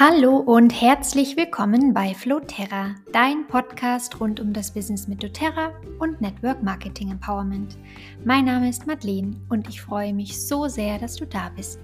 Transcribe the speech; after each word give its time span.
Hallo 0.00 0.36
und 0.36 0.70
herzlich 0.80 1.36
willkommen 1.36 1.92
bei 1.92 2.14
Floterra, 2.14 2.94
dein 3.10 3.48
Podcast 3.48 4.20
rund 4.20 4.38
um 4.38 4.52
das 4.52 4.72
Business 4.72 5.08
mit 5.08 5.20
doTERRA 5.24 5.72
und 5.98 6.20
Network 6.20 6.62
Marketing 6.62 7.10
Empowerment. 7.10 7.76
Mein 8.24 8.44
Name 8.44 8.68
ist 8.68 8.86
Madeleine 8.86 9.34
und 9.48 9.68
ich 9.68 9.80
freue 9.80 10.14
mich 10.14 10.40
so 10.40 10.68
sehr, 10.68 11.00
dass 11.00 11.16
du 11.16 11.26
da 11.26 11.48
bist. 11.48 11.80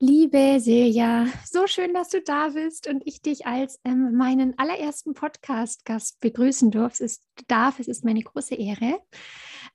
Liebe 0.00 0.58
Silja, 0.58 1.26
so 1.44 1.68
schön, 1.68 1.94
dass 1.94 2.08
du 2.08 2.20
da 2.20 2.48
bist 2.48 2.88
und 2.88 3.06
ich 3.06 3.22
dich 3.22 3.46
als 3.46 3.78
ähm, 3.84 4.16
meinen 4.16 4.58
allerersten 4.58 5.14
Podcast-Gast 5.14 6.18
begrüßen 6.18 6.72
darf. 6.72 6.94
Es 6.94 7.00
ist, 7.00 7.22
darf. 7.46 7.78
Es 7.78 7.86
ist 7.86 8.04
meine 8.04 8.22
große 8.22 8.56
Ehre. 8.56 9.00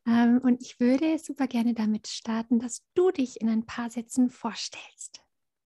Ähm, 0.08 0.40
und 0.44 0.62
ich 0.62 0.80
würde 0.80 1.18
super 1.20 1.48
gerne 1.48 1.74
damit 1.74 2.08
starten, 2.08 2.60
dass 2.60 2.84
du 2.94 3.12
dich 3.12 3.40
in 3.42 3.50
ein 3.50 3.66
paar 3.66 3.90
Sätzen 3.90 4.30
vorstellst. 4.30 5.22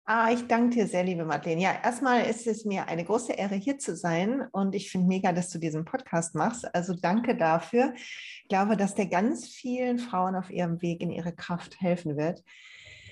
Ah, 0.06 0.32
ich 0.32 0.48
danke 0.48 0.76
dir 0.76 0.88
sehr, 0.88 1.04
liebe 1.04 1.26
Madeleine. 1.26 1.62
Ja, 1.62 1.80
erstmal 1.84 2.26
ist 2.26 2.48
es 2.48 2.66
mir 2.66 2.88
eine 2.88 3.06
große 3.06 3.34
Ehre, 3.34 3.56
hier 3.56 3.78
zu 3.78 3.96
sein. 3.96 4.48
Und 4.52 4.76
ich 4.76 4.92
finde 4.92 5.08
mega, 5.08 5.32
dass 5.32 5.50
du 5.50 5.60
diesen 5.60 5.86
Podcast 5.86 6.36
machst. 6.36 6.74
Also 6.74 6.94
danke 6.94 7.38
dafür. 7.38 7.94
Ich 7.96 8.48
glaube, 8.50 8.76
dass 8.76 8.96
der 8.96 9.06
ganz 9.06 9.48
vielen 9.48 10.00
Frauen 10.00 10.36
auf 10.36 10.50
ihrem 10.50 10.82
Weg 10.82 11.02
in 11.02 11.12
ihre 11.12 11.34
Kraft 11.34 11.80
helfen 11.80 12.18
wird. 12.18 12.44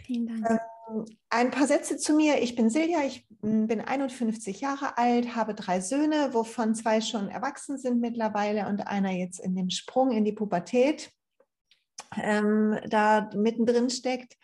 Vielen 0.05 0.27
Dank. 0.27 0.59
Ähm, 0.89 1.05
ein 1.29 1.51
paar 1.51 1.67
Sätze 1.67 1.97
zu 1.97 2.13
mir. 2.13 2.41
Ich 2.41 2.55
bin 2.55 2.69
Silja, 2.69 3.03
ich 3.05 3.27
hm, 3.41 3.67
bin 3.67 3.81
51 3.81 4.59
Jahre 4.59 4.97
alt, 4.97 5.35
habe 5.35 5.53
drei 5.53 5.81
Söhne, 5.81 6.33
wovon 6.33 6.73
zwei 6.73 7.01
schon 7.01 7.29
erwachsen 7.29 7.77
sind 7.77 8.01
mittlerweile 8.01 8.67
und 8.67 8.87
einer 8.87 9.11
jetzt 9.11 9.39
in 9.39 9.55
dem 9.55 9.69
Sprung 9.69 10.11
in 10.11 10.25
die 10.25 10.33
Pubertät 10.33 11.11
ähm, 12.15 12.77
da 12.87 13.29
mittendrin 13.35 13.89
steckt. 13.89 14.37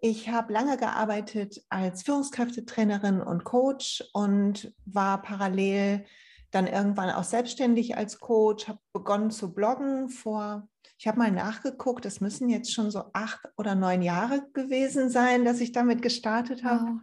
Ich 0.00 0.28
habe 0.28 0.52
lange 0.52 0.76
gearbeitet 0.76 1.64
als 1.68 2.02
Führungskräftetrainerin 2.02 3.20
und 3.20 3.44
Coach 3.44 4.04
und 4.12 4.72
war 4.84 5.22
parallel 5.22 6.04
dann 6.50 6.66
irgendwann 6.66 7.10
auch 7.10 7.24
selbstständig 7.24 7.96
als 7.96 8.20
Coach, 8.20 8.68
habe 8.68 8.78
begonnen 8.92 9.30
zu 9.30 9.52
bloggen 9.52 10.08
vor 10.08 10.68
ich 10.98 11.06
habe 11.06 11.18
mal 11.18 11.30
nachgeguckt, 11.30 12.06
es 12.06 12.20
müssen 12.20 12.48
jetzt 12.48 12.72
schon 12.72 12.90
so 12.90 13.04
acht 13.12 13.40
oder 13.56 13.74
neun 13.74 14.00
Jahre 14.00 14.48
gewesen 14.52 15.10
sein, 15.10 15.44
dass 15.44 15.60
ich 15.60 15.72
damit 15.72 16.00
gestartet 16.00 16.64
habe. 16.64 16.84
Wow. 16.84 17.00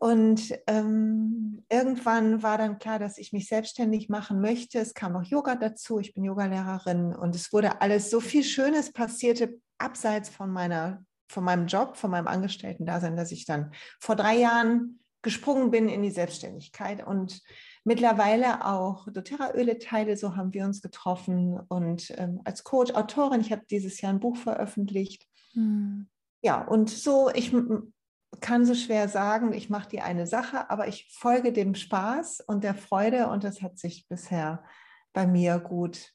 Und 0.00 0.54
ähm, 0.66 1.64
irgendwann 1.68 2.42
war 2.42 2.56
dann 2.56 2.78
klar, 2.78 2.98
dass 2.98 3.18
ich 3.18 3.32
mich 3.32 3.48
selbstständig 3.48 4.08
machen 4.08 4.40
möchte. 4.40 4.78
Es 4.78 4.94
kam 4.94 5.16
auch 5.16 5.24
Yoga 5.24 5.56
dazu. 5.56 5.98
Ich 5.98 6.14
bin 6.14 6.24
Yogalehrerin 6.24 7.14
und 7.14 7.34
es 7.34 7.52
wurde 7.52 7.80
alles 7.80 8.10
so 8.10 8.20
viel 8.20 8.44
Schönes 8.44 8.92
passierte 8.92 9.60
abseits 9.78 10.28
von 10.28 10.50
meiner, 10.50 11.04
von 11.28 11.42
meinem 11.42 11.66
Job, 11.66 11.96
von 11.96 12.10
meinem 12.10 12.28
Angestellten-Dasein, 12.28 13.16
dass 13.16 13.32
ich 13.32 13.44
dann 13.44 13.72
vor 13.98 14.14
drei 14.14 14.36
Jahren 14.36 15.00
gesprungen 15.22 15.72
bin 15.72 15.88
in 15.88 16.02
die 16.02 16.10
Selbstständigkeit 16.10 17.04
und 17.04 17.42
mittlerweile 17.82 18.64
auch 18.64 19.08
doTERRA-Öle 19.10 19.78
teile. 19.78 20.16
So 20.16 20.36
haben 20.36 20.52
wir 20.54 20.64
uns 20.64 20.80
getroffen 20.80 21.58
und 21.68 22.12
ähm, 22.18 22.40
als 22.44 22.62
Coach, 22.62 22.92
Autorin, 22.94 23.40
ich 23.40 23.50
habe 23.50 23.62
dieses 23.68 24.00
Jahr 24.00 24.12
ein 24.12 24.20
Buch 24.20 24.36
veröffentlicht. 24.36 25.26
Hm. 25.54 26.08
Ja, 26.40 26.62
und 26.62 26.88
so, 26.88 27.30
ich 27.34 27.52
kann 28.40 28.64
so 28.64 28.74
schwer 28.74 29.08
sagen, 29.08 29.52
ich 29.52 29.70
mache 29.70 29.88
die 29.88 30.00
eine 30.00 30.26
Sache, 30.26 30.70
aber 30.70 30.88
ich 30.88 31.08
folge 31.10 31.52
dem 31.52 31.74
Spaß 31.74 32.40
und 32.46 32.64
der 32.64 32.74
Freude 32.74 33.28
und 33.28 33.44
das 33.44 33.62
hat 33.62 33.78
sich 33.78 34.06
bisher 34.08 34.62
bei 35.12 35.26
mir 35.26 35.58
gut, 35.58 36.14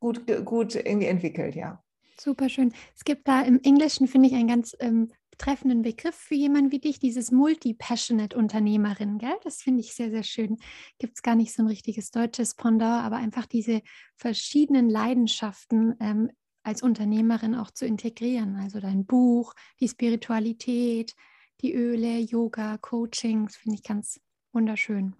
gut, 0.00 0.26
gut 0.44 0.74
irgendwie 0.74 1.06
entwickelt, 1.06 1.54
ja. 1.54 1.82
Super 2.20 2.48
schön. 2.48 2.72
Es 2.94 3.04
gibt 3.04 3.26
da 3.26 3.42
im 3.42 3.60
Englischen, 3.62 4.06
finde 4.06 4.28
ich, 4.28 4.34
ein 4.34 4.46
ganz 4.46 4.76
ähm, 4.78 5.10
treffenden 5.38 5.82
Begriff 5.82 6.14
für 6.14 6.34
jemanden 6.34 6.70
wie 6.70 6.78
dich, 6.78 6.98
dieses 6.98 7.32
Multi-Passionate-Unternehmerin, 7.32 9.18
gell? 9.18 9.34
Das 9.42 9.62
finde 9.62 9.80
ich 9.80 9.94
sehr, 9.94 10.10
sehr 10.10 10.22
schön. 10.22 10.58
Gibt 10.98 11.16
es 11.16 11.22
gar 11.22 11.34
nicht 11.34 11.52
so 11.52 11.62
ein 11.62 11.66
richtiges 11.66 12.10
deutsches 12.10 12.54
Pendant, 12.54 13.04
aber 13.04 13.16
einfach 13.16 13.46
diese 13.46 13.82
verschiedenen 14.16 14.88
Leidenschaften 14.88 15.96
ähm, 16.00 16.30
als 16.64 16.82
Unternehmerin 16.82 17.54
auch 17.54 17.70
zu 17.70 17.86
integrieren. 17.86 18.56
Also 18.56 18.80
dein 18.80 19.06
Buch, 19.06 19.54
die 19.80 19.88
Spiritualität, 19.88 21.14
die 21.60 21.74
Öle, 21.74 22.18
Yoga, 22.18 22.78
Coachings, 22.78 23.56
finde 23.56 23.76
ich 23.76 23.84
ganz 23.84 24.20
wunderschön. 24.52 25.14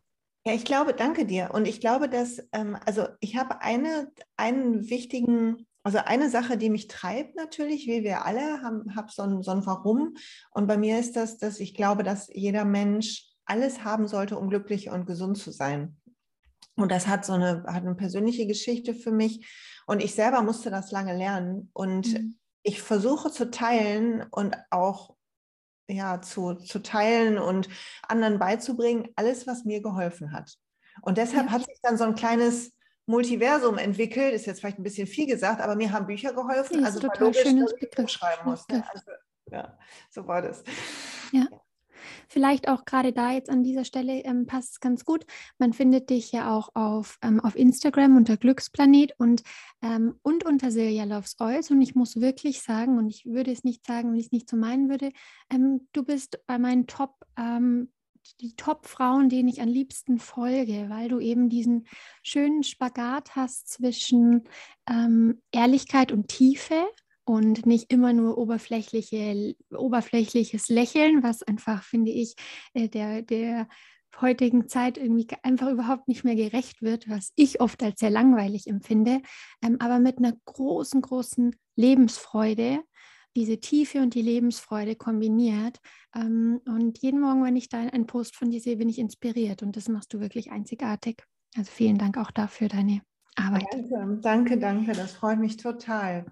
Ja, 0.47 0.53
ich 0.53 0.65
glaube, 0.65 0.93
danke 0.93 1.25
dir. 1.25 1.51
Und 1.55 1.67
ich 1.67 1.81
glaube, 1.81 2.09
dass, 2.09 2.43
ähm, 2.53 2.77
also 2.85 3.07
ich 3.21 3.37
habe 3.37 3.63
eine, 3.63 4.11
einen 4.37 4.91
wichtigen 4.91 5.67
also 5.87 5.99
eine 5.99 6.31
Sache, 6.31 6.57
die 6.57 6.71
mich 6.71 6.89
treibt 6.89 7.37
natürlich, 7.37 7.87
wie 7.87 8.03
wir 8.03 8.25
alle, 8.25 8.63
haben 8.63 8.97
hab 8.97 9.11
so, 9.11 9.43
so 9.43 9.51
ein 9.51 9.67
Warum. 9.67 10.15
Und 10.51 10.67
bei 10.67 10.79
mir 10.79 10.99
ist 10.99 11.15
das, 11.15 11.37
dass 11.37 11.61
ich 11.61 11.75
glaube, 11.75 12.03
dass 12.03 12.31
jeder 12.33 12.65
Mensch 12.65 13.29
alles 13.45 13.85
haben 13.85 14.09
sollte, 14.09 14.39
um 14.39 14.49
glücklich 14.49 14.89
und 14.89 15.05
gesund 15.05 15.37
zu 15.37 15.51
sein. 15.51 15.97
Und 16.77 16.91
das 16.91 17.07
hat 17.07 17.25
so 17.25 17.35
eine, 17.35 17.65
hat 17.67 17.83
eine 17.85 17.95
persönliche 17.95 18.47
Geschichte 18.47 18.95
für 18.95 19.13
mich. 19.13 19.47
Und 19.87 20.03
ich 20.03 20.15
selber 20.15 20.43
musste 20.43 20.71
das 20.71 20.91
lange 20.91 21.17
lernen. 21.17 21.71
Und 21.73 22.13
mhm. 22.13 22.37
ich 22.63 22.83
versuche 22.83 23.31
zu 23.31 23.51
teilen 23.51 24.25
und 24.31 24.57
auch 24.71 25.15
ja, 25.89 26.21
zu, 26.21 26.55
zu 26.55 26.81
teilen 26.81 27.39
und 27.39 27.69
anderen 28.09 28.39
beizubringen, 28.39 29.09
alles, 29.17 29.47
was 29.47 29.65
mir 29.65 29.83
geholfen 29.83 30.33
hat. 30.33 30.57
Und 31.03 31.19
deshalb 31.19 31.47
ja. 31.47 31.53
hat 31.53 31.67
sich 31.67 31.79
dann 31.83 31.99
so 31.99 32.05
ein 32.05 32.15
kleines 32.15 32.73
Multiversum 33.07 33.77
entwickelt, 33.77 34.33
ist 34.33 34.47
jetzt 34.47 34.61
vielleicht 34.61 34.79
ein 34.79 34.83
bisschen 34.83 35.07
viel 35.07 35.27
gesagt, 35.27 35.61
aber 35.61 35.77
mir 35.77 35.93
haben 35.93 36.07
Bücher 36.07 36.33
geholfen. 36.33 36.79
Das 36.79 36.95
also 36.95 37.01
total 37.01 37.27
logisch, 37.27 37.43
schönes 37.43 37.75
Begriff. 37.79 38.09
schreiben 38.09 38.49
muss. 38.49 38.67
Ne? 38.69 38.83
Also, 38.91 39.11
ja, 39.51 39.79
so 40.11 40.27
war 40.27 40.41
das. 40.41 40.63
Ja. 41.33 41.47
Vielleicht 42.29 42.69
auch 42.69 42.85
gerade 42.85 43.13
da 43.13 43.33
jetzt 43.33 43.51
an 43.51 43.63
dieser 43.63 43.85
Stelle 43.85 44.21
ähm, 44.25 44.47
passt 44.47 44.73
es 44.73 44.81
ganz 44.81 45.05
gut. 45.05 45.25
Man 45.59 45.73
findet 45.73 46.11
dich 46.11 46.33
ja 46.33 46.55
auch 46.55 46.71
auf, 46.75 47.19
ähm, 47.23 47.41
auf 47.41 47.57
Instagram 47.57 48.17
unter 48.17 48.37
Glücksplanet 48.37 49.13
und, 49.19 49.43
ähm, 49.83 50.19
und 50.23 50.45
unter 50.45 50.71
Silja 50.71 51.05
Loves 51.05 51.37
Oils. 51.41 51.71
Und 51.71 51.83
ich 51.83 51.95
muss 51.95 52.21
wirklich 52.21 52.63
sagen, 52.63 52.99
und 52.99 53.09
ich 53.09 53.27
würde 53.27 53.53
es 53.53 53.65
nicht 53.65 53.87
sagen, 53.87 54.11
wenn 54.11 54.19
ich 54.19 54.27
es 54.27 54.33
nicht 54.33 54.49
so 54.49 54.57
meinen 54.57 54.89
würde, 54.89 55.11
ähm, 55.51 55.89
du 55.93 56.05
bist 56.05 56.39
bei 56.47 56.59
meinen 56.59 56.87
Top 56.87 57.15
ähm, 57.37 57.89
die 58.41 58.57
Top-Frauen, 58.57 59.29
denen 59.29 59.49
ich 59.49 59.61
am 59.61 59.69
liebsten 59.69 60.19
folge, 60.19 60.87
weil 60.89 61.09
du 61.09 61.21
eben 61.21 61.49
diesen 61.49 61.87
schönen 62.23 62.63
Spagat 62.63 63.37
hast 63.37 63.69
zwischen 63.69 64.45
ähm, 64.89 65.43
Ehrlichkeit 65.53 66.13
und 66.13 66.29
Tiefe 66.29 66.87
und 67.25 67.67
nicht 67.67 67.93
immer 67.93 68.13
nur 68.13 68.39
oberflächliche, 68.39 69.55
oberflächliches 69.71 70.69
Lächeln, 70.69 71.23
was 71.23 71.43
einfach, 71.43 71.83
finde 71.83 72.11
ich, 72.11 72.35
äh, 72.75 72.89
der, 72.89 73.23
der 73.23 73.69
heutigen 74.21 74.69
Zeit 74.69 74.97
irgendwie 74.99 75.27
einfach 75.43 75.71
überhaupt 75.71 76.09
nicht 76.09 76.25
mehr 76.25 76.37
gerecht 76.37 76.83
wird, 76.83 77.09
was 77.09 77.33
ich 77.35 77.61
oft 77.61 77.83
als 77.83 78.01
sehr 78.01 78.11
langweilig 78.11 78.67
empfinde, 78.67 79.21
ähm, 79.63 79.77
aber 79.81 79.99
mit 79.99 80.19
einer 80.19 80.35
großen, 80.45 81.01
großen 81.03 81.57
Lebensfreude 81.77 82.81
diese 83.37 83.59
Tiefe 83.59 83.99
und 83.99 84.15
die 84.15 84.23
Lebensfreude 84.23 84.95
kombiniert. 84.95 85.81
Ähm, 86.15 86.61
und 86.67 86.99
jeden 87.03 87.21
Morgen, 87.21 87.45
wenn 87.45 87.57
ich 87.57 87.69
da 87.69 87.79
einen 87.79 88.07
Post 88.07 88.37
von 88.37 88.51
dir 88.51 88.61
sehe, 88.61 88.77
bin 88.77 88.89
ich 88.89 88.99
inspiriert 88.99 89.63
und 89.63 89.77
das 89.77 89.89
machst 89.89 90.13
du 90.15 90.21
wirklich 90.21 90.53
einzigartig. 90.53 91.25
Also 91.57 91.71
vielen 91.71 91.99
Dank 91.99 92.17
auch 92.19 92.31
dafür 92.31 92.69
deine 92.69 93.03
Arbeit. 93.37 93.67
Danke, 93.73 94.21
danke, 94.21 94.59
danke. 94.59 94.93
Das 94.93 95.13
freut 95.13 95.39
mich 95.39 95.57
total. 95.57 96.27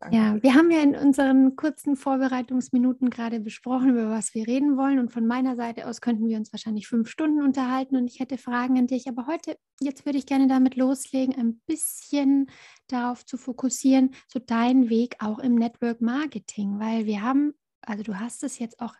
Danke. 0.00 0.16
Ja, 0.16 0.42
wir 0.42 0.54
haben 0.54 0.70
ja 0.70 0.80
in 0.80 0.94
unseren 0.94 1.56
kurzen 1.56 1.96
Vorbereitungsminuten 1.96 3.10
gerade 3.10 3.40
besprochen, 3.40 3.90
über 3.90 4.10
was 4.10 4.32
wir 4.32 4.46
reden 4.46 4.76
wollen. 4.76 5.00
Und 5.00 5.10
von 5.10 5.26
meiner 5.26 5.56
Seite 5.56 5.88
aus 5.88 6.00
könnten 6.00 6.28
wir 6.28 6.36
uns 6.36 6.52
wahrscheinlich 6.52 6.86
fünf 6.86 7.08
Stunden 7.08 7.42
unterhalten 7.42 7.96
und 7.96 8.06
ich 8.06 8.20
hätte 8.20 8.38
Fragen 8.38 8.78
an 8.78 8.86
dich. 8.86 9.08
Aber 9.08 9.26
heute, 9.26 9.56
jetzt 9.80 10.06
würde 10.06 10.18
ich 10.18 10.26
gerne 10.26 10.46
damit 10.46 10.76
loslegen, 10.76 11.34
ein 11.36 11.60
bisschen 11.66 12.48
darauf 12.86 13.26
zu 13.26 13.36
fokussieren, 13.36 14.10
so 14.28 14.38
dein 14.38 14.88
Weg 14.88 15.16
auch 15.18 15.40
im 15.40 15.56
Network 15.56 16.00
Marketing, 16.00 16.78
weil 16.78 17.06
wir 17.06 17.22
haben 17.22 17.54
also 17.90 18.02
du 18.02 18.18
hast 18.18 18.42
es 18.44 18.58
jetzt 18.58 18.80
auch 18.80 18.94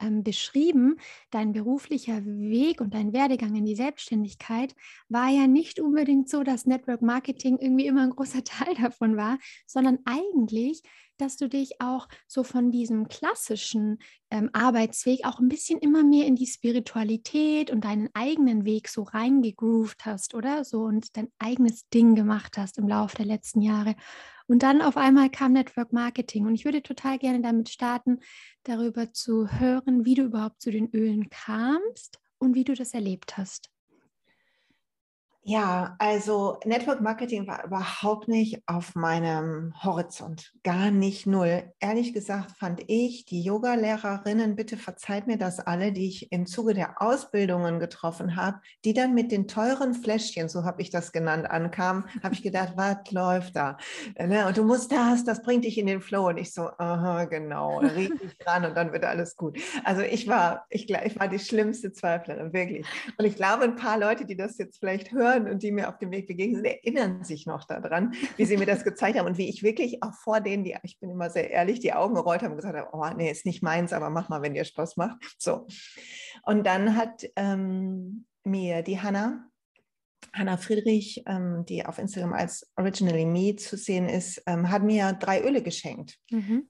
ähm, 0.00 0.22
beschrieben, 0.22 0.96
dein 1.30 1.52
beruflicher 1.52 2.24
Weg 2.24 2.80
und 2.80 2.94
dein 2.94 3.12
Werdegang 3.12 3.54
in 3.54 3.64
die 3.64 3.76
Selbstständigkeit 3.76 4.74
war 5.08 5.28
ja 5.28 5.46
nicht 5.46 5.80
unbedingt 5.80 6.28
so, 6.28 6.42
dass 6.42 6.66
Network 6.66 7.02
Marketing 7.02 7.58
irgendwie 7.58 7.86
immer 7.86 8.02
ein 8.02 8.10
großer 8.10 8.44
Teil 8.44 8.74
davon 8.74 9.16
war, 9.16 9.38
sondern 9.66 9.98
eigentlich 10.04 10.82
dass 11.18 11.36
du 11.36 11.48
dich 11.48 11.80
auch 11.80 12.08
so 12.26 12.42
von 12.42 12.70
diesem 12.70 13.08
klassischen 13.08 13.98
ähm, 14.30 14.50
Arbeitsweg 14.52 15.24
auch 15.24 15.38
ein 15.38 15.48
bisschen 15.48 15.78
immer 15.78 16.02
mehr 16.02 16.26
in 16.26 16.36
die 16.36 16.46
Spiritualität 16.46 17.70
und 17.70 17.84
deinen 17.84 18.08
eigenen 18.14 18.64
Weg 18.64 18.88
so 18.88 19.02
reingegroovt 19.02 20.04
hast, 20.04 20.34
oder? 20.34 20.64
So 20.64 20.82
und 20.82 21.16
dein 21.16 21.28
eigenes 21.38 21.88
Ding 21.88 22.14
gemacht 22.14 22.58
hast 22.58 22.78
im 22.78 22.88
Laufe 22.88 23.16
der 23.16 23.26
letzten 23.26 23.60
Jahre. 23.60 23.94
Und 24.46 24.62
dann 24.62 24.82
auf 24.82 24.96
einmal 24.96 25.30
kam 25.30 25.52
Network 25.52 25.92
Marketing. 25.92 26.46
Und 26.46 26.54
ich 26.54 26.64
würde 26.64 26.82
total 26.82 27.18
gerne 27.18 27.40
damit 27.40 27.70
starten, 27.70 28.20
darüber 28.62 29.12
zu 29.12 29.48
hören, 29.48 30.04
wie 30.04 30.14
du 30.14 30.24
überhaupt 30.24 30.60
zu 30.60 30.70
den 30.70 30.90
Ölen 30.94 31.30
kamst 31.30 32.18
und 32.38 32.54
wie 32.54 32.64
du 32.64 32.74
das 32.74 32.92
erlebt 32.94 33.36
hast. 33.36 33.73
Ja, 35.46 35.94
also 35.98 36.58
Network 36.64 37.02
Marketing 37.02 37.46
war 37.46 37.66
überhaupt 37.66 38.28
nicht 38.28 38.62
auf 38.64 38.94
meinem 38.94 39.74
Horizont, 39.82 40.54
gar 40.62 40.90
nicht 40.90 41.26
null. 41.26 41.64
Ehrlich 41.80 42.14
gesagt 42.14 42.52
fand 42.52 42.82
ich 42.86 43.26
die 43.26 43.42
Yoga-Lehrerinnen, 43.42 44.56
bitte 44.56 44.78
verzeiht 44.78 45.26
mir 45.26 45.36
das 45.36 45.60
alle, 45.60 45.92
die 45.92 46.08
ich 46.08 46.32
im 46.32 46.46
Zuge 46.46 46.72
der 46.72 47.02
Ausbildungen 47.02 47.78
getroffen 47.78 48.36
habe, 48.36 48.60
die 48.86 48.94
dann 48.94 49.12
mit 49.12 49.32
den 49.32 49.46
teuren 49.46 49.92
Fläschchen, 49.92 50.48
so 50.48 50.64
habe 50.64 50.80
ich 50.80 50.88
das 50.88 51.12
genannt, 51.12 51.50
ankamen, 51.50 52.04
habe 52.22 52.32
ich 52.32 52.42
gedacht, 52.42 52.72
was 52.76 53.10
läuft 53.10 53.54
da? 53.54 53.76
Ne, 54.18 54.46
und 54.46 54.56
du 54.56 54.64
musst 54.64 54.92
das, 54.92 55.24
das 55.24 55.42
bringt 55.42 55.66
dich 55.66 55.76
in 55.76 55.86
den 55.86 56.00
Flow. 56.00 56.28
Und 56.28 56.38
ich 56.38 56.54
so, 56.54 56.70
aha, 56.78 57.26
genau, 57.26 57.80
riech 57.80 58.18
dich 58.22 58.38
dran 58.38 58.64
und 58.64 58.74
dann 58.74 58.94
wird 58.94 59.04
alles 59.04 59.36
gut. 59.36 59.58
Also 59.84 60.00
ich 60.00 60.26
war, 60.26 60.64
ich, 60.70 60.88
ich 60.88 61.20
war 61.20 61.28
die 61.28 61.38
schlimmste 61.38 61.92
Zweiflerin, 61.92 62.54
wirklich. 62.54 62.86
Und 63.18 63.26
ich 63.26 63.36
glaube, 63.36 63.64
ein 63.64 63.76
paar 63.76 63.98
Leute, 63.98 64.24
die 64.24 64.36
das 64.36 64.56
jetzt 64.56 64.78
vielleicht 64.78 65.12
hören, 65.12 65.33
hören 65.34 65.48
und 65.48 65.62
die 65.62 65.72
mir 65.72 65.88
auf 65.88 65.98
dem 65.98 66.10
Weg 66.10 66.26
begegnen 66.26 66.56
sind, 66.56 66.66
erinnern 66.66 67.24
sich 67.24 67.46
noch 67.46 67.64
daran, 67.64 68.14
wie 68.36 68.44
sie 68.44 68.56
mir 68.56 68.66
das 68.66 68.84
gezeigt 68.84 69.18
haben 69.18 69.26
und 69.26 69.38
wie 69.38 69.48
ich 69.48 69.62
wirklich 69.62 70.02
auch 70.02 70.14
vor 70.14 70.40
denen, 70.40 70.64
die, 70.64 70.76
ich 70.82 70.98
bin 71.00 71.10
immer 71.10 71.30
sehr 71.30 71.50
ehrlich, 71.50 71.80
die 71.80 71.92
Augen 71.92 72.14
gerollt 72.14 72.42
habe 72.42 72.52
und 72.52 72.56
gesagt 72.56 72.76
habe, 72.76 72.90
oh 72.92 73.16
nee, 73.16 73.30
ist 73.30 73.46
nicht 73.46 73.62
meins, 73.62 73.92
aber 73.92 74.10
mach 74.10 74.28
mal, 74.28 74.42
wenn 74.42 74.54
dir 74.54 74.64
Spaß 74.64 74.96
macht. 74.96 75.18
So. 75.38 75.66
Und 76.44 76.64
dann 76.66 76.96
hat 76.96 77.24
ähm, 77.36 78.26
mir 78.44 78.82
die 78.82 79.00
Hanna, 79.00 79.48
Hanna 80.32 80.56
Friedrich, 80.56 81.22
ähm, 81.26 81.64
die 81.68 81.84
auf 81.84 81.98
Instagram 81.98 82.32
als 82.32 82.70
Originally 82.76 83.26
Me 83.26 83.56
zu 83.56 83.76
sehen 83.76 84.08
ist, 84.08 84.42
ähm, 84.46 84.70
hat 84.70 84.82
mir 84.82 85.12
drei 85.12 85.42
Öle 85.42 85.62
geschenkt. 85.62 86.18
Mhm 86.30 86.68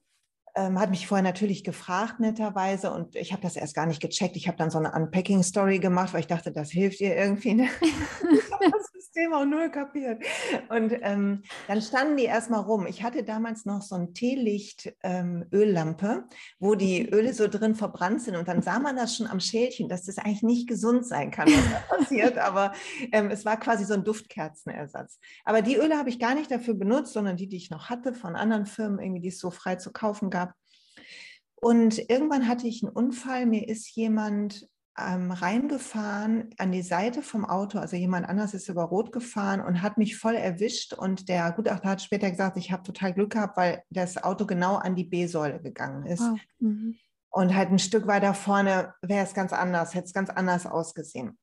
ähm, 0.55 0.79
hat 0.79 0.89
mich 0.89 1.07
vorher 1.07 1.23
natürlich 1.23 1.63
gefragt, 1.63 2.19
netterweise, 2.19 2.91
und 2.91 3.15
ich 3.15 3.33
habe 3.33 3.41
das 3.41 3.55
erst 3.55 3.75
gar 3.75 3.85
nicht 3.85 4.01
gecheckt. 4.01 4.37
Ich 4.37 4.47
habe 4.47 4.57
dann 4.57 4.71
so 4.71 4.77
eine 4.77 4.93
Unpacking-Story 4.93 5.79
gemacht, 5.79 6.13
weil 6.13 6.21
ich 6.21 6.27
dachte, 6.27 6.51
das 6.51 6.71
hilft 6.71 7.01
ihr 7.01 7.15
irgendwie. 7.15 7.53
Ne? 7.53 7.67
ich 7.81 8.51
habe 8.51 8.71
das 8.71 8.91
System 9.15 9.33
auch 9.33 9.45
null 9.45 9.69
kapiert. 9.69 10.21
Und 10.69 10.93
ähm, 11.01 11.43
dann 11.67 11.81
standen 11.81 12.17
die 12.17 12.25
erstmal 12.25 12.61
rum. 12.61 12.85
Ich 12.85 13.01
hatte 13.01 13.23
damals 13.23 13.65
noch 13.65 13.81
so 13.81 13.95
ein 13.95 14.13
Teelicht-Öllampe, 14.13 16.07
ähm, 16.07 16.23
wo 16.59 16.75
die 16.75 17.03
mhm. 17.03 17.13
Öle 17.13 17.33
so 17.33 17.47
drin 17.47 17.75
verbrannt 17.75 18.21
sind. 18.21 18.35
Und 18.35 18.47
dann 18.47 18.61
sah 18.61 18.79
man 18.79 18.97
das 18.97 19.15
schon 19.15 19.27
am 19.27 19.39
Schälchen, 19.39 19.87
dass 19.87 20.03
das 20.05 20.17
eigentlich 20.17 20.43
nicht 20.43 20.67
gesund 20.67 21.07
sein 21.07 21.31
kann, 21.31 21.47
was 21.47 21.71
da 21.71 21.95
passiert. 21.95 22.37
Aber 22.37 22.73
ähm, 23.13 23.31
es 23.31 23.45
war 23.45 23.57
quasi 23.57 23.85
so 23.85 23.93
ein 23.93 24.03
Duftkerzenersatz. 24.03 25.17
Aber 25.45 25.61
die 25.61 25.77
Öle 25.77 25.97
habe 25.97 26.09
ich 26.09 26.19
gar 26.19 26.35
nicht 26.35 26.51
dafür 26.51 26.73
benutzt, 26.73 27.13
sondern 27.13 27.37
die, 27.37 27.47
die 27.47 27.57
ich 27.57 27.69
noch 27.69 27.89
hatte 27.89 28.13
von 28.13 28.35
anderen 28.35 28.65
Firmen, 28.65 28.99
irgendwie, 28.99 29.21
die 29.21 29.29
es 29.29 29.39
so 29.39 29.49
frei 29.49 29.77
zu 29.77 29.93
kaufen 29.93 30.29
gab. 30.29 30.53
Und 31.55 32.09
irgendwann 32.09 32.49
hatte 32.49 32.67
ich 32.67 32.83
einen 32.83 32.91
Unfall. 32.91 33.45
Mir 33.45 33.69
ist 33.69 33.95
jemand 33.95 34.67
ähm, 34.97 35.31
reingefahren 35.31 36.49
an 36.57 36.71
die 36.71 36.81
Seite 36.81 37.21
vom 37.21 37.45
Auto, 37.45 37.79
also 37.79 37.95
jemand 37.95 38.27
anders 38.27 38.53
ist 38.53 38.69
über 38.69 38.83
Rot 38.83 39.11
gefahren 39.11 39.61
und 39.61 39.81
hat 39.81 39.97
mich 39.97 40.17
voll 40.17 40.35
erwischt. 40.35 40.93
Und 40.93 41.27
der 41.27 41.51
Gutachter 41.51 41.89
hat 41.89 42.01
später 42.01 42.29
gesagt, 42.31 42.57
ich 42.57 42.71
habe 42.71 42.83
total 42.83 43.13
Glück 43.13 43.33
gehabt, 43.33 43.57
weil 43.57 43.83
das 43.89 44.23
Auto 44.23 44.45
genau 44.45 44.75
an 44.75 44.95
die 44.95 45.03
B-Säule 45.03 45.61
gegangen 45.61 46.05
ist. 46.05 46.21
Wow. 46.21 46.39
Mhm. 46.59 46.95
Und 47.29 47.53
halt 47.53 47.69
ein 47.69 47.79
Stück 47.79 48.07
weiter 48.07 48.33
vorne 48.33 48.93
wäre 49.01 49.25
es 49.25 49.33
ganz 49.33 49.51
anders, 49.51 49.93
hätte 49.93 50.05
es 50.05 50.13
ganz 50.13 50.29
anders 50.29 50.65
ausgesehen. 50.65 51.37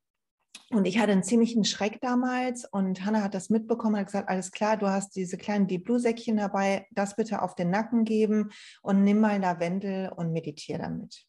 Und 0.71 0.87
ich 0.87 0.99
hatte 0.99 1.13
einen 1.13 1.23
ziemlichen 1.23 1.65
Schreck 1.65 2.01
damals 2.01 2.65
und 2.65 3.05
Hanna 3.05 3.23
hat 3.23 3.35
das 3.35 3.51
mitbekommen 3.51 3.95
und 3.95 4.01
hat 4.01 4.07
gesagt, 4.07 4.31
alles 4.31 4.53
klar, 4.53 4.79
du 4.79 4.89
hast 4.89 5.15
diese 5.17 5.37
kleinen 5.37 5.67
Deep 5.67 5.85
Blue 5.85 6.01
Säckchen 6.01 6.39
dabei, 6.39 6.87
das 6.93 7.15
bitte 7.15 7.43
auf 7.43 7.55
den 7.55 7.69
Nacken 7.69 8.07
geben 8.07 8.51
und 8.81 9.05
nimm 9.05 9.21
mal 9.21 9.39
Lavendel 9.39 10.11
und 10.17 10.33
meditiere 10.33 10.79
damit. 10.79 11.27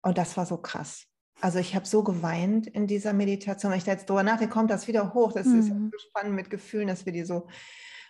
Und 0.00 0.16
das 0.16 0.38
war 0.38 0.46
so 0.46 0.56
krass. 0.56 1.06
Also 1.42 1.58
ich 1.58 1.74
habe 1.74 1.86
so 1.86 2.04
geweint 2.04 2.68
in 2.68 2.86
dieser 2.86 3.12
Meditation. 3.12 3.72
Ich 3.72 3.82
da 3.82 3.90
jetzt 3.92 4.08
drüber 4.08 4.22
nachdenke, 4.22 4.52
kommt 4.52 4.70
das 4.70 4.86
wieder 4.86 5.12
hoch. 5.12 5.32
Das 5.32 5.46
mhm. 5.46 5.58
ist 5.58 5.68
so 5.68 6.08
spannend 6.08 6.36
mit 6.36 6.50
Gefühlen, 6.50 6.86
dass 6.86 7.04
wir 7.04 7.12
die 7.12 7.24
so 7.24 7.48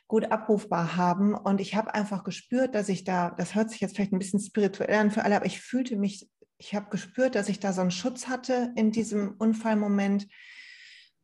gut 0.06 0.30
abrufbar 0.30 0.96
haben. 0.96 1.34
Und 1.34 1.60
ich 1.60 1.74
habe 1.74 1.94
einfach 1.94 2.24
gespürt, 2.24 2.74
dass 2.74 2.90
ich 2.90 3.04
da, 3.04 3.30
das 3.30 3.54
hört 3.54 3.70
sich 3.70 3.80
jetzt 3.80 3.96
vielleicht 3.96 4.12
ein 4.12 4.18
bisschen 4.18 4.40
spirituell 4.40 4.94
an 4.98 5.10
für 5.10 5.24
alle, 5.24 5.36
aber 5.36 5.46
ich 5.46 5.62
fühlte 5.62 5.96
mich, 5.96 6.28
ich 6.58 6.74
habe 6.74 6.90
gespürt, 6.90 7.34
dass 7.34 7.48
ich 7.48 7.58
da 7.58 7.72
so 7.72 7.80
einen 7.80 7.90
Schutz 7.90 8.28
hatte 8.28 8.72
in 8.76 8.92
diesem 8.92 9.34
Unfallmoment 9.38 10.28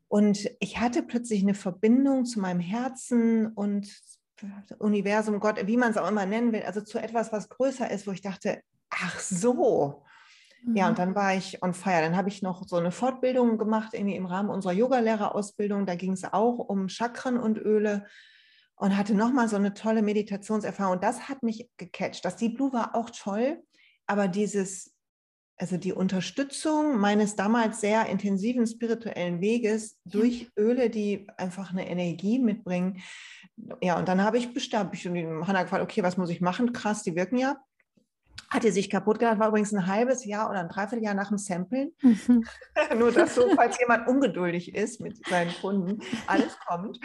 und 0.08 0.50
ich 0.60 0.80
hatte 0.80 1.02
plötzlich 1.02 1.42
eine 1.42 1.52
Verbindung 1.52 2.24
zu 2.24 2.40
meinem 2.40 2.60
Herzen 2.60 3.48
und 3.48 4.00
Universum, 4.78 5.40
Gott, 5.40 5.66
wie 5.66 5.76
man 5.76 5.90
es 5.90 5.98
auch 5.98 6.08
immer 6.08 6.24
nennen 6.24 6.52
will, 6.52 6.62
also 6.62 6.80
zu 6.80 6.98
etwas, 6.98 7.30
was 7.32 7.50
größer 7.50 7.90
ist, 7.90 8.06
wo 8.06 8.12
ich 8.12 8.22
dachte, 8.22 8.62
ach 8.88 9.20
so. 9.20 10.02
Mhm. 10.62 10.76
Ja, 10.76 10.86
und 10.86 10.92
mhm. 10.92 10.96
dann 10.96 11.14
war 11.14 11.34
ich 11.34 11.62
on 11.62 11.74
fire. 11.74 12.00
Dann 12.00 12.16
habe 12.16 12.28
ich 12.28 12.42
noch 12.42 12.66
so 12.66 12.76
eine 12.76 12.90
Fortbildung 12.90 13.58
gemacht, 13.58 13.94
irgendwie 13.94 14.16
im 14.16 14.26
Rahmen 14.26 14.50
unserer 14.50 14.72
Yogalehrerausbildung. 14.72 15.86
Da 15.86 15.94
ging 15.94 16.12
es 16.12 16.24
auch 16.24 16.58
um 16.58 16.88
Chakren 16.88 17.38
und 17.38 17.58
Öle 17.58 18.06
und 18.76 18.96
hatte 18.96 19.14
nochmal 19.14 19.48
so 19.48 19.56
eine 19.56 19.74
tolle 19.74 20.02
Meditationserfahrung. 20.02 20.94
Und 20.94 21.04
das 21.04 21.28
hat 21.28 21.42
mich 21.42 21.68
gecatcht. 21.76 22.24
Das 22.24 22.36
Deep 22.36 22.56
Blue 22.56 22.72
war 22.72 22.94
auch 22.94 23.10
toll, 23.10 23.62
aber 24.06 24.28
dieses 24.28 24.94
also 25.60 25.76
die 25.76 25.92
Unterstützung 25.92 26.98
meines 26.98 27.34
damals 27.34 27.80
sehr 27.80 28.06
intensiven 28.06 28.64
spirituellen 28.66 29.40
Weges 29.40 29.98
durch 30.04 30.48
Öle, 30.56 30.88
die 30.88 31.26
einfach 31.36 31.72
eine 31.72 31.88
Energie 31.90 32.38
mitbringen. 32.38 33.02
Ja, 33.82 33.98
und 33.98 34.06
dann 34.06 34.22
habe 34.22 34.38
ich 34.38 34.54
bestimmt, 34.54 34.90
ich 34.94 35.04
Hanna 35.04 35.64
gefragt, 35.64 35.82
okay, 35.82 36.04
was 36.04 36.16
muss 36.16 36.30
ich 36.30 36.40
machen? 36.40 36.72
Krass, 36.72 37.02
die 37.02 37.16
wirken 37.16 37.38
ja 37.38 37.56
hatte 38.50 38.72
sich 38.72 38.88
kaputt 38.88 39.18
gemacht, 39.18 39.38
war 39.38 39.48
übrigens 39.48 39.72
ein 39.72 39.86
halbes 39.86 40.24
Jahr 40.24 40.48
oder 40.50 40.60
ein 40.60 40.68
Dreivierteljahr 40.68 41.14
nach 41.14 41.28
dem 41.28 41.38
Samplen. 41.38 41.92
Mhm. 42.02 42.44
Nur, 42.98 43.12
dass 43.12 43.34
so, 43.34 43.48
falls 43.54 43.78
jemand 43.78 44.08
ungeduldig 44.08 44.74
ist 44.74 45.00
mit 45.00 45.26
seinen 45.26 45.52
Kunden, 45.60 46.00
alles 46.26 46.58
kommt. 46.66 46.98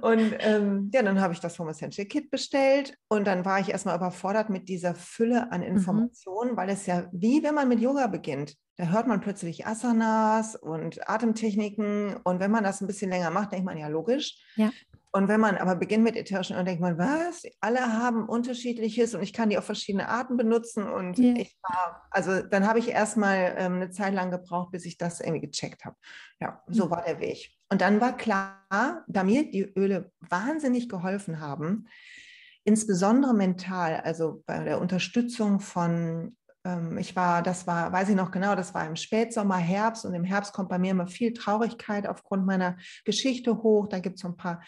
Und 0.00 0.34
ähm, 0.40 0.90
ja, 0.92 1.02
dann 1.02 1.20
habe 1.20 1.34
ich 1.34 1.40
das 1.40 1.58
Home 1.58 1.70
Essential 1.70 2.06
Kit 2.06 2.30
bestellt 2.30 2.96
und 3.08 3.26
dann 3.26 3.44
war 3.44 3.60
ich 3.60 3.70
erstmal 3.70 3.96
überfordert 3.96 4.50
mit 4.50 4.68
dieser 4.68 4.94
Fülle 4.94 5.52
an 5.52 5.60
mhm. 5.60 5.68
Informationen, 5.68 6.52
mhm. 6.52 6.56
weil 6.56 6.70
es 6.70 6.86
ja 6.86 7.08
wie 7.12 7.42
wenn 7.42 7.54
man 7.54 7.68
mit 7.68 7.80
Yoga 7.80 8.06
beginnt. 8.06 8.56
Da 8.76 8.86
hört 8.86 9.06
man 9.06 9.20
plötzlich 9.20 9.66
Asanas 9.66 10.56
und 10.56 11.08
Atemtechniken 11.08 12.16
und 12.24 12.40
wenn 12.40 12.50
man 12.50 12.64
das 12.64 12.80
ein 12.80 12.86
bisschen 12.86 13.10
länger 13.10 13.30
macht, 13.30 13.52
denkt 13.52 13.66
man 13.66 13.76
ja 13.76 13.88
logisch. 13.88 14.42
Ja. 14.56 14.70
Und 15.14 15.28
wenn 15.28 15.40
man 15.40 15.58
aber 15.58 15.76
beginnt 15.76 16.04
mit 16.04 16.16
ätherischen 16.16 16.56
Ölen, 16.56 16.64
denkt 16.64 16.80
man, 16.80 16.96
was? 16.96 17.42
Alle 17.60 17.80
haben 17.80 18.26
unterschiedliches 18.26 19.14
und 19.14 19.22
ich 19.22 19.34
kann 19.34 19.50
die 19.50 19.58
auf 19.58 19.64
verschiedene 19.64 20.08
Arten 20.08 20.38
benutzen. 20.38 20.90
Und 20.90 21.18
yeah. 21.18 21.36
ich 21.36 21.54
war, 21.62 22.06
also 22.10 22.40
dann 22.40 22.66
habe 22.66 22.78
ich 22.78 22.88
erstmal 22.88 23.54
ähm, 23.58 23.74
eine 23.74 23.90
Zeit 23.90 24.14
lang 24.14 24.30
gebraucht, 24.30 24.72
bis 24.72 24.86
ich 24.86 24.96
das 24.96 25.20
irgendwie 25.20 25.42
gecheckt 25.42 25.84
habe. 25.84 25.96
Ja, 26.40 26.62
so 26.66 26.86
mhm. 26.86 26.90
war 26.90 27.04
der 27.04 27.20
Weg. 27.20 27.50
Und 27.68 27.82
dann 27.82 28.00
war 28.00 28.16
klar, 28.16 29.04
da 29.06 29.22
mir 29.22 29.50
die 29.50 29.70
Öle 29.76 30.10
wahnsinnig 30.20 30.88
geholfen 30.88 31.40
haben, 31.40 31.88
insbesondere 32.64 33.34
mental, 33.34 34.00
also 34.00 34.42
bei 34.46 34.64
der 34.64 34.80
Unterstützung 34.80 35.60
von 35.60 36.36
ähm, 36.64 36.96
ich 36.98 37.16
war, 37.16 37.42
das 37.42 37.66
war, 37.66 37.92
weiß 37.92 38.08
ich 38.08 38.14
noch 38.14 38.30
genau, 38.30 38.54
das 38.54 38.74
war 38.74 38.86
im 38.86 38.96
Spätsommer, 38.96 39.56
Herbst 39.56 40.04
und 40.04 40.14
im 40.14 40.24
Herbst 40.24 40.52
kommt 40.52 40.68
bei 40.68 40.78
mir 40.78 40.92
immer 40.92 41.06
viel 41.06 41.32
Traurigkeit 41.32 42.06
aufgrund 42.06 42.46
meiner 42.46 42.76
Geschichte 43.04 43.62
hoch. 43.62 43.88
Da 43.88 43.98
gibt 43.98 44.16
es 44.16 44.22
so 44.22 44.28
ein 44.28 44.36
paar 44.36 44.62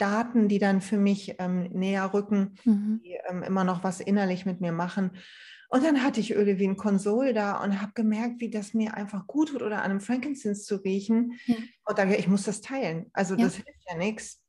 Daten, 0.00 0.48
die 0.48 0.58
dann 0.58 0.80
für 0.80 0.98
mich 0.98 1.36
ähm, 1.38 1.64
näher 1.72 2.12
rücken, 2.12 2.56
mhm. 2.64 3.00
die 3.04 3.18
ähm, 3.28 3.42
immer 3.42 3.64
noch 3.64 3.84
was 3.84 4.00
innerlich 4.00 4.46
mit 4.46 4.60
mir 4.60 4.72
machen. 4.72 5.12
Und 5.68 5.84
dann 5.84 6.02
hatte 6.02 6.18
ich 6.18 6.34
Öle 6.34 6.58
wie 6.58 6.66
ein 6.66 6.76
Konsol 6.76 7.32
da 7.32 7.62
und 7.62 7.80
habe 7.80 7.92
gemerkt, 7.94 8.40
wie 8.40 8.50
das 8.50 8.74
mir 8.74 8.94
einfach 8.94 9.28
gut 9.28 9.50
tut, 9.50 9.62
oder 9.62 9.78
an 9.78 9.90
einem 9.90 10.00
Frankincense 10.00 10.64
zu 10.64 10.76
riechen. 10.76 11.38
Ja. 11.46 11.54
Und 11.84 11.98
dann, 11.98 12.10
ich 12.10 12.26
muss 12.26 12.42
das 12.42 12.60
teilen. 12.60 13.06
Also 13.12 13.36
ja. 13.36 13.44
das 13.44 13.54
hilft 13.54 13.88
ja 13.88 13.96
nichts. 13.96 14.42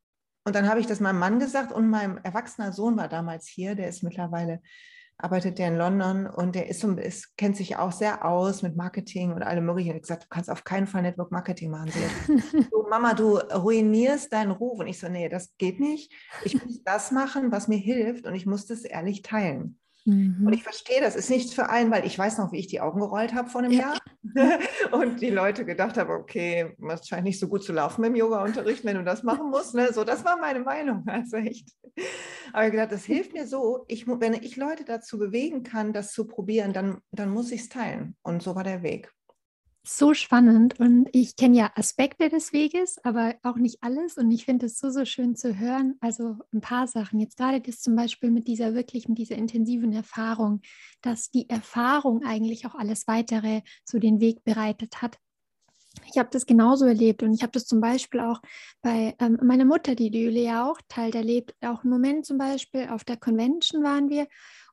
Und 0.44 0.56
dann 0.56 0.68
habe 0.68 0.80
ich 0.80 0.88
das 0.88 1.00
meinem 1.00 1.20
Mann 1.20 1.40
gesagt 1.40 1.72
und 1.72 1.90
mein 1.90 2.18
erwachsener 2.24 2.74
Sohn 2.74 2.98
war 2.98 3.08
damals 3.08 3.48
hier, 3.48 3.76
der 3.76 3.88
ist 3.88 4.02
mittlerweile 4.02 4.62
arbeitet 5.24 5.60
der 5.60 5.68
in 5.68 5.78
London 5.78 6.28
und 6.28 6.56
der 6.56 6.70
ist, 6.70 6.84
ist, 6.84 7.38
kennt 7.38 7.58
sich 7.58 7.78
auch 7.78 7.92
sehr 7.92 8.26
aus 8.26 8.62
mit 8.62 8.76
Marketing 8.76 9.32
und 9.34 9.44
allem 9.44 9.66
möglichen. 9.66 9.90
Ich 9.90 9.94
habe 9.94 10.02
gesagt, 10.02 10.24
du 10.24 10.28
kannst 10.30 10.50
auf 10.50 10.64
keinen 10.64 10.88
Fall 10.88 11.02
Network 11.02 11.32
Marketing 11.32 11.72
machen. 11.72 11.92
so, 12.72 12.88
Mama, 12.90 13.14
du 13.14 13.38
ruinierst 13.38 14.32
deinen 14.32 14.52
Ruf. 14.52 14.80
Und 14.80 14.88
ich 14.88 15.00
so, 15.00 15.10
nee, 15.10 15.30
das 15.30 15.56
geht 15.58 15.80
nicht. 15.80 16.14
Ich 16.44 16.64
muss 16.64 16.84
das 16.84 17.12
machen, 17.12 17.52
was 17.52 17.68
mir 17.68 17.78
hilft 17.78 18.26
und 18.26 18.36
ich 18.36 18.46
muss 18.46 18.66
das 18.66 18.84
ehrlich 18.84 19.22
teilen. 19.22 19.78
Mhm. 20.06 20.46
Und 20.46 20.54
ich 20.54 20.64
verstehe, 20.64 21.02
das 21.02 21.16
ist 21.16 21.30
nichts 21.30 21.54
für 21.54 21.70
einen, 21.70 21.92
weil 21.92 22.06
ich 22.06 22.18
weiß 22.18 22.38
noch, 22.38 22.52
wie 22.52 22.60
ich 22.60 22.68
die 22.68 22.82
Augen 22.82 23.00
gerollt 23.00 23.34
habe 23.34 23.50
vor 23.50 23.62
einem 23.62 23.72
ja. 23.72 23.94
Jahr 23.94 24.60
und 24.92 25.22
die 25.22 25.30
Leute 25.30 25.66
gedacht 25.66 25.98
haben, 25.98 26.10
okay, 26.10 26.76
es 26.90 27.08
scheint 27.08 27.24
nicht 27.24 27.40
so 27.40 27.48
gut 27.48 27.64
zu 27.64 27.74
laufen 27.74 28.04
im 28.04 28.16
Yoga-Unterricht, 28.16 28.84
wenn 28.84 28.98
du 28.98 29.04
das 29.04 29.24
machen 29.24 29.50
musst. 29.50 29.76
Ne? 29.76 29.94
So, 29.94 30.04
das 30.04 30.26
war 30.26 30.38
meine 30.38 30.62
Meinung, 30.62 31.04
also 31.08 31.38
echt. 31.38 31.70
Aber 32.54 32.66
ich 32.66 32.72
gedacht, 32.72 32.92
das 32.92 33.06
hilft 33.06 33.34
mir 33.34 33.48
so, 33.48 33.86
ich, 33.88 34.08
wenn 34.08 34.34
ich 34.34 34.56
Leute 34.56 34.86
dazu 34.86 35.18
bewegen 35.18 35.64
kann, 35.64 35.94
das 35.94 36.14
zu 36.14 36.28
probieren, 36.28 36.74
dann, 36.74 37.00
dann 37.12 37.30
muss 37.30 37.52
ich 37.52 37.62
es 37.62 37.70
teilen. 37.70 38.16
Und 38.24 38.42
so 38.42 38.56
war 38.56 38.64
der 38.64 38.84
Weg 38.84 39.12
so 39.84 40.14
spannend 40.14 40.80
und 40.80 41.10
ich 41.12 41.36
kenne 41.36 41.58
ja 41.58 41.72
Aspekte 41.76 42.30
des 42.30 42.54
Weges, 42.54 43.04
aber 43.04 43.36
auch 43.42 43.56
nicht 43.56 43.82
alles 43.82 44.18
und 44.18 44.30
ich 44.30 44.46
finde 44.46 44.68
es 44.68 44.78
so, 44.78 44.92
so 44.92 45.06
schön 45.06 45.36
zu 45.36 45.58
hören. 45.58 45.96
Also 46.02 46.38
ein 46.54 46.62
paar 46.62 46.88
Sachen, 46.88 47.20
jetzt 47.20 47.38
gerade 47.38 47.62
das 47.62 47.82
zum 47.82 47.96
Beispiel 47.96 48.30
mit 48.30 48.48
dieser 48.48 48.76
wirklich, 48.76 49.08
mit 49.08 49.18
dieser 49.18 49.36
intensiven 49.36 49.92
Erfahrung, 49.92 50.62
dass 51.02 51.32
die 51.32 51.50
Erfahrung 51.50 52.24
eigentlich 52.24 52.68
auch 52.68 52.76
alles 52.76 53.08
weitere 53.08 53.62
so 53.84 53.98
den 53.98 54.20
Weg 54.20 54.44
bereitet 54.44 55.02
hat. 55.02 55.18
ich 56.12 56.18
habe 56.18 56.30
das 56.32 56.46
genauso 56.46 56.86
erlebt 56.86 57.24
und 57.24 57.34
ich 57.34 57.42
habe 57.42 57.52
das 57.52 57.66
zum 57.66 57.82
Beispiel 57.82 58.20
auch 58.20 58.42
bei 58.82 59.16
ähm, 59.20 59.40
meiner 59.44 59.66
Mutter, 59.66 59.96
die 59.96 60.12
die 60.12 60.26
Öle 60.26 60.42
ja 60.42 60.70
auch 60.70 60.80
teilt, 60.90 61.16
erlebt. 61.16 61.56
Auch 61.62 61.84
im 61.84 61.90
Moment 61.90 62.26
zum 62.26 62.38
Beispiel 62.38 62.88
auf 62.90 63.04
der 63.04 63.18
Convention 63.18 63.84
waren 63.84 64.10
wir 64.10 64.28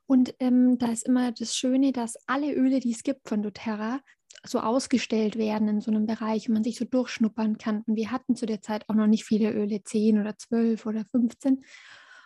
und 0.05 0.33
ähm, 0.39 0.77
da 0.77 0.87
ist 0.91 1.07
immer 1.07 1.31
das 1.31 1.55
Schöne, 1.55 1.91
dass 1.91 2.15
alle 2.27 2.53
Öle, 2.53 2.79
die 2.79 2.91
es 2.91 3.03
gibt 3.03 3.27
von 3.29 3.43
doTERRA, 3.43 3.99
so 4.45 4.59
ausgestellt 4.59 5.37
werden 5.37 5.67
in 5.67 5.81
so 5.81 5.91
einem 5.91 6.05
Bereich 6.05 6.47
und 6.47 6.53
man 6.53 6.63
sich 6.63 6.77
so 6.77 6.85
durchschnuppern 6.85 7.57
kann. 7.57 7.83
Und 7.85 7.95
wir 7.95 8.11
hatten 8.11 8.35
zu 8.35 8.45
der 8.45 8.61
Zeit 8.61 8.87
auch 8.87 8.95
noch 8.95 9.07
nicht 9.07 9.25
viele 9.25 9.51
Öle, 9.51 9.83
10 9.83 10.19
oder 10.19 10.37
12 10.37 10.85
oder 10.85 11.05
15. 11.05 11.63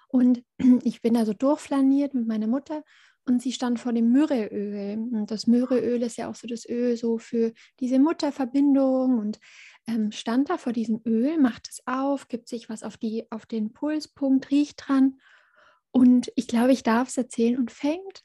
Und 0.10 0.44
ich 0.84 1.02
bin 1.02 1.14
da 1.16 1.26
so 1.26 1.34
durchflaniert 1.34 2.14
mit 2.14 2.28
meiner 2.28 2.48
Mutter 2.48 2.84
und 3.26 3.42
sie 3.42 3.52
stand 3.52 3.80
vor 3.80 3.94
dem 3.94 4.12
Myrrheöl. 4.12 4.98
Und 4.98 5.32
das 5.32 5.48
Myrrheöl 5.48 6.02
ist 6.04 6.18
ja 6.18 6.30
auch 6.30 6.36
so 6.36 6.48
das 6.48 6.68
Öl 6.68 6.98
so 6.98 7.18
für 7.18 7.54
diese 7.80 8.00
Mutterverbindung 8.00 9.18
und 9.18 9.40
ähm, 9.88 10.12
stand 10.12 10.50
da 10.50 10.58
vor 10.58 10.74
diesem 10.74 11.02
Öl, 11.06 11.40
macht 11.40 11.70
es 11.70 11.82
auf, 11.86 12.28
gibt 12.28 12.48
sich 12.48 12.70
was 12.70 12.84
auf, 12.84 12.98
die, 12.98 13.26
auf 13.32 13.46
den 13.46 13.74
Pulspunkt, 13.74 14.52
riecht 14.52 14.88
dran. 14.88 15.20
Und 15.92 16.32
ich 16.36 16.48
glaube, 16.48 16.74
ich 16.74 16.84
darf 16.84 17.10
es 17.10 17.18
erzählen 17.18 17.58
und 17.58 17.72
fängt 17.72 18.24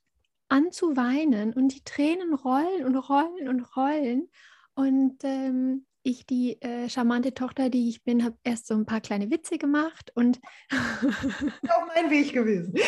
an 0.49 0.73
zu 0.73 0.97
weinen 0.97 1.53
und 1.53 1.75
die 1.75 1.85
Tränen 1.85 2.35
rollen 2.35 2.85
und 2.85 2.97
rollen 2.97 3.49
und 3.49 3.77
rollen. 3.77 4.29
Und 4.75 5.23
ähm, 5.25 5.87
ich, 6.03 6.27
die 6.27 6.61
äh, 6.63 6.89
charmante 6.89 7.35
Tochter, 7.35 7.71
die 7.71 7.89
ich 7.89 8.05
bin, 8.05 8.25
habe 8.25 8.37
erst 8.45 8.67
so 8.67 8.75
ein 8.75 8.87
paar 8.87 9.01
kleine 9.01 9.31
Witze 9.31 9.59
gemacht 9.59 10.13
und 10.15 10.41
auch 10.71 11.87
mein 11.95 12.11
Weg 12.11 12.33
gewesen. 12.33 12.75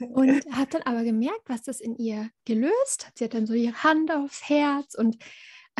und 0.00 0.44
hat 0.50 0.74
dann 0.74 0.82
aber 0.82 1.04
gemerkt, 1.04 1.42
was 1.46 1.62
das 1.62 1.80
in 1.80 1.96
ihr 1.96 2.30
gelöst 2.44 3.06
hat. 3.06 3.16
Sie 3.16 3.24
hat 3.24 3.34
dann 3.34 3.46
so 3.46 3.54
ihre 3.54 3.82
Hand 3.82 4.10
aufs 4.10 4.48
Herz 4.48 4.94
und, 4.94 5.16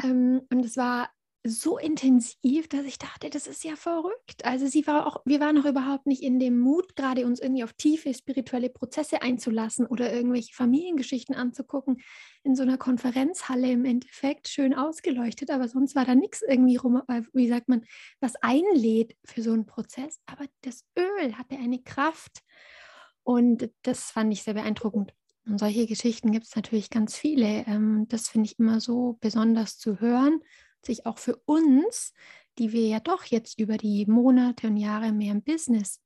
ähm, 0.03 0.43
und 0.51 0.65
es 0.65 0.77
war 0.77 1.11
so 1.49 1.79
intensiv, 1.79 2.69
dass 2.69 2.85
ich 2.85 2.99
dachte, 2.99 3.31
das 3.31 3.47
ist 3.47 3.65
ja 3.65 3.77
verrückt. 3.77 4.45
Also 4.45 4.67
sie 4.67 4.87
war 4.87 5.07
auch, 5.07 5.23
wir 5.25 5.41
waren 5.41 5.57
noch 5.57 5.65
überhaupt 5.65 6.07
nicht 6.07 6.23
in 6.23 6.39
dem 6.39 6.59
Mut, 6.59 6.97
gerade 6.97 7.27
uns 7.27 7.41
irgendwie 7.41 7.65
auf 7.65 7.73
tiefe 7.73 8.13
spirituelle 8.15 8.71
Prozesse 8.71 9.23
einzulassen 9.23 9.87
oder 9.87 10.13
irgendwelche 10.13 10.55
Familiengeschichten 10.55 11.35
anzugucken 11.35 11.99
in 12.45 12.55
so 12.55 12.63
einer 12.63 12.79
Konferenzhalle 12.79 13.71
im 13.71 13.85
Endeffekt 13.85 14.49
schön 14.49 14.75
ausgeleuchtet, 14.75 15.51
aber 15.51 15.69
sonst 15.69 15.95
war 15.95 16.05
da 16.05 16.15
nichts 16.15 16.43
irgendwie 16.43 16.77
rum, 16.77 17.03
wie 17.33 17.49
sagt 17.49 17.69
man, 17.69 17.85
was 18.21 18.37
einlädt 18.37 19.17
für 19.25 19.43
so 19.43 19.53
einen 19.53 19.67
Prozess. 19.67 20.21
Aber 20.27 20.47
das 20.63 20.85
Öl 20.99 21.37
hatte 21.37 21.57
eine 21.57 21.83
Kraft 21.83 22.43
und 23.23 23.71
das 23.83 24.11
fand 24.11 24.33
ich 24.33 24.43
sehr 24.43 24.55
beeindruckend. 24.55 25.13
Und 25.49 25.59
solche 25.59 25.87
Geschichten 25.87 26.31
gibt 26.31 26.47
es 26.47 26.57
natürlich 26.57 26.91
ganz 26.91 27.17
viele. 27.17 27.65
Ähm, 27.67 28.07
das 28.09 28.29
finde 28.29 28.47
ich 28.47 28.59
immer 28.59 28.81
so 28.81 29.17
besonders 29.21 29.79
zu 29.79 29.99
hören, 30.01 30.41
sich 30.85 31.07
auch 31.07 31.19
für 31.19 31.37
uns, 31.47 32.13
die 32.59 32.73
wir 32.73 32.87
ja 32.87 33.01
doch 33.01 33.25
jetzt 33.25 33.59
über 33.61 33.77
die 33.77 34.07
Monate 34.07 34.67
und 34.67 34.77
Jahre 34.77 35.13
mehr 35.13 35.33
im 35.33 35.43
Business 35.43 36.01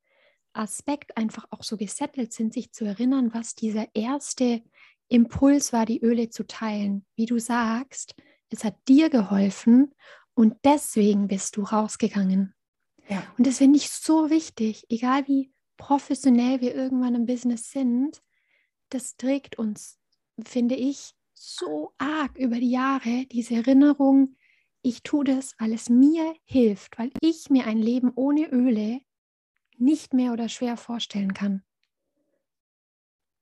Aspekt 0.54 1.16
einfach 1.16 1.46
auch 1.50 1.62
so 1.62 1.76
gesettelt 1.76 2.32
sind, 2.32 2.52
sich 2.52 2.72
zu 2.72 2.84
erinnern, 2.84 3.32
was 3.32 3.54
dieser 3.54 3.86
erste 3.94 4.62
Impuls 5.08 5.72
war, 5.72 5.86
die 5.86 6.02
Öle 6.02 6.30
zu 6.30 6.46
teilen. 6.46 7.06
Wie 7.16 7.26
du 7.26 7.38
sagst, 7.38 8.14
es 8.50 8.64
hat 8.64 8.76
dir 8.88 9.08
geholfen 9.08 9.94
und 10.34 10.56
deswegen 10.64 11.28
bist 11.28 11.56
du 11.56 11.62
rausgegangen. 11.62 12.54
Ja. 13.08 13.26
Und 13.36 13.46
das 13.46 13.58
finde 13.58 13.78
ich 13.78 13.90
so 13.90 14.30
wichtig, 14.30 14.84
egal 14.88 15.26
wie 15.26 15.52
professionell 15.76 16.60
wir 16.60 16.74
irgendwann 16.74 17.14
im 17.14 17.26
Business 17.26 17.70
sind, 17.70 18.22
das 18.90 19.16
trägt 19.16 19.58
uns, 19.58 19.98
finde 20.44 20.74
ich, 20.76 21.14
so 21.34 21.92
arg 21.98 22.36
über 22.38 22.56
die 22.56 22.70
Jahre, 22.70 23.26
diese 23.26 23.56
Erinnerung, 23.56 24.36
ich 24.82 25.02
tue 25.02 25.24
das, 25.24 25.54
weil 25.58 25.72
es 25.72 25.88
mir 25.88 26.34
hilft, 26.44 26.98
weil 26.98 27.10
ich 27.20 27.50
mir 27.50 27.66
ein 27.66 27.78
Leben 27.78 28.12
ohne 28.14 28.50
Öle 28.50 29.00
nicht 29.78 30.14
mehr 30.14 30.32
oder 30.32 30.48
schwer 30.48 30.76
vorstellen 30.76 31.34
kann. 31.34 31.62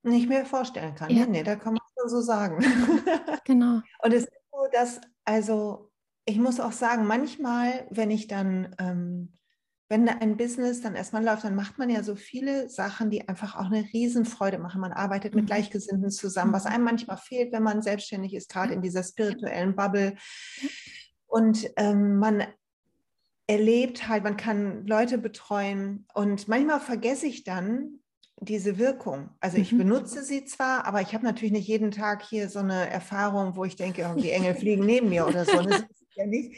Nicht 0.02 0.28
mehr 0.28 0.46
vorstellen 0.46 0.94
kann, 0.94 1.10
ja. 1.10 1.26
nee, 1.26 1.42
da 1.42 1.56
kann 1.56 1.74
man 1.74 2.08
so 2.08 2.20
sagen. 2.20 2.58
genau. 3.44 3.80
Und 4.02 4.14
es 4.14 4.24
ist 4.24 4.32
so, 4.50 4.66
dass, 4.72 5.00
also 5.24 5.90
ich 6.24 6.38
muss 6.38 6.60
auch 6.60 6.72
sagen, 6.72 7.06
manchmal, 7.06 7.86
wenn 7.90 8.10
ich 8.10 8.26
dann 8.26 8.74
ähm, 8.78 9.34
wenn 9.90 10.08
ein 10.08 10.36
Business 10.36 10.80
dann 10.80 10.94
erstmal 10.94 11.24
läuft, 11.24 11.42
dann 11.42 11.56
macht 11.56 11.76
man 11.76 11.90
ja 11.90 12.04
so 12.04 12.14
viele 12.14 12.68
Sachen, 12.68 13.10
die 13.10 13.28
einfach 13.28 13.56
auch 13.56 13.66
eine 13.66 13.84
Riesenfreude 13.92 14.58
machen. 14.58 14.80
Man 14.80 14.92
arbeitet 14.92 15.34
mit 15.34 15.44
mhm. 15.44 15.48
Gleichgesinnten 15.48 16.12
zusammen, 16.12 16.52
was 16.52 16.64
mhm. 16.64 16.70
einem 16.70 16.84
manchmal 16.84 17.16
fehlt, 17.16 17.52
wenn 17.52 17.64
man 17.64 17.82
selbstständig 17.82 18.34
ist, 18.34 18.48
gerade 18.48 18.72
in 18.72 18.82
dieser 18.82 19.02
spirituellen 19.02 19.74
Bubble. 19.74 20.14
Und 21.30 21.70
ähm, 21.76 22.18
man 22.18 22.44
erlebt 23.46 24.08
halt, 24.08 24.24
man 24.24 24.36
kann 24.36 24.86
Leute 24.86 25.16
betreuen 25.16 26.06
und 26.14 26.48
manchmal 26.48 26.80
vergesse 26.80 27.26
ich 27.26 27.44
dann 27.44 28.00
diese 28.40 28.78
Wirkung. 28.78 29.30
Also 29.40 29.58
ich 29.58 29.72
mhm. 29.72 29.78
benutze 29.78 30.22
sie 30.24 30.44
zwar, 30.44 30.86
aber 30.86 31.00
ich 31.00 31.14
habe 31.14 31.24
natürlich 31.24 31.52
nicht 31.52 31.68
jeden 31.68 31.90
Tag 31.90 32.22
hier 32.22 32.48
so 32.48 32.58
eine 32.58 32.90
Erfahrung, 32.90 33.56
wo 33.56 33.64
ich 33.64 33.76
denke, 33.76 34.10
oh, 34.10 34.18
die 34.18 34.30
Engel 34.30 34.54
fliegen 34.54 34.84
neben 34.84 35.08
mir 35.08 35.26
oder 35.26 35.44
so. 35.44 35.60
Das 35.62 35.84
ja 36.16 36.26
nicht. 36.26 36.56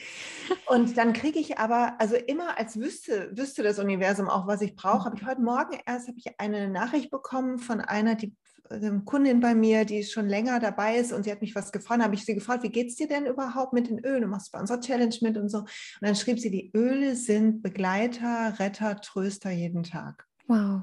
Und 0.67 0.97
dann 0.97 1.13
kriege 1.13 1.39
ich 1.39 1.59
aber, 1.59 1.95
also 1.99 2.17
immer 2.17 2.59
als 2.59 2.79
wüsste, 2.79 3.31
wüsste 3.37 3.63
das 3.63 3.79
Universum 3.79 4.29
auch, 4.29 4.47
was 4.47 4.63
ich 4.63 4.75
brauche, 4.75 5.05
habe 5.05 5.17
ich 5.17 5.27
heute 5.27 5.43
Morgen 5.43 5.79
erst 5.87 6.09
habe 6.09 6.19
ich 6.19 6.41
eine 6.41 6.69
Nachricht 6.69 7.11
bekommen 7.11 7.59
von 7.59 7.81
einer, 7.81 8.15
die 8.15 8.35
eine 8.71 9.01
Kundin 9.05 9.41
bei 9.41 9.55
mir, 9.55 9.85
die 9.85 10.03
schon 10.05 10.29
länger 10.29 10.61
dabei 10.61 10.97
ist 10.97 11.13
und 11.13 11.25
sie 11.25 11.33
hat 11.33 11.41
mich 11.41 11.55
was 11.55 11.73
gefragt, 11.73 12.03
habe 12.03 12.15
ich 12.15 12.25
sie 12.25 12.35
gefragt, 12.35 12.63
wie 12.63 12.71
geht 12.71 12.89
es 12.89 12.97
dir 12.97 13.09
denn 13.09 13.27
überhaupt 13.27 13.73
mit 13.73 13.89
den 13.89 13.99
Ölen? 13.99 14.23
Du 14.23 14.29
machst 14.29 14.53
bei 14.53 14.61
unserer 14.61 14.81
Challenge 14.81 15.15
mit 15.21 15.37
und 15.37 15.49
so. 15.49 15.59
Und 15.59 15.69
dann 16.01 16.17
schrieb 16.17 16.39
sie, 16.39 16.51
die 16.51 16.71
Öle 16.75 17.17
sind 17.17 17.63
Begleiter, 17.63 18.59
Retter, 18.59 19.01
Tröster 19.01 19.51
jeden 19.51 19.83
Tag. 19.83 20.27
Wow. 20.47 20.83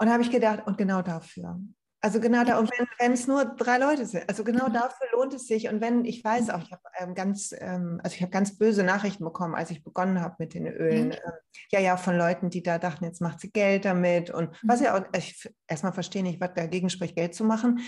Und 0.00 0.06
da 0.06 0.12
habe 0.12 0.22
ich 0.22 0.30
gedacht, 0.30 0.66
und 0.66 0.78
genau 0.78 1.02
dafür. 1.02 1.60
Also 2.00 2.20
genau 2.20 2.44
da, 2.44 2.58
und 2.60 2.70
wenn, 2.78 2.86
wenn, 3.00 3.12
es 3.12 3.26
nur 3.26 3.44
drei 3.44 3.78
Leute 3.78 4.06
sind, 4.06 4.28
also 4.28 4.44
genau 4.44 4.68
dafür 4.68 5.08
lohnt 5.12 5.34
es 5.34 5.48
sich. 5.48 5.68
Und 5.68 5.80
wenn, 5.80 6.04
ich 6.04 6.22
weiß 6.22 6.50
auch, 6.50 6.62
ich 6.62 6.70
habe 6.70 6.82
ähm, 6.96 7.14
ganz, 7.14 7.52
ähm, 7.58 8.00
also 8.04 8.14
ich 8.14 8.22
habe 8.22 8.30
ganz 8.30 8.56
böse 8.56 8.84
Nachrichten 8.84 9.24
bekommen, 9.24 9.56
als 9.56 9.70
ich 9.70 9.82
begonnen 9.82 10.20
habe 10.20 10.36
mit 10.38 10.54
den 10.54 10.68
Ölen. 10.68 11.08
Mhm. 11.08 11.12
Ähm, 11.12 11.32
ja, 11.72 11.80
ja, 11.80 11.96
von 11.96 12.16
Leuten, 12.16 12.50
die 12.50 12.62
da 12.62 12.78
dachten, 12.78 13.04
jetzt 13.04 13.20
macht 13.20 13.40
sie 13.40 13.50
Geld 13.50 13.84
damit. 13.84 14.30
Und 14.30 14.50
mhm. 14.50 14.68
was 14.68 14.80
ja 14.80 14.96
auch, 14.96 15.02
ich 15.16 15.52
erstmal 15.66 15.92
verstehe 15.92 16.22
nicht, 16.22 16.40
was 16.40 16.54
dagegen 16.54 16.88
spricht, 16.88 17.16
Geld 17.16 17.34
zu 17.34 17.42
machen. 17.42 17.80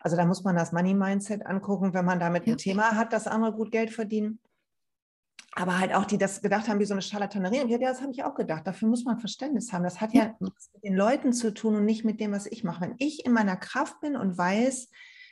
Also 0.00 0.16
da 0.16 0.24
muss 0.24 0.42
man 0.42 0.56
das 0.56 0.72
Money-Mindset 0.72 1.46
angucken, 1.46 1.94
wenn 1.94 2.04
man 2.04 2.18
damit 2.18 2.46
ja. 2.46 2.54
ein 2.54 2.58
Thema 2.58 2.96
hat, 2.96 3.12
dass 3.12 3.28
andere 3.28 3.52
gut 3.52 3.70
Geld 3.70 3.92
verdienen 3.92 4.40
aber 5.54 5.78
halt 5.78 5.94
auch 5.94 6.04
die 6.04 6.18
das 6.18 6.42
gedacht 6.42 6.68
haben 6.68 6.78
wie 6.78 6.84
so 6.84 6.94
eine 6.94 7.02
Charlatanerie. 7.02 7.62
Und 7.62 7.68
ja, 7.68 7.78
das 7.78 8.00
habe 8.00 8.12
ich 8.12 8.22
auch 8.22 8.34
gedacht. 8.34 8.66
Dafür 8.66 8.88
muss 8.88 9.04
man 9.04 9.18
Verständnis 9.18 9.72
haben. 9.72 9.82
Das 9.82 10.00
hat 10.00 10.12
ja, 10.12 10.24
ja 10.24 10.36
mit 10.40 10.52
den 10.84 10.94
Leuten 10.94 11.32
zu 11.32 11.52
tun 11.52 11.74
und 11.76 11.84
nicht 11.84 12.04
mit 12.04 12.20
dem, 12.20 12.32
was 12.32 12.46
ich 12.46 12.64
mache. 12.64 12.82
Wenn 12.82 12.94
ich 12.98 13.24
in 13.24 13.32
meiner 13.32 13.56
Kraft 13.56 14.00
bin 14.00 14.16
und 14.16 14.36
weiß, 14.36 14.90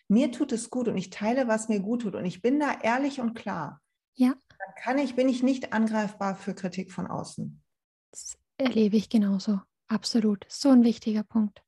mir 0.08 0.32
tut 0.32 0.52
es 0.52 0.70
gut 0.70 0.88
und 0.88 0.96
ich 0.96 1.10
teile, 1.10 1.48
was 1.48 1.68
mir 1.68 1.80
gut 1.80 2.02
tut 2.02 2.14
und 2.14 2.24
ich 2.24 2.42
bin 2.42 2.60
da 2.60 2.78
ehrlich 2.82 3.20
und 3.20 3.34
klar, 3.34 3.80
ja. 4.14 4.34
dann 4.48 4.74
kann 4.82 4.98
ich, 4.98 5.16
bin 5.16 5.28
ich 5.28 5.42
nicht 5.42 5.72
angreifbar 5.72 6.36
für 6.36 6.54
Kritik 6.54 6.92
von 6.92 7.06
außen. 7.06 7.62
Das 8.10 8.38
erlebe 8.56 8.96
ich 8.96 9.08
genauso. 9.08 9.60
Absolut. 9.88 10.46
So 10.48 10.70
ein 10.70 10.84
wichtiger 10.84 11.22
Punkt. 11.22 11.62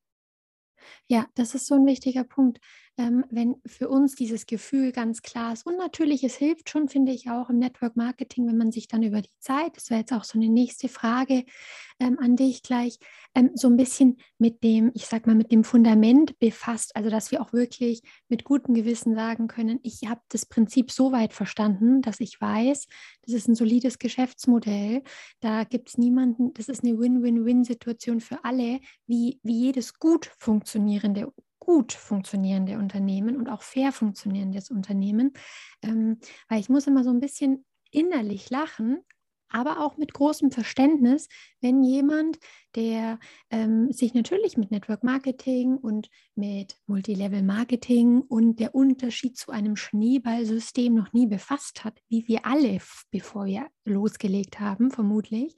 Ja, 1.06 1.26
das 1.34 1.54
ist 1.54 1.66
so 1.66 1.74
ein 1.74 1.86
wichtiger 1.86 2.24
Punkt 2.24 2.58
ähm, 2.98 3.24
wenn 3.30 3.56
für 3.64 3.88
uns 3.88 4.16
dieses 4.16 4.46
Gefühl 4.46 4.90
ganz 4.92 5.22
klar 5.22 5.52
ist. 5.52 5.64
Und 5.64 5.78
natürlich, 5.78 6.24
es 6.24 6.34
hilft 6.36 6.68
schon, 6.68 6.88
finde 6.88 7.12
ich, 7.12 7.30
auch 7.30 7.48
im 7.48 7.58
Network 7.58 7.96
Marketing, 7.96 8.46
wenn 8.48 8.58
man 8.58 8.72
sich 8.72 8.88
dann 8.88 9.04
über 9.04 9.22
die 9.22 9.30
Zeit, 9.38 9.76
das 9.76 9.88
wäre 9.88 10.00
jetzt 10.00 10.12
auch 10.12 10.24
so 10.24 10.36
eine 10.38 10.48
nächste 10.48 10.88
Frage 10.88 11.44
ähm, 12.00 12.18
an 12.18 12.36
dich 12.36 12.62
gleich, 12.62 12.98
ähm, 13.34 13.50
so 13.54 13.68
ein 13.68 13.76
bisschen 13.76 14.18
mit 14.38 14.62
dem, 14.62 14.90
ich 14.94 15.06
sag 15.06 15.26
mal, 15.26 15.34
mit 15.34 15.52
dem 15.52 15.64
Fundament 15.64 16.38
befasst. 16.38 16.94
Also, 16.96 17.10
dass 17.10 17.30
wir 17.30 17.40
auch 17.40 17.52
wirklich 17.52 18.02
mit 18.28 18.44
gutem 18.44 18.74
Gewissen 18.74 19.14
sagen 19.14 19.48
können, 19.48 19.80
ich 19.82 20.02
habe 20.08 20.20
das 20.28 20.46
Prinzip 20.46 20.90
so 20.90 21.12
weit 21.12 21.32
verstanden, 21.32 22.02
dass 22.02 22.20
ich 22.20 22.40
weiß, 22.40 22.86
das 23.22 23.34
ist 23.34 23.48
ein 23.48 23.54
solides 23.54 23.98
Geschäftsmodell. 23.98 25.02
Da 25.40 25.64
gibt 25.64 25.88
es 25.88 25.98
niemanden, 25.98 26.52
das 26.54 26.68
ist 26.68 26.84
eine 26.84 26.98
Win-Win-Win-Situation 26.98 28.20
für 28.20 28.44
alle, 28.44 28.80
wie, 29.06 29.40
wie 29.42 29.58
jedes 29.58 29.98
gut 29.98 30.30
funktionierende 30.38 31.32
gut 31.58 31.92
funktionierende 31.92 32.78
Unternehmen 32.78 33.36
und 33.36 33.50
auch 33.50 33.60
fair 33.60 33.92
funktionierendes 33.92 34.70
Unternehmen, 34.70 35.34
ähm, 35.82 36.18
weil 36.48 36.60
ich 36.60 36.70
muss 36.70 36.86
immer 36.86 37.04
so 37.04 37.10
ein 37.10 37.20
bisschen 37.20 37.66
innerlich 37.90 38.48
lachen, 38.48 39.04
aber 39.50 39.84
auch 39.84 39.96
mit 39.96 40.12
großem 40.12 40.50
Verständnis, 40.50 41.28
wenn 41.60 41.82
jemand, 41.82 42.38
der 42.74 43.18
ähm, 43.50 43.90
sich 43.92 44.14
natürlich 44.14 44.56
mit 44.56 44.70
Network 44.70 45.02
Marketing 45.02 45.76
und 45.76 46.08
mit 46.34 46.76
Multilevel 46.86 47.42
Marketing 47.42 48.20
und 48.20 48.60
der 48.60 48.74
Unterschied 48.74 49.36
zu 49.36 49.50
einem 49.50 49.76
Schneeballsystem 49.76 50.94
noch 50.94 51.12
nie 51.12 51.26
befasst 51.26 51.84
hat, 51.84 52.00
wie 52.08 52.26
wir 52.28 52.46
alle, 52.46 52.78
bevor 53.10 53.46
wir 53.46 53.68
losgelegt 53.84 54.60
haben, 54.60 54.90
vermutlich, 54.90 55.56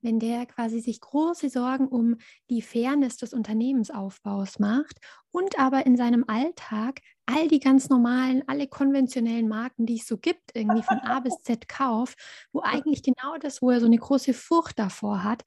wenn 0.00 0.20
der 0.20 0.46
quasi 0.46 0.80
sich 0.80 1.00
große 1.00 1.48
Sorgen 1.48 1.88
um 1.88 2.16
die 2.50 2.62
Fairness 2.62 3.16
des 3.16 3.32
Unternehmensaufbaus 3.32 4.58
macht 4.58 4.98
und 5.30 5.58
aber 5.58 5.86
in 5.86 5.96
seinem 5.96 6.24
Alltag 6.26 7.00
all 7.26 7.48
die 7.48 7.60
ganz 7.60 7.88
normalen, 7.88 8.42
alle 8.46 8.68
konventionellen 8.68 9.48
Marken, 9.48 9.86
die 9.86 9.96
es 9.96 10.06
so 10.06 10.16
gibt, 10.16 10.54
irgendwie 10.54 10.82
von 10.82 10.98
A 10.98 11.20
bis 11.20 11.36
Z 11.42 11.68
kauft, 11.68 12.18
wo 12.52 12.60
eigentlich 12.60 13.02
genau 13.02 13.36
das, 13.40 13.60
wo 13.60 13.70
er 13.70 13.80
so 13.80 13.86
eine 13.86 13.98
große 13.98 14.32
Furcht 14.34 14.78
davor 14.78 15.22
hat, 15.24 15.44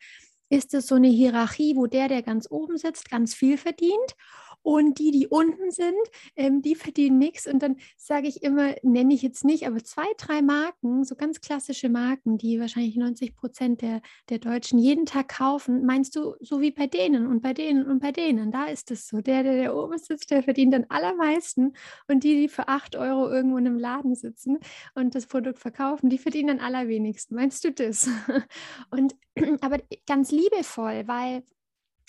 ist 0.50 0.74
es 0.74 0.88
so 0.88 0.96
eine 0.96 1.08
Hierarchie, 1.08 1.76
wo 1.76 1.88
der, 1.88 2.10
der 2.10 2.22
ganz 2.22 2.48
oben 2.52 2.78
sitzt, 2.78 3.10
ganz 3.10 3.34
viel 3.34 3.58
verdient 3.58 4.16
und 4.64 5.00
die, 5.00 5.12
die 5.12 5.28
unten 5.28 5.72
sind, 5.72 5.96
ähm, 6.36 6.62
die 6.62 6.76
verdienen 6.76 7.18
nichts. 7.18 7.48
Und 7.48 7.62
dann 7.62 7.78
sage 7.98 8.28
ich 8.28 8.44
immer, 8.44 8.76
nenne 8.84 9.14
ich 9.14 9.22
jetzt 9.22 9.44
nicht, 9.46 9.68
aber 9.68 9.84
zwei, 9.84 10.08
drei 10.18 10.42
Marken, 10.42 11.04
so 11.04 11.16
ganz 11.16 11.42
klassische 11.42 11.90
Marken, 11.90 12.38
die 12.38 12.60
wahrscheinlich 12.60 12.96
90 12.96 13.36
Prozent 13.36 13.82
der, 13.82 14.02
der 14.30 14.40
Deutschen 14.40 14.80
jeden 14.80 15.06
Tag 15.06 15.30
kaufen, 15.30 15.86
meinst 15.86 16.16
du, 16.16 16.36
so 16.40 16.62
wie 16.62 16.72
bei 16.72 16.88
denen 16.88 17.28
und 17.28 17.42
bei 17.42 17.54
denen 17.54 17.86
und 17.86 18.00
bei 18.00 18.12
denen, 18.12 18.52
da 18.52 18.66
ist 18.66 18.92
es 18.92 19.08
so. 19.08 19.22
Der, 19.22 19.44
der, 19.44 19.56
der 19.56 19.76
oben 19.76 19.98
sitzt, 19.98 20.32
der 20.32 20.44
verdient 20.44 20.74
dann 20.74 20.86
allermeisten 20.90 21.74
und 22.08 22.24
die, 22.24 22.36
die 22.36 22.50
für 22.50 22.68
acht 22.68 22.96
Euro 22.96 23.30
irgendwo 23.30 23.58
in 23.58 23.68
einem 23.68 23.80
Laden 23.80 24.16
sitzen 24.16 24.60
und 24.96 25.16
das 25.16 25.28
Produkt 25.28 25.60
verkaufen, 25.60 26.10
die 26.10 26.18
verdienen 26.18 26.48
dann 26.48 26.60
allerwenigsten. 26.60 27.36
Meinst 27.36 27.64
du 27.64 27.72
das? 27.72 28.10
Und 28.92 29.16
aber 29.62 29.80
ganz 30.06 30.32
liebevoll, 30.32 31.08
weil 31.08 31.44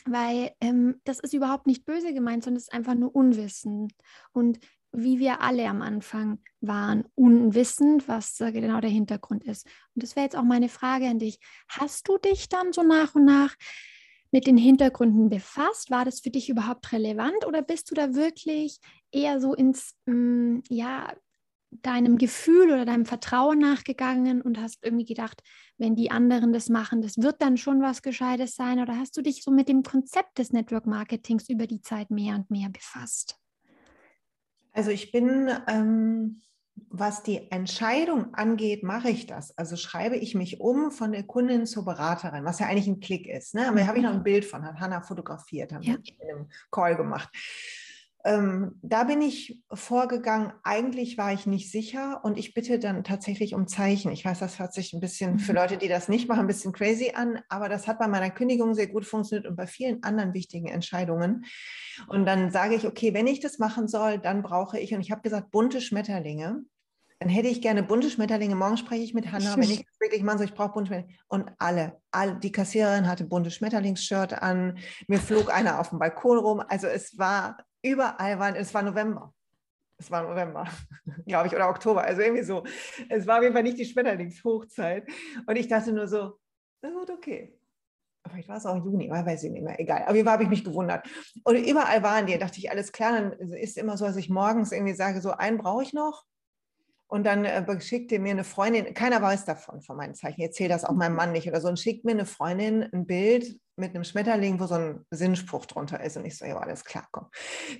weil 0.06 0.52
ähm, 0.60 1.00
das 1.04 1.20
ist 1.20 1.34
überhaupt 1.34 1.66
nicht 1.66 1.84
böse 1.84 2.12
gemeint, 2.12 2.44
sondern 2.44 2.58
es 2.58 2.64
ist 2.64 2.72
einfach 2.72 2.94
nur 2.94 3.14
Unwissen. 3.14 3.88
Und 4.32 4.58
wie 4.92 5.18
wir 5.18 5.40
alle 5.40 5.66
am 5.68 5.82
Anfang 5.82 6.38
waren, 6.60 7.04
unwissend, 7.14 8.08
was 8.08 8.36
genau 8.38 8.80
der 8.80 8.90
Hintergrund 8.90 9.44
ist. 9.44 9.66
Und 9.94 10.02
das 10.02 10.16
wäre 10.16 10.24
jetzt 10.24 10.36
auch 10.36 10.44
meine 10.44 10.68
Frage 10.68 11.06
an 11.06 11.18
dich. 11.18 11.38
Hast 11.68 12.08
du 12.08 12.18
dich 12.18 12.48
dann 12.48 12.72
so 12.72 12.82
nach 12.82 13.14
und 13.14 13.24
nach 13.24 13.54
mit 14.30 14.46
den 14.46 14.58
Hintergründen 14.58 15.30
befasst? 15.30 15.90
War 15.90 16.04
das 16.04 16.20
für 16.20 16.30
dich 16.30 16.50
überhaupt 16.50 16.92
relevant 16.92 17.46
oder 17.46 17.62
bist 17.62 17.90
du 17.90 17.94
da 17.94 18.14
wirklich 18.14 18.80
eher 19.10 19.40
so 19.40 19.54
ins, 19.54 19.96
mh, 20.06 20.14
mm, 20.14 20.62
ja, 20.68 21.14
deinem 21.80 22.18
Gefühl 22.18 22.70
oder 22.72 22.84
deinem 22.84 23.06
Vertrauen 23.06 23.58
nachgegangen 23.58 24.42
und 24.42 24.60
hast 24.60 24.78
irgendwie 24.82 25.06
gedacht, 25.06 25.42
wenn 25.78 25.96
die 25.96 26.10
anderen 26.10 26.52
das 26.52 26.68
machen, 26.68 27.02
das 27.02 27.18
wird 27.18 27.40
dann 27.40 27.56
schon 27.56 27.80
was 27.80 28.02
Gescheites 28.02 28.54
sein? 28.54 28.80
Oder 28.80 28.98
hast 28.98 29.16
du 29.16 29.22
dich 29.22 29.42
so 29.42 29.50
mit 29.50 29.68
dem 29.68 29.82
Konzept 29.82 30.38
des 30.38 30.52
Network 30.52 30.86
Marketings 30.86 31.48
über 31.48 31.66
die 31.66 31.80
Zeit 31.80 32.10
mehr 32.10 32.34
und 32.34 32.50
mehr 32.50 32.68
befasst? 32.68 33.38
Also 34.72 34.90
ich 34.90 35.12
bin, 35.12 35.50
ähm, 35.68 36.42
was 36.88 37.22
die 37.22 37.50
Entscheidung 37.50 38.34
angeht, 38.34 38.82
mache 38.82 39.10
ich 39.10 39.26
das. 39.26 39.56
Also 39.56 39.76
schreibe 39.76 40.16
ich 40.16 40.34
mich 40.34 40.60
um 40.60 40.90
von 40.90 41.12
der 41.12 41.24
Kundin 41.24 41.66
zur 41.66 41.84
Beraterin, 41.84 42.44
was 42.44 42.58
ja 42.58 42.66
eigentlich 42.66 42.86
ein 42.86 43.00
Klick 43.00 43.26
ist. 43.26 43.54
Ne? 43.54 43.68
Aber 43.68 43.78
da 43.78 43.86
habe 43.86 43.98
ich 43.98 44.04
noch 44.04 44.12
ein 44.12 44.22
Bild 44.22 44.44
von, 44.44 44.64
hat 44.64 44.80
Hanna 44.80 45.02
fotografiert, 45.02 45.72
haben 45.72 45.82
ja. 45.82 45.94
wir 45.94 46.14
in 46.18 46.36
einem 46.36 46.48
Call 46.70 46.96
gemacht. 46.96 47.30
Ähm, 48.24 48.78
da 48.82 49.02
bin 49.02 49.20
ich 49.20 49.60
vorgegangen. 49.72 50.52
Eigentlich 50.62 51.18
war 51.18 51.32
ich 51.32 51.46
nicht 51.46 51.72
sicher 51.72 52.20
und 52.24 52.38
ich 52.38 52.54
bitte 52.54 52.78
dann 52.78 53.02
tatsächlich 53.02 53.54
um 53.54 53.66
Zeichen. 53.66 54.12
Ich 54.12 54.24
weiß, 54.24 54.38
das 54.38 54.60
hört 54.60 54.72
sich 54.72 54.92
ein 54.92 55.00
bisschen 55.00 55.40
für 55.40 55.52
mhm. 55.52 55.58
Leute, 55.58 55.76
die 55.76 55.88
das 55.88 56.08
nicht 56.08 56.28
machen, 56.28 56.42
ein 56.42 56.46
bisschen 56.46 56.72
crazy 56.72 57.12
an, 57.14 57.40
aber 57.48 57.68
das 57.68 57.88
hat 57.88 57.98
bei 57.98 58.06
meiner 58.06 58.30
Kündigung 58.30 58.74
sehr 58.74 58.86
gut 58.86 59.04
funktioniert 59.04 59.48
und 59.48 59.56
bei 59.56 59.66
vielen 59.66 60.04
anderen 60.04 60.34
wichtigen 60.34 60.68
Entscheidungen. 60.68 61.44
Und 62.06 62.24
dann 62.24 62.52
sage 62.52 62.76
ich, 62.76 62.86
okay, 62.86 63.12
wenn 63.12 63.26
ich 63.26 63.40
das 63.40 63.58
machen 63.58 63.88
soll, 63.88 64.18
dann 64.18 64.42
brauche 64.42 64.78
ich, 64.78 64.94
und 64.94 65.00
ich 65.00 65.10
habe 65.10 65.22
gesagt, 65.22 65.50
bunte 65.50 65.80
Schmetterlinge. 65.80 66.62
Dann 67.18 67.28
hätte 67.28 67.48
ich 67.48 67.60
gerne 67.60 67.82
bunte 67.84 68.10
Schmetterlinge. 68.10 68.56
Morgen 68.56 68.76
spreche 68.76 69.02
ich 69.02 69.14
mit 69.14 69.30
Hanna, 69.30 69.56
wenn 69.56 69.62
ich 69.62 69.84
das 69.84 70.00
wirklich 70.00 70.22
machen 70.22 70.38
soll, 70.38 70.46
ich 70.46 70.54
brauche 70.54 70.74
bunte 70.74 70.88
Schmetterlinge. 70.88 71.18
Und 71.26 71.50
alle, 71.58 72.00
alle, 72.12 72.38
die 72.38 72.52
Kassiererin 72.52 73.08
hatte 73.08 73.24
bunte 73.24 73.50
Schmetterlingsshirt 73.50 74.40
an, 74.40 74.78
mir 75.08 75.18
flog 75.18 75.52
einer 75.52 75.80
auf 75.80 75.90
dem 75.90 75.98
Balkon 75.98 76.38
rum. 76.38 76.62
Also 76.68 76.86
es 76.86 77.18
war 77.18 77.58
überall 77.82 78.38
waren, 78.38 78.54
es 78.54 78.72
war 78.72 78.82
November. 78.82 79.34
Es 79.98 80.10
war 80.10 80.22
November, 80.22 80.66
glaube 81.26 81.46
ich, 81.46 81.54
oder 81.54 81.68
Oktober, 81.68 82.02
also 82.02 82.22
irgendwie 82.22 82.42
so. 82.42 82.64
Es 83.08 83.26
war 83.26 83.36
auf 83.36 83.42
jeden 83.42 83.54
Fall 83.54 83.62
nicht 83.62 83.78
die 83.78 83.84
Schmetterlingshochzeit. 83.84 85.08
Und 85.46 85.56
ich 85.56 85.68
dachte 85.68 85.92
nur 85.92 86.08
so, 86.08 86.38
das 86.80 86.92
wird 86.92 87.10
okay. 87.10 87.56
Vielleicht 88.28 88.48
war 88.48 88.56
es 88.56 88.66
auch 88.66 88.76
Juni, 88.76 89.10
weiß 89.10 89.44
ich 89.44 89.50
nicht 89.50 89.62
mehr, 89.62 89.78
egal. 89.80 90.04
Auf 90.06 90.14
jeden 90.14 90.24
Fall 90.24 90.34
habe 90.34 90.44
ich 90.44 90.48
mich 90.48 90.64
gewundert. 90.64 91.06
Und 91.44 91.56
überall 91.56 92.02
waren 92.02 92.26
die, 92.26 92.38
dachte 92.38 92.58
ich, 92.58 92.70
alles 92.70 92.92
klar, 92.92 93.12
dann 93.12 93.32
ist 93.52 93.76
immer 93.76 93.96
so, 93.96 94.04
dass 94.04 94.16
ich 94.16 94.30
morgens 94.30 94.72
irgendwie 94.72 94.94
sage, 94.94 95.20
so 95.20 95.32
einen 95.32 95.58
brauche 95.58 95.82
ich 95.82 95.92
noch. 95.92 96.24
Und 97.12 97.24
dann 97.24 97.44
äh, 97.44 97.80
schickte 97.82 98.18
mir 98.18 98.30
eine 98.30 98.42
Freundin, 98.42 98.94
keiner 98.94 99.20
weiß 99.20 99.44
davon, 99.44 99.82
von 99.82 99.98
meinen 99.98 100.14
Zeichen, 100.14 100.40
ich 100.40 100.46
erzähle 100.46 100.70
das 100.70 100.86
auch 100.86 100.94
meinem 100.94 101.14
Mann 101.14 101.32
nicht 101.32 101.46
oder 101.46 101.60
so, 101.60 101.68
und 101.68 101.78
schickt 101.78 102.06
mir 102.06 102.12
eine 102.12 102.24
Freundin 102.24 102.84
ein 102.90 103.04
Bild 103.04 103.60
mit 103.76 103.94
einem 103.94 104.04
Schmetterling, 104.04 104.58
wo 104.58 104.64
so 104.64 104.76
ein 104.76 105.04
Sinnspruch 105.10 105.66
drunter 105.66 106.02
ist. 106.02 106.16
Und 106.16 106.24
ich 106.24 106.38
so, 106.38 106.46
ja, 106.46 106.56
alles 106.56 106.86
klar, 106.86 107.06
komm. 107.12 107.26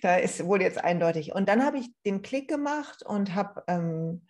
Da 0.02 0.16
ist 0.16 0.44
wohl 0.44 0.60
jetzt 0.60 0.84
eindeutig. 0.84 1.34
Und 1.34 1.48
dann 1.48 1.64
habe 1.64 1.78
ich 1.78 1.88
den 2.04 2.20
Klick 2.20 2.46
gemacht 2.46 3.02
und 3.06 3.34
habe 3.34 3.64
ähm, 3.68 4.26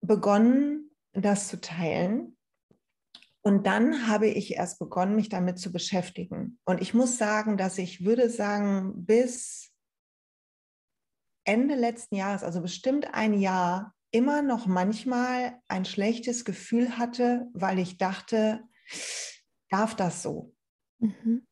begonnen, 0.00 0.90
das 1.12 1.48
zu 1.48 1.60
teilen. 1.60 2.38
Und 3.42 3.66
dann 3.66 4.08
habe 4.08 4.28
ich 4.28 4.54
erst 4.54 4.78
begonnen, 4.78 5.14
mich 5.14 5.28
damit 5.28 5.58
zu 5.58 5.72
beschäftigen. 5.72 6.58
Und 6.64 6.80
ich 6.80 6.94
muss 6.94 7.18
sagen, 7.18 7.58
dass 7.58 7.76
ich 7.76 8.02
würde 8.02 8.30
sagen, 8.30 9.04
bis 9.04 9.71
Ende 11.44 11.74
letzten 11.74 12.16
Jahres, 12.16 12.42
also 12.42 12.60
bestimmt 12.60 13.14
ein 13.14 13.34
Jahr, 13.34 13.94
immer 14.10 14.42
noch 14.42 14.66
manchmal 14.66 15.58
ein 15.68 15.84
schlechtes 15.84 16.44
Gefühl 16.44 16.98
hatte, 16.98 17.46
weil 17.54 17.78
ich 17.78 17.96
dachte, 17.96 18.62
darf 19.70 19.96
das 19.96 20.22
so? 20.22 20.54
Mhm. 20.98 21.46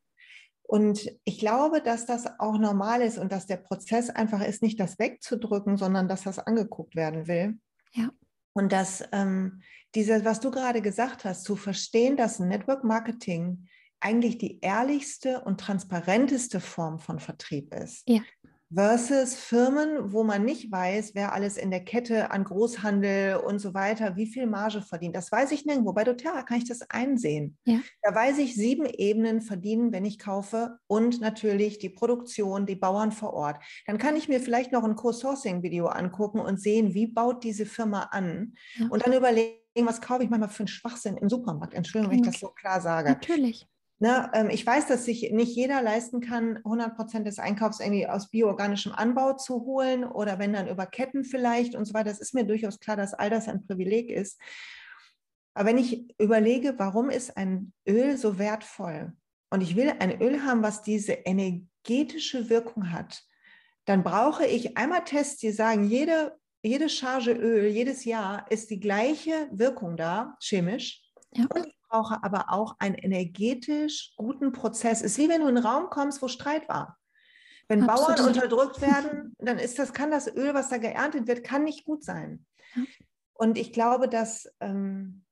Und 0.63 1.11
ich 1.25 1.39
glaube, 1.39 1.83
dass 1.83 2.07
das 2.07 2.39
auch 2.39 2.59
normal 2.59 3.03
ist 3.03 3.19
und 3.19 3.33
dass 3.33 3.47
der 3.47 3.57
Prozess 3.57 4.09
einfach 4.11 4.43
ist, 4.43 4.63
nicht 4.63 4.79
das 4.79 4.99
wegzudrücken, 5.01 5.77
sondern 5.77 6.07
dass 6.07 6.23
das 6.23 6.39
angeguckt 6.39 6.95
werden 6.95 7.27
will. 7.27 7.59
Ja. 7.93 8.11
Und 8.53 8.73
dass 8.73 9.03
ähm, 9.11 9.63
diese, 9.97 10.25
was 10.25 10.39
du 10.39 10.53
gerade 10.53 10.83
gesagt 10.83 11.25
hast, 11.25 11.45
zu 11.45 11.57
verstehen, 11.57 12.17
dass 12.17 12.39
Network 12.39 12.85
Marketing 12.85 13.67
eigentlich 13.99 14.39
die 14.39 14.61
ehrlichste 14.61 15.41
und 15.41 15.61
transparenteste 15.61 16.61
Form 16.61 17.01
von 17.01 17.19
Vertrieb 17.19 17.75
ist. 17.75 18.09
Ja 18.09 18.21
versus 18.73 19.35
Firmen, 19.35 20.13
wo 20.13 20.23
man 20.23 20.45
nicht 20.45 20.71
weiß, 20.71 21.15
wer 21.15 21.33
alles 21.33 21.57
in 21.57 21.71
der 21.71 21.85
Kette 21.85 22.31
an 22.31 22.45
Großhandel 22.45 23.37
und 23.37 23.59
so 23.59 23.75
weiter, 23.75 24.17
wie 24.17 24.27
viel 24.27 24.47
Marge 24.47 24.81
verdient. 24.81 25.17
Das 25.17 25.33
weiß 25.33 25.51
ich 25.53 25.67
nirgendwo. 25.67 25.93
Bei 25.93 26.05
doTERRA 26.05 26.43
kann 26.43 26.59
ich 26.59 26.69
das 26.69 26.83
einsehen. 26.89 27.59
Ja. 27.65 27.81
Da 28.03 28.15
weiß 28.15 28.39
ich, 28.39 28.55
sieben 28.55 28.87
Ebenen 28.87 29.41
verdienen, 29.41 29.93
wenn 29.93 30.05
ich 30.05 30.19
kaufe 30.19 30.79
und 30.87 31.21
natürlich 31.21 31.79
die 31.79 31.91
Produktion, 31.91 32.67
die 32.67 32.77
Bauern 32.77 33.11
vor 33.11 33.33
Ort. 33.33 33.63
Dann 33.87 33.99
kann 33.99 34.17
ich 34.17 34.29
mir 34.29 34.41
vielleicht 34.41 34.71
noch 34.71 34.85
ein 34.85 34.95
Co-Sourcing-Video 34.95 35.87
angucken 35.87 36.39
und 36.39 36.61
sehen, 36.61 36.95
wie 36.95 37.09
baut 37.09 37.43
diese 37.43 37.67
Firma 37.67 38.05
an 38.13 38.55
ja. 38.77 38.87
und 38.89 39.05
dann 39.05 39.13
überlegen, 39.13 39.59
was 39.85 40.01
kaufe 40.01 40.23
ich 40.23 40.31
manchmal 40.31 40.49
für 40.49 40.61
einen 40.61 40.69
Schwachsinn 40.69 41.17
im 41.17 41.29
Supermarkt. 41.29 41.75
Entschuldigung, 41.75 42.13
wenn 42.13 42.25
ich 42.25 42.31
das 42.31 42.41
so 42.41 42.49
klar 42.49 42.81
sage. 42.81 43.11
Natürlich. 43.11 43.67
Ne, 44.03 44.31
ähm, 44.33 44.49
ich 44.49 44.67
weiß, 44.67 44.87
dass 44.87 45.05
sich 45.05 45.31
nicht 45.31 45.55
jeder 45.55 45.83
leisten 45.83 46.23
kann, 46.23 46.57
100 46.65 46.97
Prozent 46.97 47.27
des 47.27 47.39
Einkaufs 47.39 47.81
irgendwie 47.81 48.07
aus 48.07 48.31
bioorganischem 48.31 48.93
Anbau 48.93 49.35
zu 49.35 49.67
holen 49.67 50.05
oder 50.05 50.39
wenn 50.39 50.55
dann 50.55 50.69
über 50.69 50.87
Ketten 50.87 51.23
vielleicht 51.23 51.75
und 51.75 51.85
so 51.85 51.93
weiter. 51.93 52.09
Das 52.09 52.19
ist 52.19 52.33
mir 52.33 52.45
durchaus 52.45 52.81
klar, 52.81 52.97
dass 52.97 53.13
all 53.13 53.29
das 53.29 53.47
ein 53.47 53.67
Privileg 53.67 54.11
ist. 54.11 54.41
Aber 55.53 55.69
wenn 55.69 55.77
ich 55.77 56.19
überlege, 56.19 56.79
warum 56.79 57.11
ist 57.11 57.37
ein 57.37 57.75
Öl 57.87 58.17
so 58.17 58.39
wertvoll 58.39 59.13
und 59.51 59.61
ich 59.61 59.77
will 59.77 59.93
ein 59.99 60.23
Öl 60.23 60.45
haben, 60.45 60.63
was 60.63 60.81
diese 60.81 61.13
energetische 61.13 62.49
Wirkung 62.49 62.93
hat, 62.93 63.23
dann 63.85 64.03
brauche 64.03 64.47
ich 64.47 64.79
einmal 64.79 65.05
Tests, 65.05 65.37
die 65.41 65.53
sagen, 65.53 65.85
jede, 65.85 66.39
jede 66.63 66.89
Charge 66.89 67.33
Öl 67.33 67.67
jedes 67.67 68.07
Jahr 68.07 68.51
ist 68.51 68.71
die 68.71 68.81
gleiche 68.81 69.51
Wirkung 69.53 69.99
da, 69.99 70.39
chemisch. 70.41 71.03
Ja. 71.35 71.45
Und 71.55 71.69
brauche 71.91 72.23
aber 72.23 72.51
auch 72.51 72.77
einen 72.79 72.95
energetisch 72.95 74.15
guten 74.17 74.53
Prozess. 74.53 75.03
Es 75.03 75.13
ist 75.13 75.19
wie 75.19 75.29
wenn 75.29 75.43
du 75.43 75.49
in 75.49 75.57
einen 75.57 75.67
Raum 75.67 75.91
kommst, 75.91 76.23
wo 76.23 76.29
Streit 76.29 76.69
war. 76.69 76.97
Wenn 77.69 77.89
Absolut. 77.89 78.17
Bauern 78.17 78.29
unterdrückt 78.29 78.81
werden, 78.81 79.35
dann 79.39 79.59
ist 79.59 79.79
das, 79.79 79.93
kann 79.93 80.11
das 80.11 80.27
Öl, 80.35 80.55
was 80.55 80.71
da 80.71 80.79
geerntet 80.79 81.27
wird, 81.27 81.45
kann 81.45 81.65
nicht 81.65 81.85
gut 81.85 82.03
sein. 82.03 82.47
Und 83.35 83.59
ich 83.59 83.73
glaube, 83.73 84.09
dass 84.09 84.49
ähm, 84.61 85.25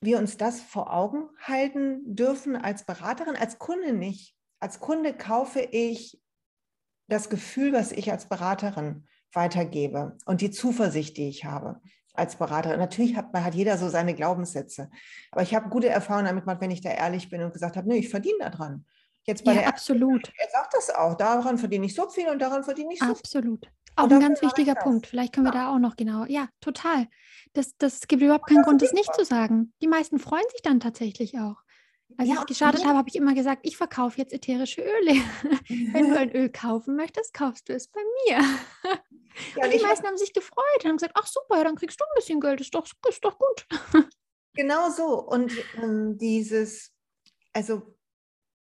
wir 0.00 0.18
uns 0.18 0.36
das 0.36 0.60
vor 0.60 0.92
Augen 0.92 1.28
halten 1.38 2.14
dürfen 2.14 2.56
als 2.56 2.84
Beraterin, 2.84 3.36
als 3.36 3.58
Kunde 3.58 3.92
nicht. 3.92 4.36
Als 4.60 4.80
Kunde 4.80 5.14
kaufe 5.14 5.60
ich 5.60 6.20
das 7.08 7.28
Gefühl, 7.28 7.72
was 7.72 7.92
ich 7.92 8.10
als 8.10 8.28
Beraterin 8.28 9.06
weitergebe 9.32 10.16
und 10.26 10.40
die 10.40 10.50
Zuversicht, 10.50 11.16
die 11.16 11.28
ich 11.28 11.44
habe 11.44 11.80
als 12.14 12.36
Beraterin. 12.36 12.78
Natürlich 12.78 13.16
hat, 13.16 13.32
hat 13.32 13.54
jeder 13.54 13.76
so 13.76 13.88
seine 13.88 14.14
Glaubenssätze. 14.14 14.88
Aber 15.30 15.42
ich 15.42 15.54
habe 15.54 15.68
gute 15.68 15.88
Erfahrungen 15.88 16.26
damit 16.26 16.44
gemacht, 16.44 16.60
wenn 16.60 16.70
ich 16.70 16.80
da 16.80 16.90
ehrlich 16.90 17.28
bin 17.28 17.42
und 17.42 17.52
gesagt 17.52 17.76
habe, 17.76 17.88
nee, 17.88 17.98
ich 17.98 18.08
verdiene 18.08 18.38
daran. 18.38 18.86
Jetzt 19.24 19.44
bei 19.44 19.52
ja, 19.52 19.60
der 19.60 19.68
absolut. 19.68 20.32
Er 20.38 20.48
sagt 20.50 20.74
das 20.74 20.90
auch, 20.90 21.14
daran 21.14 21.58
verdiene 21.58 21.86
ich 21.86 21.94
so 21.94 22.08
viel 22.08 22.28
und 22.28 22.40
daran 22.40 22.62
verdiene 22.62 22.92
ich 22.92 23.00
so 23.00 23.06
absolut. 23.06 23.66
viel. 23.66 23.74
Auch 23.96 24.10
ein 24.10 24.20
ganz 24.20 24.42
wichtiger 24.42 24.74
Punkt. 24.74 25.06
Vielleicht 25.06 25.32
können 25.32 25.46
wir 25.46 25.54
ja. 25.54 25.66
da 25.66 25.74
auch 25.74 25.78
noch 25.78 25.96
genau. 25.96 26.24
Ja, 26.24 26.48
total. 26.60 27.06
Das, 27.52 27.76
das 27.78 28.08
gibt 28.08 28.22
überhaupt 28.22 28.48
keinen 28.48 28.62
Grund, 28.62 28.82
das 28.82 28.92
nicht 28.92 29.14
zu 29.14 29.24
sagen. 29.24 29.72
Die 29.82 29.86
meisten 29.86 30.18
freuen 30.18 30.44
sich 30.50 30.62
dann 30.62 30.80
tatsächlich 30.80 31.38
auch. 31.38 31.56
Als 32.16 32.28
ja, 32.28 32.36
ich 32.40 32.46
gestartet 32.46 32.84
habe, 32.84 32.96
habe 32.96 33.08
ich 33.08 33.16
immer 33.16 33.34
gesagt, 33.34 33.60
ich 33.64 33.76
verkaufe 33.76 34.18
jetzt 34.18 34.32
ätherische 34.32 34.82
Öle. 34.82 35.12
Wenn 35.92 36.10
du 36.10 36.18
ein 36.18 36.30
Öl 36.30 36.50
kaufen 36.50 36.96
möchtest, 36.96 37.34
kaufst 37.34 37.68
du 37.68 37.74
es 37.74 37.88
bei 37.88 38.00
mir. 38.00 38.40
Ja, 39.56 39.64
und 39.64 39.72
die 39.72 39.80
meisten 39.80 40.06
haben 40.06 40.16
sich 40.16 40.32
gefreut 40.32 40.64
und 40.82 40.88
haben 40.88 40.96
gesagt, 40.96 41.16
ach 41.16 41.26
super, 41.26 41.64
dann 41.64 41.74
kriegst 41.74 42.00
du 42.00 42.04
ein 42.04 42.14
bisschen 42.16 42.40
Geld, 42.40 42.60
ist 42.60 42.74
doch, 42.74 42.86
ist 43.08 43.24
doch 43.24 43.38
gut. 43.38 43.66
Genau 44.54 44.90
so. 44.96 45.20
Und 45.20 45.52
ähm, 45.82 46.16
dieses, 46.18 46.92
also 47.52 47.96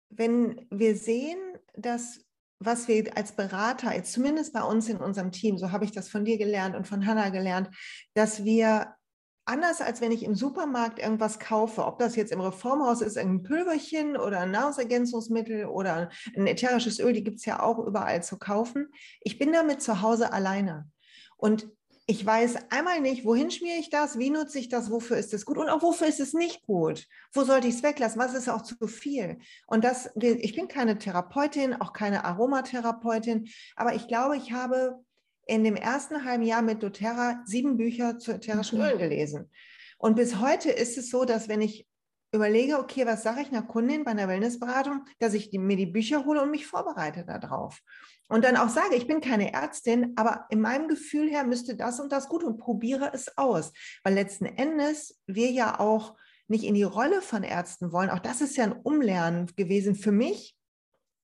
wenn 0.08 0.66
wir 0.70 0.96
sehen, 0.96 1.38
dass 1.74 2.20
was 2.64 2.86
wir 2.88 3.16
als 3.16 3.32
Berater, 3.32 3.94
jetzt 3.94 4.12
zumindest 4.12 4.52
bei 4.52 4.62
uns 4.62 4.88
in 4.88 4.98
unserem 4.98 5.32
Team, 5.32 5.58
so 5.58 5.72
habe 5.72 5.84
ich 5.84 5.92
das 5.92 6.08
von 6.08 6.24
dir 6.24 6.38
gelernt 6.38 6.76
und 6.76 6.86
von 6.86 7.04
Hannah 7.06 7.30
gelernt, 7.30 7.68
dass 8.14 8.44
wir 8.44 8.94
anders 9.44 9.80
als 9.80 10.00
wenn 10.00 10.12
ich 10.12 10.22
im 10.22 10.34
Supermarkt 10.34 10.98
irgendwas 10.98 11.38
kaufe, 11.38 11.84
ob 11.84 11.98
das 11.98 12.16
jetzt 12.16 12.32
im 12.32 12.40
Reformhaus 12.40 13.00
ist, 13.00 13.18
ein 13.18 13.42
Pülverchen 13.42 14.16
oder 14.16 14.40
ein 14.40 14.50
Nahrungsergänzungsmittel 14.50 15.66
oder 15.66 16.10
ein 16.36 16.46
ätherisches 16.46 17.00
Öl, 17.00 17.12
die 17.12 17.24
gibt 17.24 17.38
es 17.38 17.44
ja 17.44 17.62
auch 17.62 17.78
überall 17.78 18.22
zu 18.22 18.38
kaufen. 18.38 18.88
Ich 19.20 19.38
bin 19.38 19.52
damit 19.52 19.82
zu 19.82 20.02
Hause 20.02 20.32
alleine. 20.32 20.88
Und 21.36 21.68
ich 22.06 22.24
weiß 22.26 22.56
einmal 22.70 23.00
nicht, 23.00 23.24
wohin 23.24 23.50
schmiere 23.50 23.78
ich 23.78 23.88
das, 23.88 24.18
wie 24.18 24.30
nutze 24.30 24.58
ich 24.58 24.68
das, 24.68 24.90
wofür 24.90 25.16
ist 25.16 25.32
es 25.32 25.44
gut 25.44 25.56
und 25.56 25.68
auch 25.68 25.82
wofür 25.82 26.08
ist 26.08 26.20
es 26.20 26.34
nicht 26.34 26.62
gut. 26.66 27.06
Wo 27.32 27.44
sollte 27.44 27.68
ich 27.68 27.76
es 27.76 27.82
weglassen? 27.82 28.20
Was 28.20 28.34
ist 28.34 28.48
auch 28.48 28.62
zu 28.62 28.86
viel? 28.86 29.38
Und 29.66 29.84
das, 29.84 30.10
ich 30.16 30.54
bin 30.54 30.68
keine 30.68 30.98
Therapeutin, 30.98 31.74
auch 31.74 31.92
keine 31.92 32.24
Aromatherapeutin, 32.24 33.48
aber 33.76 33.94
ich 33.94 34.08
glaube, 34.08 34.36
ich 34.36 34.52
habe 34.52 35.02
in 35.46 35.64
dem 35.64 35.76
ersten 35.76 36.24
halben 36.24 36.44
Jahr 36.44 36.62
mit 36.62 36.82
doTERRA 36.82 37.42
sieben 37.46 37.76
Bücher 37.76 38.18
zu 38.18 38.32
ätherischen 38.32 38.78
mhm. 38.78 38.84
Ölen 38.84 38.98
gelesen. 38.98 39.50
Und 39.98 40.16
bis 40.16 40.40
heute 40.40 40.70
ist 40.70 40.98
es 40.98 41.10
so, 41.10 41.24
dass 41.24 41.48
wenn 41.48 41.60
ich 41.60 41.86
überlege, 42.32 42.78
okay, 42.78 43.06
was 43.06 43.22
sage 43.22 43.42
ich 43.42 43.48
einer 43.48 43.62
Kundin 43.62 44.04
bei 44.04 44.12
einer 44.12 44.26
Wellnessberatung, 44.26 45.04
dass 45.18 45.34
ich 45.34 45.50
die, 45.50 45.58
mir 45.58 45.76
die 45.76 45.86
Bücher 45.86 46.24
hole 46.24 46.42
und 46.42 46.50
mich 46.50 46.66
vorbereite 46.66 47.24
darauf. 47.24 47.80
Und 48.28 48.44
dann 48.44 48.56
auch 48.56 48.70
sage, 48.70 48.94
ich 48.94 49.06
bin 49.06 49.20
keine 49.20 49.52
Ärztin, 49.52 50.14
aber 50.16 50.46
in 50.48 50.60
meinem 50.60 50.88
Gefühl 50.88 51.28
her 51.28 51.44
müsste 51.44 51.76
das 51.76 52.00
und 52.00 52.10
das 52.10 52.28
gut 52.28 52.42
und 52.42 52.56
probiere 52.56 53.12
es 53.12 53.36
aus. 53.36 53.72
Weil 54.02 54.14
letzten 54.14 54.46
Endes 54.46 55.20
wir 55.26 55.50
ja 55.50 55.78
auch 55.78 56.16
nicht 56.48 56.64
in 56.64 56.74
die 56.74 56.82
Rolle 56.82 57.20
von 57.20 57.42
Ärzten 57.42 57.92
wollen. 57.92 58.10
Auch 58.10 58.18
das 58.18 58.40
ist 58.40 58.56
ja 58.56 58.64
ein 58.64 58.72
Umlernen 58.72 59.46
gewesen 59.56 59.94
für 59.94 60.12
mich 60.12 60.56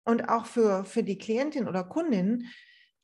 und 0.05 0.29
auch 0.29 0.47
für, 0.47 0.85
für 0.85 1.03
die 1.03 1.19
Klientin 1.19 1.67
oder 1.67 1.85
Kundin, 1.85 2.47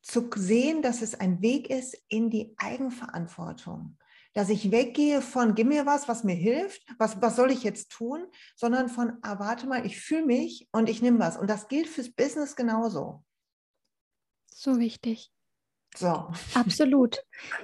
zu 0.05 0.29
sehen, 0.35 0.81
dass 0.83 1.01
es 1.01 1.19
ein 1.19 1.41
Weg 1.41 1.69
ist 1.69 1.97
in 2.07 2.29
die 2.29 2.53
Eigenverantwortung. 2.57 3.97
Dass 4.33 4.49
ich 4.49 4.69
weggehe 4.69 5.21
von, 5.21 5.55
gib 5.55 5.67
mir 5.67 5.85
was, 5.85 6.07
was 6.07 6.23
mir 6.23 6.35
hilft, 6.35 6.85
was, 6.99 7.21
was 7.21 7.35
soll 7.35 7.51
ich 7.51 7.63
jetzt 7.63 7.91
tun, 7.91 8.25
sondern 8.55 8.89
von, 8.89 9.17
ah, 9.23 9.55
mal, 9.65 9.85
ich 9.85 9.99
fühle 9.99 10.25
mich 10.25 10.67
und 10.71 10.89
ich 10.89 11.01
nehme 11.01 11.19
was. 11.19 11.37
Und 11.37 11.49
das 11.49 11.67
gilt 11.69 11.87
fürs 11.87 12.11
Business 12.11 12.55
genauso. 12.55 13.23
So 14.53 14.77
wichtig. 14.77 15.31
So. 15.97 16.27
Absolut. 16.53 17.17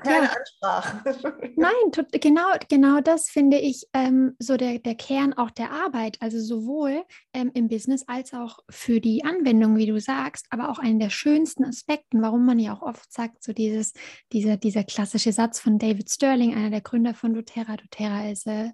Keine 0.03 0.25
ja. 0.25 0.31
Ansprache. 0.31 1.53
Nein, 1.55 1.91
tut, 1.91 2.11
genau, 2.13 2.47
genau 2.69 3.01
das 3.01 3.29
finde 3.29 3.57
ich 3.57 3.85
ähm, 3.93 4.35
so 4.39 4.57
der, 4.57 4.79
der 4.79 4.95
Kern 4.95 5.33
auch 5.33 5.51
der 5.51 5.71
Arbeit. 5.71 6.17
Also 6.21 6.39
sowohl 6.39 7.03
ähm, 7.33 7.51
im 7.53 7.67
Business 7.67 8.03
als 8.07 8.33
auch 8.33 8.59
für 8.69 8.99
die 8.99 9.23
Anwendung, 9.23 9.77
wie 9.77 9.85
du 9.85 9.99
sagst, 9.99 10.45
aber 10.49 10.69
auch 10.69 10.79
einen 10.79 10.99
der 10.99 11.09
schönsten 11.09 11.65
Aspekten, 11.65 12.21
warum 12.21 12.45
man 12.45 12.59
ja 12.59 12.73
auch 12.73 12.81
oft 12.81 13.11
sagt, 13.11 13.43
so 13.43 13.53
dieses, 13.53 13.93
dieser, 14.31 14.57
dieser 14.57 14.83
klassische 14.83 15.33
Satz 15.33 15.59
von 15.59 15.77
David 15.77 16.09
Sterling, 16.09 16.55
einer 16.55 16.69
der 16.69 16.81
Gründer 16.81 17.13
von 17.13 17.33
doTERRA. 17.33 17.77
doTERRA 17.77 18.31
ist 18.31 18.47
äh, 18.47 18.71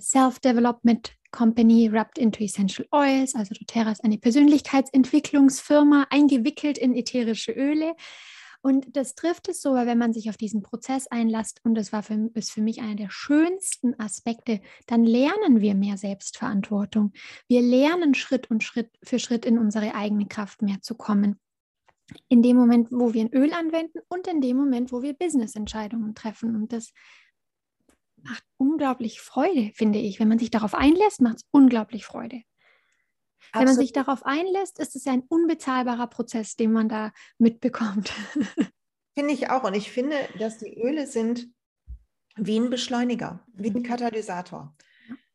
Self-Development 0.00 1.12
Company 1.32 1.90
wrapped 1.90 2.18
into 2.18 2.44
essential 2.44 2.86
oils. 2.92 3.34
Also 3.34 3.54
doTERRA 3.54 3.90
ist 3.90 4.04
eine 4.04 4.18
Persönlichkeitsentwicklungsfirma, 4.18 6.06
eingewickelt 6.10 6.78
in 6.78 6.94
ätherische 6.94 7.52
Öle. 7.52 7.94
Und 8.64 8.96
das 8.96 9.14
trifft 9.14 9.48
es 9.48 9.60
so, 9.60 9.74
weil 9.74 9.86
wenn 9.86 9.98
man 9.98 10.14
sich 10.14 10.30
auf 10.30 10.38
diesen 10.38 10.62
Prozess 10.62 11.06
einlässt, 11.08 11.60
und 11.64 11.74
das 11.74 11.92
war 11.92 12.02
für, 12.02 12.30
ist 12.32 12.50
für 12.50 12.62
mich 12.62 12.80
einer 12.80 12.94
der 12.94 13.10
schönsten 13.10 14.00
Aspekte, 14.00 14.62
dann 14.86 15.04
lernen 15.04 15.60
wir 15.60 15.74
mehr 15.74 15.98
Selbstverantwortung. 15.98 17.12
Wir 17.46 17.60
lernen 17.60 18.14
Schritt 18.14 18.50
und 18.50 18.64
Schritt 18.64 18.90
für 19.02 19.18
Schritt 19.18 19.44
in 19.44 19.58
unsere 19.58 19.94
eigene 19.94 20.24
Kraft 20.28 20.62
mehr 20.62 20.80
zu 20.80 20.94
kommen. 20.94 21.38
In 22.28 22.40
dem 22.40 22.56
Moment, 22.56 22.88
wo 22.90 23.12
wir 23.12 23.20
ein 23.20 23.34
Öl 23.34 23.52
anwenden 23.52 23.98
und 24.08 24.26
in 24.28 24.40
dem 24.40 24.56
Moment, 24.56 24.92
wo 24.92 25.02
wir 25.02 25.12
Business-Entscheidungen 25.12 26.14
treffen. 26.14 26.56
Und 26.56 26.72
das 26.72 26.94
macht 28.22 28.44
unglaublich 28.56 29.20
Freude, 29.20 29.72
finde 29.74 29.98
ich. 29.98 30.20
Wenn 30.20 30.28
man 30.28 30.38
sich 30.38 30.50
darauf 30.50 30.74
einlässt, 30.74 31.20
macht 31.20 31.36
es 31.36 31.44
unglaublich 31.50 32.06
Freude. 32.06 32.40
Wenn 33.54 33.64
man 33.64 33.76
sich 33.76 33.92
darauf 33.92 34.24
einlässt, 34.24 34.78
ist 34.78 34.96
es 34.96 35.06
ein 35.06 35.22
unbezahlbarer 35.28 36.08
Prozess, 36.08 36.56
den 36.56 36.72
man 36.72 36.88
da 36.88 37.12
mitbekommt. 37.38 38.12
Finde 39.16 39.32
ich 39.32 39.50
auch. 39.50 39.64
Und 39.64 39.74
ich 39.74 39.92
finde, 39.92 40.16
dass 40.38 40.58
die 40.58 40.76
Öle 40.76 41.06
sind 41.06 41.48
wie 42.36 42.58
ein 42.58 42.68
Beschleuniger, 42.68 43.46
wie 43.54 43.70
ein 43.70 43.78
mhm. 43.78 43.82
Katalysator. 43.84 44.76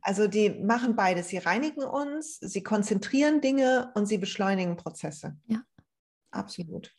Also 0.02 0.28
die 0.28 0.50
machen 0.50 0.96
beides. 0.96 1.30
Sie 1.30 1.38
reinigen 1.38 1.84
uns, 1.84 2.40
sie 2.40 2.64
konzentrieren 2.64 3.42
Dinge 3.42 3.92
und 3.96 4.06
sie 4.06 4.18
beschleunigen 4.18 4.76
Prozesse. 4.76 5.38
Ja. 5.48 5.64
Absolut. 6.32 6.94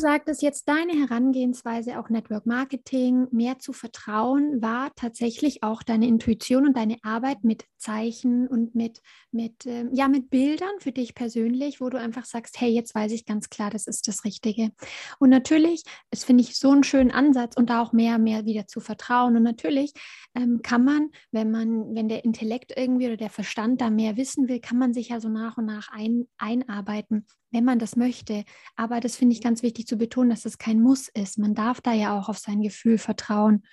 Sagtest 0.00 0.40
jetzt, 0.40 0.66
deine 0.66 0.94
Herangehensweise, 0.94 1.98
auch 1.98 2.08
Network 2.08 2.46
Marketing, 2.46 3.26
mehr 3.32 3.58
zu 3.58 3.74
vertrauen, 3.74 4.62
war 4.62 4.90
tatsächlich 4.96 5.62
auch 5.62 5.82
deine 5.82 6.06
Intuition 6.08 6.66
und 6.66 6.74
deine 6.74 6.96
Arbeit 7.02 7.44
mit 7.44 7.66
Zeichen 7.76 8.48
und 8.48 8.74
mit, 8.74 9.02
mit, 9.30 9.66
äh, 9.66 9.84
ja, 9.92 10.08
mit 10.08 10.30
Bildern 10.30 10.70
für 10.78 10.92
dich 10.92 11.14
persönlich, 11.14 11.82
wo 11.82 11.90
du 11.90 11.98
einfach 11.98 12.24
sagst, 12.24 12.58
hey, 12.62 12.70
jetzt 12.70 12.94
weiß 12.94 13.12
ich 13.12 13.26
ganz 13.26 13.50
klar, 13.50 13.68
das 13.70 13.86
ist 13.86 14.08
das 14.08 14.24
Richtige. 14.24 14.70
Und 15.18 15.28
natürlich, 15.28 15.82
das 16.10 16.24
finde 16.24 16.44
ich 16.44 16.56
so 16.56 16.70
einen 16.70 16.82
schönen 16.82 17.10
Ansatz 17.10 17.54
und 17.58 17.68
da 17.68 17.82
auch 17.82 17.92
mehr, 17.92 18.18
mehr 18.18 18.46
wieder 18.46 18.66
zu 18.66 18.80
vertrauen. 18.80 19.36
Und 19.36 19.42
natürlich 19.42 19.92
ähm, 20.34 20.60
kann 20.62 20.82
man, 20.82 21.10
wenn 21.30 21.50
man, 21.50 21.94
wenn 21.94 22.08
der 22.08 22.24
Intellekt 22.24 22.72
irgendwie 22.74 23.06
oder 23.06 23.18
der 23.18 23.30
Verstand 23.30 23.82
da 23.82 23.90
mehr 23.90 24.16
wissen 24.16 24.48
will, 24.48 24.60
kann 24.60 24.78
man 24.78 24.94
sich 24.94 25.10
ja 25.10 25.20
so 25.20 25.28
nach 25.28 25.58
und 25.58 25.66
nach 25.66 25.90
ein, 25.92 26.26
einarbeiten 26.38 27.26
wenn 27.50 27.64
man 27.64 27.78
das 27.78 27.96
möchte. 27.96 28.44
Aber 28.76 29.00
das 29.00 29.16
finde 29.16 29.34
ich 29.34 29.42
ganz 29.42 29.62
wichtig 29.62 29.86
zu 29.86 29.96
betonen, 29.96 30.30
dass 30.30 30.42
das 30.42 30.58
kein 30.58 30.80
Muss 30.80 31.08
ist. 31.08 31.38
Man 31.38 31.54
darf 31.54 31.80
da 31.80 31.92
ja 31.92 32.18
auch 32.18 32.28
auf 32.28 32.38
sein 32.38 32.62
Gefühl 32.62 32.98
vertrauen. 32.98 33.64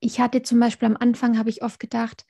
Ich 0.00 0.20
hatte 0.20 0.42
zum 0.42 0.60
Beispiel 0.60 0.86
am 0.86 0.96
Anfang, 0.98 1.38
habe 1.38 1.50
ich 1.50 1.62
oft 1.62 1.80
gedacht, 1.80 2.24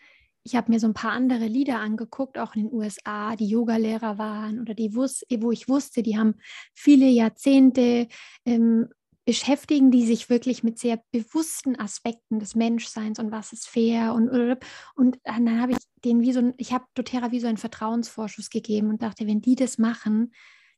ich 0.45 0.55
habe 0.55 0.71
mir 0.71 0.79
so 0.79 0.87
ein 0.87 0.95
paar 0.95 1.11
andere 1.11 1.47
Lieder 1.47 1.81
angeguckt, 1.81 2.39
auch 2.39 2.55
in 2.55 2.63
den 2.63 2.73
USA, 2.73 3.35
die 3.35 3.49
Yogalehrer 3.49 4.17
waren 4.17 4.61
oder 4.61 4.75
die, 4.75 4.95
wo 4.95 5.51
ich 5.51 5.69
wusste, 5.69 6.05
die 6.05 6.17
haben 6.17 6.37
viele 6.73 7.07
Jahrzehnte 7.07 8.07
ähm, 8.45 8.89
beschäftigen 9.27 9.91
die 9.91 10.07
sich 10.07 10.31
wirklich 10.31 10.63
mit 10.63 10.79
sehr 10.79 11.03
bewussten 11.11 11.79
Aspekten 11.79 12.39
des 12.39 12.55
Menschseins 12.55 13.19
und 13.19 13.33
was 13.33 13.53
ist 13.53 13.67
fair 13.67 14.15
und 14.15 14.31
und 14.95 15.19
dann 15.25 15.61
habe 15.61 15.73
ich 15.73 15.79
den 16.05 16.23
wie 16.23 16.33
so 16.33 16.55
ich 16.57 16.73
habe 16.73 16.85
doTERRA 16.95 17.33
wie 17.33 17.41
so 17.41 17.49
einen 17.49 17.57
Vertrauensvorschuss 17.57 18.51
gegeben 18.51 18.89
und 18.89 19.03
dachte, 19.03 19.27
wenn 19.27 19.43
die 19.43 19.57
das 19.57 19.79
machen, 19.79 20.33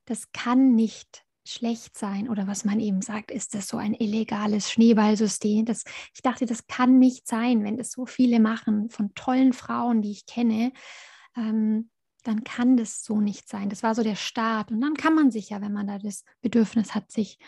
das 0.08 0.32
kann 0.32 0.74
nicht 0.74 1.24
schlecht 1.46 1.96
sein 1.96 2.28
oder 2.28 2.46
was 2.46 2.64
man 2.64 2.78
eben 2.78 3.00
sagt, 3.00 3.30
ist 3.30 3.54
das 3.54 3.68
so 3.68 3.78
ein 3.78 3.94
illegales 3.94 4.70
Schneeballsystem. 4.70 5.64
Das, 5.64 5.84
ich 6.14 6.22
dachte, 6.22 6.44
das 6.44 6.66
kann 6.66 6.98
nicht 6.98 7.26
sein, 7.26 7.64
wenn 7.64 7.78
das 7.78 7.90
so 7.90 8.04
viele 8.04 8.38
machen 8.38 8.90
von 8.90 9.14
tollen 9.14 9.52
Frauen, 9.52 10.02
die 10.02 10.10
ich 10.10 10.26
kenne. 10.26 10.72
Ähm, 11.36 11.90
dann 12.24 12.44
kann 12.44 12.76
das 12.76 13.02
so 13.02 13.20
nicht 13.20 13.48
sein. 13.48 13.70
Das 13.70 13.82
war 13.82 13.94
so 13.94 14.02
der 14.02 14.16
Start. 14.16 14.70
Und 14.70 14.80
dann 14.80 14.94
kann 14.94 15.14
man 15.14 15.30
sich 15.30 15.50
ja, 15.50 15.60
wenn 15.62 15.72
man 15.72 15.86
da 15.86 15.98
das 15.98 16.24
Bedürfnis 16.42 16.94
hat, 16.94 17.10
sich 17.10 17.38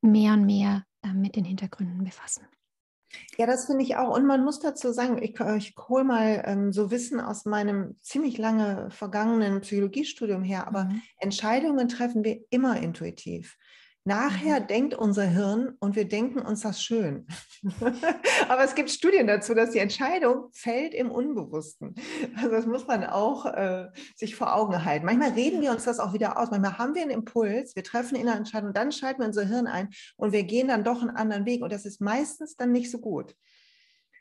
mehr 0.00 0.32
und 0.32 0.46
mehr 0.46 0.84
äh, 1.02 1.12
mit 1.12 1.36
den 1.36 1.44
Hintergründen 1.44 2.02
befassen. 2.02 2.46
Ja, 3.36 3.46
das 3.46 3.66
finde 3.66 3.82
ich 3.82 3.96
auch. 3.96 4.16
Und 4.16 4.26
man 4.26 4.44
muss 4.44 4.60
dazu 4.60 4.92
sagen, 4.92 5.20
ich, 5.22 5.38
ich 5.56 5.74
hole 5.88 6.04
mal 6.04 6.42
ähm, 6.46 6.72
so 6.72 6.90
Wissen 6.90 7.20
aus 7.20 7.44
meinem 7.44 7.96
ziemlich 8.00 8.38
lange 8.38 8.90
vergangenen 8.90 9.60
Psychologiestudium 9.60 10.44
her, 10.44 10.66
aber 10.66 10.84
mhm. 10.84 11.02
Entscheidungen 11.18 11.88
treffen 11.88 12.24
wir 12.24 12.40
immer 12.50 12.80
intuitiv. 12.80 13.56
Nachher 14.06 14.60
mhm. 14.60 14.66
denkt 14.66 14.94
unser 14.94 15.24
Hirn 15.24 15.76
und 15.80 15.96
wir 15.96 16.06
denken 16.06 16.40
uns 16.40 16.60
das 16.60 16.82
schön. 16.82 17.26
Aber 18.48 18.62
es 18.62 18.74
gibt 18.74 18.90
Studien 18.90 19.26
dazu, 19.26 19.54
dass 19.54 19.70
die 19.70 19.78
Entscheidung 19.78 20.50
fällt 20.52 20.92
im 20.92 21.10
Unbewussten. 21.10 21.94
Also 22.36 22.50
das 22.50 22.66
muss 22.66 22.86
man 22.86 23.04
auch 23.04 23.46
äh, 23.46 23.88
sich 24.14 24.36
vor 24.36 24.54
Augen 24.54 24.84
halten. 24.84 25.06
Manchmal 25.06 25.30
reden 25.30 25.62
wir 25.62 25.70
uns 25.70 25.84
das 25.84 26.00
auch 26.00 26.12
wieder 26.12 26.38
aus. 26.38 26.50
Manchmal 26.50 26.76
haben 26.76 26.94
wir 26.94 27.00
einen 27.00 27.12
Impuls, 27.12 27.74
wir 27.76 27.82
treffen 27.82 28.18
eine 28.18 28.34
Entscheidung, 28.34 28.74
dann 28.74 28.92
schalten 28.92 29.20
wir 29.20 29.26
unser 29.26 29.46
Hirn 29.46 29.66
ein 29.66 29.88
und 30.16 30.32
wir 30.32 30.44
gehen 30.44 30.68
dann 30.68 30.84
doch 30.84 31.00
einen 31.00 31.16
anderen 31.16 31.46
Weg. 31.46 31.62
Und 31.62 31.72
das 31.72 31.86
ist 31.86 32.02
meistens 32.02 32.56
dann 32.56 32.72
nicht 32.72 32.90
so 32.90 32.98
gut. 32.98 33.34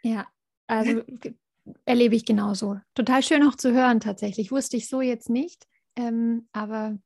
Ja, 0.02 0.28
also 0.68 1.02
erlebe 1.86 2.16
ich 2.16 2.24
genauso. 2.24 2.80
Total 2.96 3.22
schön 3.22 3.44
auch 3.44 3.56
zu 3.56 3.74
hören 3.74 4.00
tatsächlich. 4.00 4.50
Wusste 4.50 4.78
ich 4.78 4.88
so 4.88 5.02
jetzt 5.02 5.30
nicht. 5.30 5.68
Ähm, 5.98 6.48
aber 6.54 6.98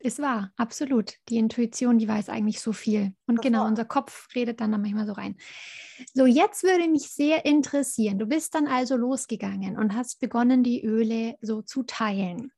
ist 0.00 0.20
wahr, 0.20 0.52
absolut. 0.56 1.14
Die 1.28 1.38
Intuition, 1.38 1.98
die 1.98 2.08
weiß 2.08 2.28
eigentlich 2.28 2.60
so 2.60 2.72
viel. 2.72 3.12
Und 3.26 3.42
genau, 3.42 3.66
unser 3.66 3.84
Kopf 3.84 4.28
redet 4.34 4.60
dann 4.60 4.70
da 4.70 4.78
manchmal 4.78 5.06
so 5.06 5.12
rein. 5.12 5.36
So, 6.14 6.26
jetzt 6.26 6.62
würde 6.62 6.88
mich 6.88 7.10
sehr 7.10 7.44
interessieren. 7.44 8.18
Du 8.18 8.26
bist 8.26 8.54
dann 8.54 8.68
also 8.68 8.96
losgegangen 8.96 9.76
und 9.76 9.94
hast 9.94 10.20
begonnen, 10.20 10.62
die 10.62 10.84
Öle 10.84 11.36
so 11.40 11.62
zu 11.62 11.82
teilen. 11.82 12.52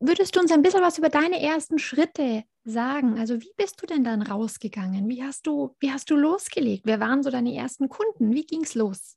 Würdest 0.00 0.36
du 0.36 0.40
uns 0.40 0.52
ein 0.52 0.62
bisschen 0.62 0.82
was 0.82 0.98
über 0.98 1.08
deine 1.08 1.42
ersten 1.42 1.78
Schritte 1.78 2.44
sagen? 2.64 3.18
Also, 3.18 3.40
wie 3.40 3.52
bist 3.56 3.80
du 3.82 3.86
denn 3.86 4.04
dann 4.04 4.22
rausgegangen? 4.22 5.08
Wie 5.08 5.22
hast 5.22 5.46
du, 5.46 5.76
wie 5.78 5.92
hast 5.92 6.10
du 6.10 6.16
losgelegt? 6.16 6.86
Wer 6.86 7.00
waren 7.00 7.22
so 7.22 7.30
deine 7.30 7.54
ersten 7.54 7.88
Kunden? 7.88 8.34
Wie 8.34 8.44
ging 8.44 8.62
es 8.62 8.74
los? 8.74 9.16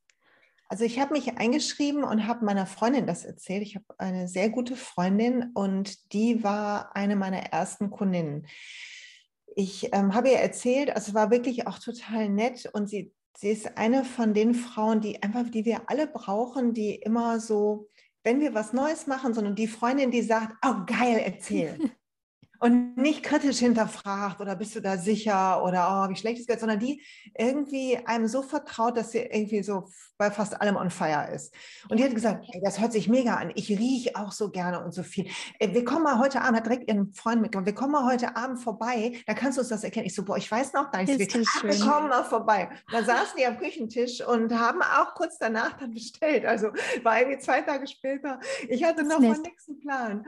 Also 0.73 0.85
ich 0.85 0.99
habe 0.99 1.13
mich 1.13 1.37
eingeschrieben 1.37 2.03
und 2.03 2.25
habe 2.25 2.43
meiner 2.43 2.65
Freundin 2.65 3.05
das 3.05 3.25
erzählt. 3.25 3.61
Ich 3.61 3.75
habe 3.75 3.85
eine 3.99 4.27
sehr 4.27 4.49
gute 4.49 4.75
Freundin 4.75 5.51
und 5.53 6.11
die 6.13 6.43
war 6.43 6.95
eine 6.95 7.15
meiner 7.15 7.43
ersten 7.53 7.91
Kundinnen. 7.91 8.47
Ich 9.55 9.93
ähm, 9.93 10.15
habe 10.15 10.29
ihr 10.29 10.39
erzählt, 10.39 10.89
also 10.89 11.09
es 11.09 11.13
war 11.13 11.29
wirklich 11.29 11.67
auch 11.67 11.77
total 11.77 12.27
nett 12.27 12.71
und 12.73 12.89
sie, 12.89 13.13
sie 13.37 13.51
ist 13.51 13.77
eine 13.77 14.03
von 14.03 14.33
den 14.33 14.55
Frauen, 14.55 14.99
die 14.99 15.21
einfach, 15.21 15.47
die 15.47 15.63
wir 15.63 15.91
alle 15.91 16.07
brauchen, 16.07 16.73
die 16.73 16.95
immer 16.95 17.39
so, 17.39 17.87
wenn 18.23 18.41
wir 18.41 18.55
was 18.55 18.73
Neues 18.73 19.05
machen, 19.05 19.35
sondern 19.35 19.53
die 19.53 19.67
Freundin, 19.67 20.09
die 20.09 20.23
sagt, 20.23 20.55
oh 20.65 20.85
geil, 20.87 21.21
erzähl. 21.23 21.77
und 22.63 22.95
nicht 22.95 23.23
kritisch 23.23 23.59
hinterfragt 23.59 24.39
oder 24.39 24.55
bist 24.55 24.73
du 24.73 24.79
da 24.79 24.97
sicher 24.97 25.61
oder 25.65 26.05
oh, 26.05 26.09
wie 26.09 26.15
schlecht 26.15 26.39
ist 26.39 26.47
Geld, 26.47 26.61
sondern 26.61 26.79
die 26.79 27.03
irgendwie 27.37 27.97
einem 28.05 28.25
so 28.25 28.41
vertraut, 28.41 28.95
dass 28.95 29.11
sie 29.11 29.19
irgendwie 29.19 29.61
so 29.61 29.89
bei 30.17 30.31
fast 30.31 30.61
allem 30.61 30.77
on 30.77 30.89
fire 30.89 31.29
ist. 31.33 31.53
Und 31.89 31.99
die 31.99 32.05
hat 32.05 32.15
gesagt, 32.15 32.45
ey, 32.53 32.61
das 32.63 32.79
hört 32.79 32.93
sich 32.93 33.09
mega 33.09 33.35
an, 33.35 33.51
ich 33.55 33.67
rieche 33.67 34.15
auch 34.15 34.31
so 34.31 34.49
gerne 34.49 34.81
und 34.81 34.93
so 34.93 35.03
viel. 35.03 35.27
Wir 35.59 35.83
kommen 35.83 36.03
mal 36.03 36.19
heute 36.19 36.39
Abend, 36.39 36.55
hat 36.55 36.65
direkt 36.65 36.87
ihren 36.87 37.13
Freund 37.13 37.41
mitgenommen, 37.41 37.65
wir 37.65 37.75
kommen 37.75 37.91
mal 37.91 38.05
heute 38.05 38.37
Abend 38.37 38.61
vorbei, 38.61 39.11
da 39.27 39.33
kannst 39.33 39.57
du 39.57 39.61
uns 39.61 39.69
das 39.69 39.83
erkennen. 39.83 40.05
Ich 40.05 40.15
so, 40.15 40.23
boah, 40.23 40.37
ich 40.37 40.49
weiß 40.49 40.71
noch 40.71 40.89
gar 40.89 41.03
nicht, 41.03 41.19
wie. 41.19 41.45
Ach, 41.45 41.63
wir 41.63 41.79
kommen 41.79 42.07
mal 42.07 42.23
vorbei. 42.23 42.69
Da 42.89 43.03
saßen 43.03 43.35
die 43.37 43.45
am 43.45 43.57
Küchentisch 43.57 44.25
und 44.25 44.57
haben 44.57 44.81
auch 44.81 45.15
kurz 45.15 45.37
danach 45.37 45.73
dann 45.73 45.93
bestellt. 45.93 46.45
Also 46.45 46.69
war 47.03 47.19
irgendwie 47.19 47.39
zwei 47.39 47.61
Tage 47.61 47.87
später. 47.87 48.39
Ich 48.69 48.85
hatte 48.85 49.03
noch 49.03 49.19
mal 49.19 49.37
nächsten 49.39 49.77
Plan. 49.81 50.25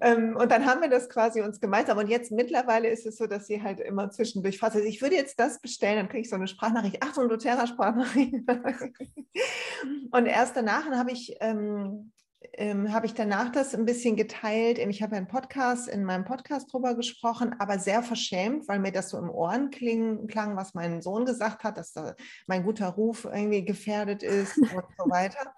Ähm, 0.00 0.36
und 0.36 0.52
dann 0.52 0.66
haben 0.66 0.80
wir 0.80 0.88
das 0.88 1.08
quasi 1.08 1.40
uns 1.40 1.63
gemeinsam. 1.64 1.96
Und 1.96 2.08
jetzt 2.08 2.30
mittlerweile 2.30 2.88
ist 2.88 3.06
es 3.06 3.16
so, 3.16 3.26
dass 3.26 3.46
sie 3.46 3.62
halt 3.62 3.80
immer 3.80 4.10
zwischendurch 4.10 4.58
fasst. 4.58 4.76
Also 4.76 4.86
ich 4.86 5.00
würde 5.00 5.16
jetzt 5.16 5.40
das 5.40 5.60
bestellen, 5.60 5.96
dann 5.96 6.08
kriege 6.08 6.20
ich 6.20 6.28
so 6.28 6.36
eine 6.36 6.46
Sprachnachricht. 6.46 7.02
Achtung, 7.02 7.28
doTERRA-Sprachnachricht. 7.28 8.34
und 10.10 10.26
erst 10.26 10.56
danach 10.56 10.84
habe 10.90 11.10
ich, 11.10 11.36
ähm, 11.40 12.12
ähm, 12.52 12.92
habe 12.92 13.06
ich 13.06 13.14
danach 13.14 13.50
das 13.50 13.74
ein 13.74 13.86
bisschen 13.86 14.14
geteilt. 14.14 14.78
Ich 14.78 15.02
habe 15.02 15.16
einen 15.16 15.26
Podcast, 15.26 15.88
in 15.88 16.04
meinem 16.04 16.26
Podcast 16.26 16.70
drüber 16.70 16.94
gesprochen, 16.94 17.56
aber 17.58 17.78
sehr 17.78 18.02
verschämt, 18.02 18.68
weil 18.68 18.78
mir 18.78 18.92
das 18.92 19.08
so 19.08 19.18
im 19.18 19.30
Ohren 19.30 19.70
kling, 19.70 20.26
klang, 20.26 20.56
was 20.56 20.74
mein 20.74 21.00
Sohn 21.00 21.24
gesagt 21.24 21.64
hat, 21.64 21.78
dass 21.78 21.94
da 21.94 22.14
mein 22.46 22.62
guter 22.62 22.88
Ruf 22.88 23.24
irgendwie 23.24 23.64
gefährdet 23.64 24.22
ist 24.22 24.58
und 24.58 24.68
so 24.70 24.74
weiter. 25.10 25.54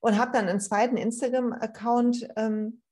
Und 0.00 0.18
habe 0.18 0.32
dann 0.32 0.48
einen 0.48 0.60
zweiten 0.60 0.96
Instagram-Account 0.96 2.26
ähm, 2.36 2.82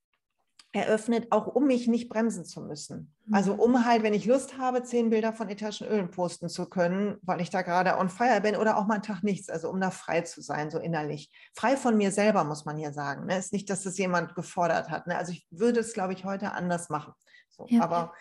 eröffnet, 0.73 1.27
auch 1.31 1.49
um 1.49 1.67
mich 1.67 1.89
nicht 1.89 2.09
bremsen 2.09 2.45
zu 2.45 2.61
müssen. 2.61 3.13
Also 3.33 3.55
mhm. 3.55 3.61
um 3.61 3.85
halt, 3.85 4.03
wenn 4.03 4.15
ich 4.15 4.25
Lust 4.27 4.57
habe, 4.57 4.83
zehn 4.85 5.11
Bilder 5.11 5.33
von 5.33 5.49
ätherischen 5.49 5.89
Ölen 5.89 6.11
posten 6.11 6.49
zu 6.49 6.67
können, 6.67 7.17
weil 7.23 7.41
ich 7.41 7.51
da 7.51 7.63
gerade 7.63 7.99
on 7.99 8.09
fire 8.09 8.41
bin 8.41 8.55
oder 8.55 8.77
auch 8.77 8.87
mal 8.87 8.95
einen 8.95 9.03
Tag 9.03 9.25
nichts, 9.25 9.49
also 9.49 9.69
um 9.69 9.81
da 9.81 9.91
frei 9.91 10.21
zu 10.21 10.43
sein, 10.43 10.71
so 10.71 10.79
innerlich. 10.79 11.33
Frei 11.55 11.77
von 11.77 11.97
mir 11.97 12.13
selber, 12.13 12.45
muss 12.45 12.65
man 12.65 12.77
hier 12.77 12.93
sagen. 12.93 13.27
Ne? 13.27 13.39
Ist 13.39 13.53
nicht, 13.53 13.69
dass 13.69 13.83
das 13.83 13.99
jemand 13.99 14.37
gefordert 14.37 14.91
hat. 14.91 15.09
Ne? 15.09 15.19
Also 15.19 15.33
ich 15.33 15.47
würde 15.51 15.81
es, 15.81 15.93
glaube 15.93 16.13
ich, 16.13 16.25
heute 16.25 16.53
anders 16.53 16.89
machen. 16.89 17.15
So, 17.49 17.67
ja. 17.69 17.83
Aber 17.83 18.15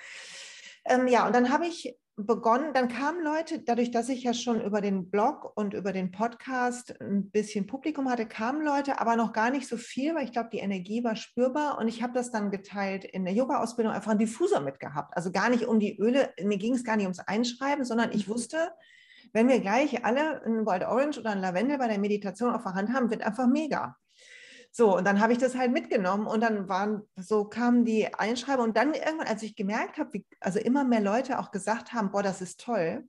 ähm, 0.85 1.07
ja, 1.07 1.27
und 1.27 1.35
dann 1.35 1.51
habe 1.51 1.67
ich 1.67 1.95
begonnen, 2.25 2.73
dann 2.73 2.87
kamen 2.87 3.23
Leute, 3.23 3.59
dadurch, 3.59 3.91
dass 3.91 4.09
ich 4.09 4.23
ja 4.23 4.33
schon 4.33 4.61
über 4.61 4.81
den 4.81 5.09
Blog 5.09 5.51
und 5.55 5.73
über 5.73 5.93
den 5.93 6.11
Podcast 6.11 6.99
ein 7.01 7.29
bisschen 7.31 7.67
Publikum 7.67 8.09
hatte, 8.09 8.25
kamen 8.25 8.63
Leute, 8.63 8.99
aber 8.99 9.15
noch 9.15 9.33
gar 9.33 9.49
nicht 9.49 9.67
so 9.67 9.77
viel, 9.77 10.15
weil 10.15 10.25
ich 10.25 10.31
glaube, 10.31 10.49
die 10.51 10.59
Energie 10.59 11.03
war 11.03 11.15
spürbar 11.15 11.77
und 11.77 11.87
ich 11.87 12.03
habe 12.03 12.13
das 12.13 12.31
dann 12.31 12.51
geteilt 12.51 13.05
in 13.05 13.25
der 13.25 13.33
Yoga-Ausbildung 13.33 13.93
einfach 13.93 14.11
einen 14.11 14.19
Diffuser 14.19 14.59
mitgehabt. 14.59 15.15
Also 15.15 15.31
gar 15.31 15.49
nicht 15.49 15.65
um 15.65 15.79
die 15.79 15.97
Öle, 15.97 16.33
mir 16.43 16.57
ging 16.57 16.73
es 16.73 16.83
gar 16.83 16.97
nicht 16.97 17.05
ums 17.05 17.19
Einschreiben, 17.19 17.85
sondern 17.85 18.11
ich 18.11 18.27
mhm. 18.27 18.33
wusste, 18.33 18.71
wenn 19.33 19.47
wir 19.47 19.59
gleich 19.59 20.05
alle 20.05 20.43
ein 20.43 20.65
Wild 20.65 20.83
Orange 20.83 21.19
oder 21.19 21.31
ein 21.31 21.41
Lavendel 21.41 21.77
bei 21.77 21.87
der 21.87 21.99
Meditation 21.99 22.53
auf 22.53 22.63
der 22.63 22.73
Hand 22.73 22.93
haben, 22.93 23.09
wird 23.09 23.21
einfach 23.21 23.47
mega. 23.47 23.95
So, 24.71 24.95
und 24.97 25.05
dann 25.05 25.19
habe 25.19 25.33
ich 25.33 25.39
das 25.39 25.55
halt 25.55 25.71
mitgenommen 25.71 26.27
und 26.27 26.41
dann 26.41 26.69
waren, 26.69 27.01
so 27.15 27.45
kamen 27.45 27.85
die 27.85 28.13
Einschreiber 28.13 28.63
und 28.63 28.77
dann 28.77 28.93
irgendwann, 28.93 29.27
als 29.27 29.43
ich 29.43 29.55
gemerkt 29.55 29.97
habe, 29.97 30.13
wie, 30.13 30.25
also 30.39 30.59
immer 30.59 30.83
mehr 30.83 31.01
Leute 31.01 31.39
auch 31.39 31.51
gesagt 31.51 31.93
haben, 31.93 32.11
boah, 32.11 32.23
das 32.23 32.41
ist 32.41 32.59
toll, 32.61 33.03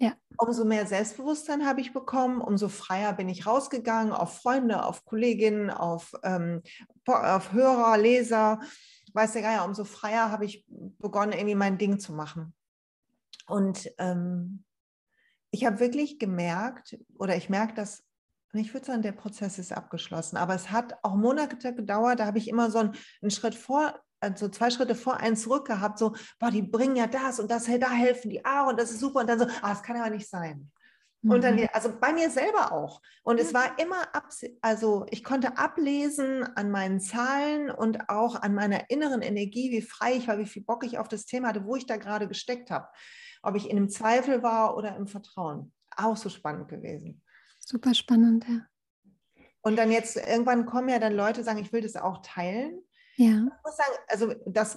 ja. 0.00 0.14
Umso 0.36 0.64
mehr 0.64 0.86
Selbstbewusstsein 0.86 1.66
habe 1.66 1.80
ich 1.80 1.92
bekommen, 1.92 2.40
umso 2.40 2.68
freier 2.68 3.12
bin 3.12 3.28
ich 3.28 3.46
rausgegangen 3.46 4.12
auf 4.12 4.40
Freunde, 4.40 4.84
auf 4.84 5.04
Kolleginnen, 5.04 5.70
auf, 5.70 6.14
ähm, 6.22 6.62
auf 7.04 7.52
Hörer, 7.52 7.98
Leser, 7.98 8.60
weiß 9.12 9.32
der 9.32 9.42
Geier, 9.42 9.64
umso 9.64 9.84
freier 9.84 10.30
habe 10.30 10.44
ich 10.44 10.64
begonnen, 10.68 11.32
irgendwie 11.32 11.56
mein 11.56 11.78
Ding 11.78 11.98
zu 11.98 12.12
machen. 12.12 12.54
Und 13.48 13.90
ähm, 13.98 14.64
ich 15.50 15.66
habe 15.66 15.80
wirklich 15.80 16.20
gemerkt, 16.20 16.96
oder 17.14 17.36
ich 17.36 17.48
merke 17.48 17.74
das 17.74 18.04
ich 18.52 18.72
würde 18.72 18.86
sagen, 18.86 19.02
der 19.02 19.12
Prozess 19.12 19.58
ist 19.58 19.72
abgeschlossen. 19.72 20.36
Aber 20.36 20.54
es 20.54 20.70
hat 20.70 20.94
auch 21.02 21.16
Monate 21.16 21.74
gedauert. 21.74 22.20
Da 22.20 22.26
habe 22.26 22.38
ich 22.38 22.48
immer 22.48 22.70
so 22.70 22.78
einen, 22.78 22.96
einen 23.20 23.30
Schritt 23.30 23.54
vor, 23.54 24.00
also 24.20 24.48
zwei 24.48 24.70
Schritte 24.70 24.94
vor, 24.94 25.18
einen 25.18 25.36
zurück 25.36 25.66
gehabt. 25.66 25.98
So, 25.98 26.14
boah, 26.38 26.50
die 26.50 26.62
bringen 26.62 26.96
ja 26.96 27.06
das 27.06 27.40
und 27.40 27.50
das, 27.50 27.66
da 27.66 27.90
helfen 27.90 28.30
die, 28.30 28.44
ah, 28.44 28.68
und 28.68 28.78
das 28.78 28.90
ist 28.90 29.00
super. 29.00 29.20
Und 29.20 29.28
dann 29.28 29.38
so, 29.38 29.46
ah, 29.62 29.70
das 29.70 29.82
kann 29.82 29.96
aber 29.96 30.10
nicht 30.10 30.28
sein. 30.28 30.70
Mhm. 31.22 31.30
Und 31.30 31.44
dann 31.44 31.56
mhm. 31.56 31.68
also 31.72 31.92
bei 31.98 32.12
mir 32.12 32.30
selber 32.30 32.72
auch. 32.72 33.02
Und 33.22 33.40
es 33.40 33.52
war 33.52 33.78
immer, 33.78 34.14
ab, 34.14 34.30
also 34.62 35.06
ich 35.10 35.24
konnte 35.24 35.58
ablesen 35.58 36.44
an 36.56 36.70
meinen 36.70 37.00
Zahlen 37.00 37.70
und 37.70 38.08
auch 38.08 38.40
an 38.40 38.54
meiner 38.54 38.88
inneren 38.90 39.22
Energie, 39.22 39.70
wie 39.70 39.82
frei 39.82 40.14
ich 40.14 40.28
war, 40.28 40.38
wie 40.38 40.46
viel 40.46 40.62
Bock 40.62 40.84
ich 40.84 40.98
auf 40.98 41.08
das 41.08 41.26
Thema 41.26 41.48
hatte, 41.48 41.64
wo 41.64 41.76
ich 41.76 41.86
da 41.86 41.96
gerade 41.96 42.28
gesteckt 42.28 42.70
habe. 42.70 42.88
Ob 43.42 43.56
ich 43.56 43.70
in 43.70 43.76
einem 43.76 43.88
Zweifel 43.88 44.42
war 44.42 44.76
oder 44.76 44.96
im 44.96 45.06
Vertrauen. 45.06 45.72
Auch 45.96 46.16
so 46.16 46.28
spannend 46.28 46.68
gewesen. 46.68 47.22
Super 47.68 47.92
spannend, 47.92 48.46
ja. 48.48 48.62
Und 49.60 49.76
dann 49.76 49.92
jetzt 49.92 50.16
irgendwann 50.16 50.64
kommen 50.64 50.88
ja 50.88 50.98
dann 50.98 51.12
Leute, 51.12 51.44
sagen, 51.44 51.58
ich 51.58 51.70
will 51.70 51.82
das 51.82 51.96
auch 51.96 52.22
teilen. 52.22 52.80
Ja. 53.16 53.26
Ich 53.26 53.64
muss 53.64 53.76
sagen, 53.76 53.98
also 54.06 54.34
das, 54.46 54.76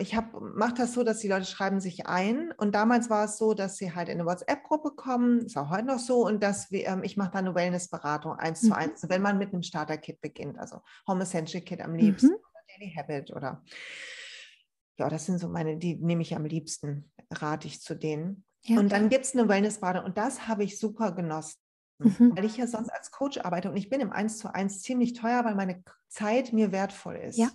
ich 0.00 0.16
mache 0.40 0.74
das 0.74 0.92
so, 0.92 1.04
dass 1.04 1.20
die 1.20 1.28
Leute 1.28 1.44
schreiben 1.44 1.78
sich 1.78 2.08
ein. 2.08 2.52
Und 2.56 2.74
damals 2.74 3.10
war 3.10 3.26
es 3.26 3.38
so, 3.38 3.54
dass 3.54 3.76
sie 3.76 3.94
halt 3.94 4.08
in 4.08 4.18
eine 4.18 4.28
WhatsApp-Gruppe 4.28 4.96
kommen, 4.96 5.46
ist 5.46 5.56
auch 5.56 5.70
heute 5.70 5.86
noch 5.86 6.00
so, 6.00 6.26
und 6.26 6.42
dass 6.42 6.72
wir, 6.72 6.88
ähm, 6.88 7.04
ich 7.04 7.16
mache 7.16 7.30
da 7.30 7.38
eine 7.38 7.54
Wellness-Beratung 7.54 8.32
eins 8.32 8.62
mhm. 8.62 8.66
zu 8.66 8.76
eins, 8.76 9.08
wenn 9.08 9.22
man 9.22 9.38
mit 9.38 9.52
einem 9.52 9.62
Starter-Kit 9.62 10.20
beginnt, 10.20 10.58
also 10.58 10.80
Home 11.06 11.22
Essential 11.22 11.62
Kit 11.62 11.80
am 11.80 11.94
liebsten 11.94 12.30
mhm. 12.30 12.34
oder 12.34 12.62
Daily 12.76 12.92
Habit 12.92 13.30
oder 13.30 13.62
ja, 14.98 15.08
das 15.08 15.26
sind 15.26 15.38
so 15.38 15.48
meine, 15.48 15.76
die 15.76 15.94
nehme 15.94 16.22
ich 16.22 16.34
am 16.34 16.44
liebsten, 16.44 17.12
rate 17.30 17.68
ich 17.68 17.82
zu 17.82 17.94
denen. 17.94 18.44
Ja. 18.62 18.80
Und 18.80 18.90
dann 18.90 19.10
gibt 19.10 19.26
es 19.26 19.34
eine 19.34 19.48
Wellness-Beratung 19.48 20.06
und 20.06 20.18
das 20.18 20.48
habe 20.48 20.64
ich 20.64 20.76
super 20.76 21.12
genossen. 21.12 21.60
Mhm. 21.98 22.36
Weil 22.36 22.44
ich 22.44 22.56
ja 22.56 22.66
sonst 22.66 22.90
als 22.90 23.10
Coach 23.10 23.38
arbeite 23.38 23.70
und 23.70 23.76
ich 23.76 23.88
bin 23.88 24.00
im 24.00 24.12
Eins 24.12 24.38
zu 24.38 24.54
eins 24.54 24.82
ziemlich 24.82 25.14
teuer, 25.14 25.44
weil 25.44 25.54
meine 25.54 25.82
Zeit 26.08 26.52
mir 26.52 26.72
wertvoll 26.72 27.16
ist. 27.16 27.38
Ja. 27.38 27.50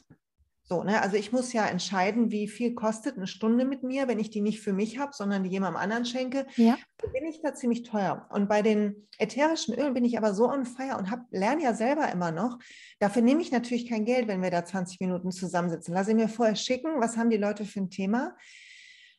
So, 0.63 0.83
ne? 0.83 1.01
Also 1.01 1.17
ich 1.17 1.33
muss 1.33 1.51
ja 1.51 1.65
entscheiden, 1.65 2.31
wie 2.31 2.47
viel 2.47 2.73
kostet 2.75 3.17
eine 3.17 3.27
Stunde 3.27 3.65
mit 3.65 3.83
mir, 3.83 4.07
wenn 4.07 4.19
ich 4.19 4.29
die 4.29 4.39
nicht 4.39 4.61
für 4.61 4.71
mich 4.71 4.99
habe, 4.99 5.11
sondern 5.13 5.43
die 5.43 5.49
jemandem 5.49 5.81
anderen 5.81 6.05
schenke. 6.05 6.47
Ja. 6.55 6.77
Bin 7.11 7.25
ich 7.25 7.41
da 7.41 7.53
ziemlich 7.53 7.83
teuer. 7.83 8.25
Und 8.29 8.47
bei 8.47 8.61
den 8.61 9.07
ätherischen 9.17 9.73
Ölen 9.73 9.93
bin 9.93 10.05
ich 10.05 10.17
aber 10.17 10.33
so 10.33 10.49
on 10.49 10.65
fire 10.65 10.97
und 10.97 11.11
hab, 11.11 11.25
lerne 11.31 11.63
ja 11.63 11.73
selber 11.73 12.09
immer 12.09 12.31
noch. 12.31 12.57
Dafür 12.99 13.21
nehme 13.21 13.41
ich 13.41 13.51
natürlich 13.51 13.89
kein 13.89 14.05
Geld, 14.05 14.29
wenn 14.29 14.41
wir 14.41 14.49
da 14.49 14.63
20 14.63 15.01
Minuten 15.01 15.31
zusammensitzen. 15.31 15.93
Lasse 15.93 16.13
mir 16.13 16.29
vorher 16.29 16.55
schicken, 16.55 17.01
was 17.01 17.17
haben 17.17 17.29
die 17.29 17.37
Leute 17.37 17.65
für 17.65 17.81
ein 17.81 17.89
Thema. 17.89 18.35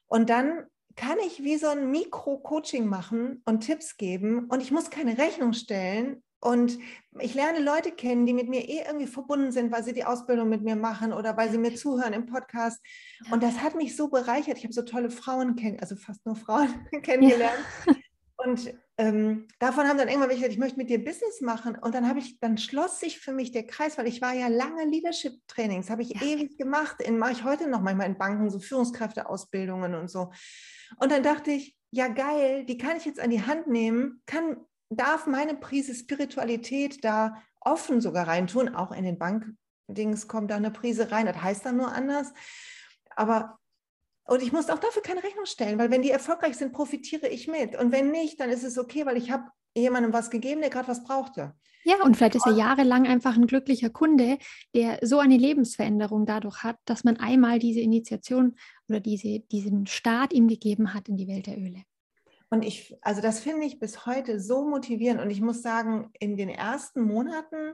Und 0.06 0.30
dann 0.30 0.64
kann 0.96 1.18
ich 1.26 1.42
wie 1.42 1.56
so 1.56 1.68
ein 1.68 1.90
Mikro-Coaching 1.90 2.86
machen 2.86 3.42
und 3.44 3.60
Tipps 3.60 3.96
geben 3.96 4.46
und 4.48 4.62
ich 4.62 4.70
muss 4.70 4.90
keine 4.90 5.18
Rechnung 5.18 5.52
stellen. 5.52 6.22
Und 6.44 6.78
ich 7.20 7.34
lerne 7.34 7.60
Leute 7.60 7.92
kennen, 7.92 8.26
die 8.26 8.32
mit 8.32 8.48
mir 8.48 8.68
eh 8.68 8.82
irgendwie 8.84 9.06
verbunden 9.06 9.52
sind, 9.52 9.70
weil 9.70 9.84
sie 9.84 9.92
die 9.92 10.04
Ausbildung 10.04 10.48
mit 10.48 10.62
mir 10.62 10.74
machen 10.74 11.12
oder 11.12 11.36
weil 11.36 11.50
sie 11.52 11.58
mir 11.58 11.76
zuhören 11.76 12.12
im 12.14 12.26
Podcast. 12.26 12.80
Und 13.30 13.44
das 13.44 13.60
hat 13.60 13.76
mich 13.76 13.96
so 13.96 14.08
bereichert. 14.08 14.58
Ich 14.58 14.64
habe 14.64 14.72
so 14.72 14.82
tolle 14.82 15.10
Frauen 15.10 15.54
kennen, 15.54 15.78
also 15.78 15.94
fast 15.94 16.26
nur 16.26 16.34
Frauen 16.34 16.68
kennengelernt. 17.02 17.64
Ja. 17.86 17.94
Und 18.38 18.74
ähm, 18.98 19.48
davon 19.58 19.88
haben 19.88 19.96
dann 19.96 20.08
irgendwann 20.08 20.28
welche 20.28 20.42
gesagt, 20.42 20.54
ich 20.54 20.60
möchte 20.60 20.78
mit 20.78 20.90
dir 20.90 21.02
Business 21.02 21.40
machen. 21.40 21.76
Und 21.76 21.94
dann 21.94 22.08
habe 22.08 22.18
ich, 22.18 22.38
dann 22.40 22.58
schloss 22.58 23.00
sich 23.00 23.18
für 23.18 23.32
mich 23.32 23.50
der 23.50 23.66
Kreis, 23.66 23.96
weil 23.98 24.06
ich 24.06 24.20
war 24.20 24.34
ja 24.34 24.48
lange 24.48 24.84
Leadership-Trainings, 24.84 25.90
habe 25.90 26.02
ich 26.02 26.10
ja. 26.10 26.22
ewig 26.22 26.58
gemacht, 26.58 26.98
mache 27.10 27.32
ich 27.32 27.44
heute 27.44 27.68
noch 27.68 27.80
manchmal 27.80 28.06
in 28.06 28.18
Banken, 28.18 28.50
so 28.50 28.58
Führungskräfteausbildungen 28.58 29.94
und 29.94 30.10
so. 30.10 30.30
Und 30.98 31.10
dann 31.10 31.22
dachte 31.22 31.52
ich, 31.52 31.76
ja 31.90 32.08
geil, 32.08 32.64
die 32.64 32.78
kann 32.78 32.96
ich 32.96 33.04
jetzt 33.04 33.20
an 33.20 33.30
die 33.30 33.44
Hand 33.44 33.66
nehmen, 33.66 34.22
kann, 34.26 34.56
darf 34.90 35.26
meine 35.26 35.54
Prise 35.54 35.94
Spiritualität 35.94 37.04
da 37.04 37.42
offen 37.60 38.00
sogar 38.00 38.28
reintun, 38.28 38.74
auch 38.74 38.92
in 38.92 39.04
den 39.04 39.18
Bank, 39.18 39.46
Dings 39.88 40.28
kommt 40.28 40.50
da 40.50 40.56
eine 40.56 40.70
Prise 40.70 41.10
rein. 41.10 41.26
Das 41.26 41.40
heißt 41.40 41.66
dann 41.66 41.76
nur 41.76 41.92
anders. 41.92 42.32
Aber 43.14 43.58
und 44.26 44.42
ich 44.42 44.52
muss 44.52 44.70
auch 44.70 44.78
dafür 44.78 45.02
keine 45.02 45.22
Rechnung 45.22 45.46
stellen, 45.46 45.78
weil 45.78 45.90
wenn 45.90 46.02
die 46.02 46.10
erfolgreich 46.10 46.56
sind, 46.56 46.72
profitiere 46.72 47.28
ich 47.28 47.48
mit. 47.48 47.76
Und 47.76 47.92
wenn 47.92 48.10
nicht, 48.10 48.40
dann 48.40 48.50
ist 48.50 48.64
es 48.64 48.78
okay, 48.78 49.04
weil 49.04 49.16
ich 49.16 49.30
habe 49.30 49.44
jemandem 49.74 50.12
was 50.12 50.30
gegeben, 50.30 50.60
der 50.60 50.70
gerade 50.70 50.88
was 50.88 51.04
brauchte. 51.04 51.54
Ja, 51.84 51.96
und 52.04 52.16
vielleicht 52.16 52.36
ist 52.36 52.46
er 52.46 52.52
jahrelang 52.52 53.08
einfach 53.08 53.34
ein 53.34 53.48
glücklicher 53.48 53.90
Kunde, 53.90 54.38
der 54.74 55.00
so 55.02 55.18
eine 55.18 55.36
Lebensveränderung 55.36 56.26
dadurch 56.26 56.62
hat, 56.62 56.76
dass 56.84 57.02
man 57.02 57.16
einmal 57.16 57.58
diese 57.58 57.80
Initiation 57.80 58.56
oder 58.88 59.00
diese, 59.00 59.40
diesen 59.40 59.86
Start 59.88 60.32
ihm 60.32 60.46
gegeben 60.46 60.94
hat 60.94 61.08
in 61.08 61.16
die 61.16 61.26
Welt 61.26 61.48
der 61.48 61.58
Öle. 61.58 61.82
Und 62.50 62.64
ich, 62.64 62.94
also 63.00 63.20
das 63.20 63.40
finde 63.40 63.66
ich 63.66 63.80
bis 63.80 64.06
heute 64.06 64.38
so 64.38 64.68
motivierend. 64.68 65.20
Und 65.20 65.30
ich 65.30 65.40
muss 65.40 65.62
sagen, 65.62 66.10
in 66.20 66.36
den 66.36 66.50
ersten 66.50 67.02
Monaten, 67.02 67.72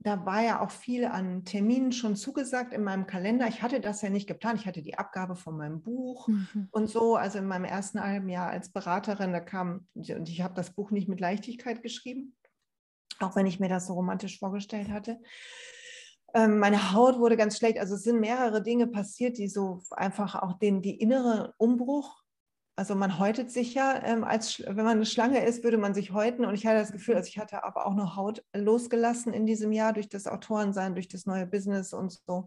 da 0.00 0.26
war 0.26 0.42
ja 0.42 0.60
auch 0.60 0.70
viel 0.70 1.04
an 1.04 1.44
Terminen 1.44 1.92
schon 1.92 2.16
zugesagt 2.16 2.72
in 2.72 2.82
meinem 2.82 3.06
Kalender. 3.06 3.46
Ich 3.46 3.62
hatte 3.62 3.80
das 3.80 4.02
ja 4.02 4.10
nicht 4.10 4.26
geplant. 4.26 4.60
Ich 4.60 4.66
hatte 4.66 4.82
die 4.82 4.98
Abgabe 4.98 5.36
von 5.36 5.56
meinem 5.56 5.82
Buch 5.82 6.28
mhm. 6.28 6.68
und 6.70 6.88
so. 6.88 7.16
Also 7.16 7.38
in 7.38 7.46
meinem 7.46 7.64
ersten 7.64 8.02
halben 8.02 8.28
Jahr 8.28 8.48
als 8.48 8.70
Beraterin, 8.70 9.32
da 9.32 9.40
kam, 9.40 9.86
und 9.94 10.28
ich 10.28 10.42
habe 10.42 10.54
das 10.54 10.70
Buch 10.70 10.90
nicht 10.90 11.08
mit 11.08 11.20
Leichtigkeit 11.20 11.82
geschrieben 11.82 12.34
auch 13.20 13.36
wenn 13.36 13.46
ich 13.46 13.60
mir 13.60 13.68
das 13.68 13.86
so 13.86 13.94
romantisch 13.94 14.38
vorgestellt 14.38 14.90
hatte. 14.90 15.20
Ähm, 16.34 16.58
meine 16.58 16.92
Haut 16.92 17.18
wurde 17.18 17.36
ganz 17.36 17.58
schlecht. 17.58 17.78
Also 17.78 17.94
es 17.94 18.02
sind 18.02 18.20
mehrere 18.20 18.62
Dinge 18.62 18.86
passiert, 18.86 19.38
die 19.38 19.48
so 19.48 19.82
einfach 19.90 20.36
auch 20.36 20.58
den 20.58 20.82
die 20.82 20.98
innere 20.98 21.54
Umbruch. 21.58 22.22
Also 22.80 22.94
man 22.94 23.18
häutet 23.18 23.50
sich 23.50 23.74
ja, 23.74 24.02
ähm, 24.06 24.24
als 24.24 24.60
wenn 24.66 24.86
man 24.86 24.96
eine 24.96 25.04
Schlange 25.04 25.44
ist, 25.44 25.62
würde 25.62 25.76
man 25.76 25.92
sich 25.92 26.12
häuten. 26.12 26.46
Und 26.46 26.54
ich 26.54 26.64
hatte 26.64 26.78
das 26.78 26.92
Gefühl, 26.92 27.14
also 27.14 27.28
ich 27.28 27.38
hatte 27.38 27.62
aber 27.62 27.84
auch 27.84 27.94
noch 27.94 28.16
Haut 28.16 28.42
losgelassen 28.54 29.34
in 29.34 29.44
diesem 29.44 29.70
Jahr 29.70 29.92
durch 29.92 30.08
das 30.08 30.26
Autorensein, 30.26 30.94
durch 30.94 31.06
das 31.06 31.26
neue 31.26 31.46
Business 31.46 31.92
und 31.92 32.10
so. 32.10 32.46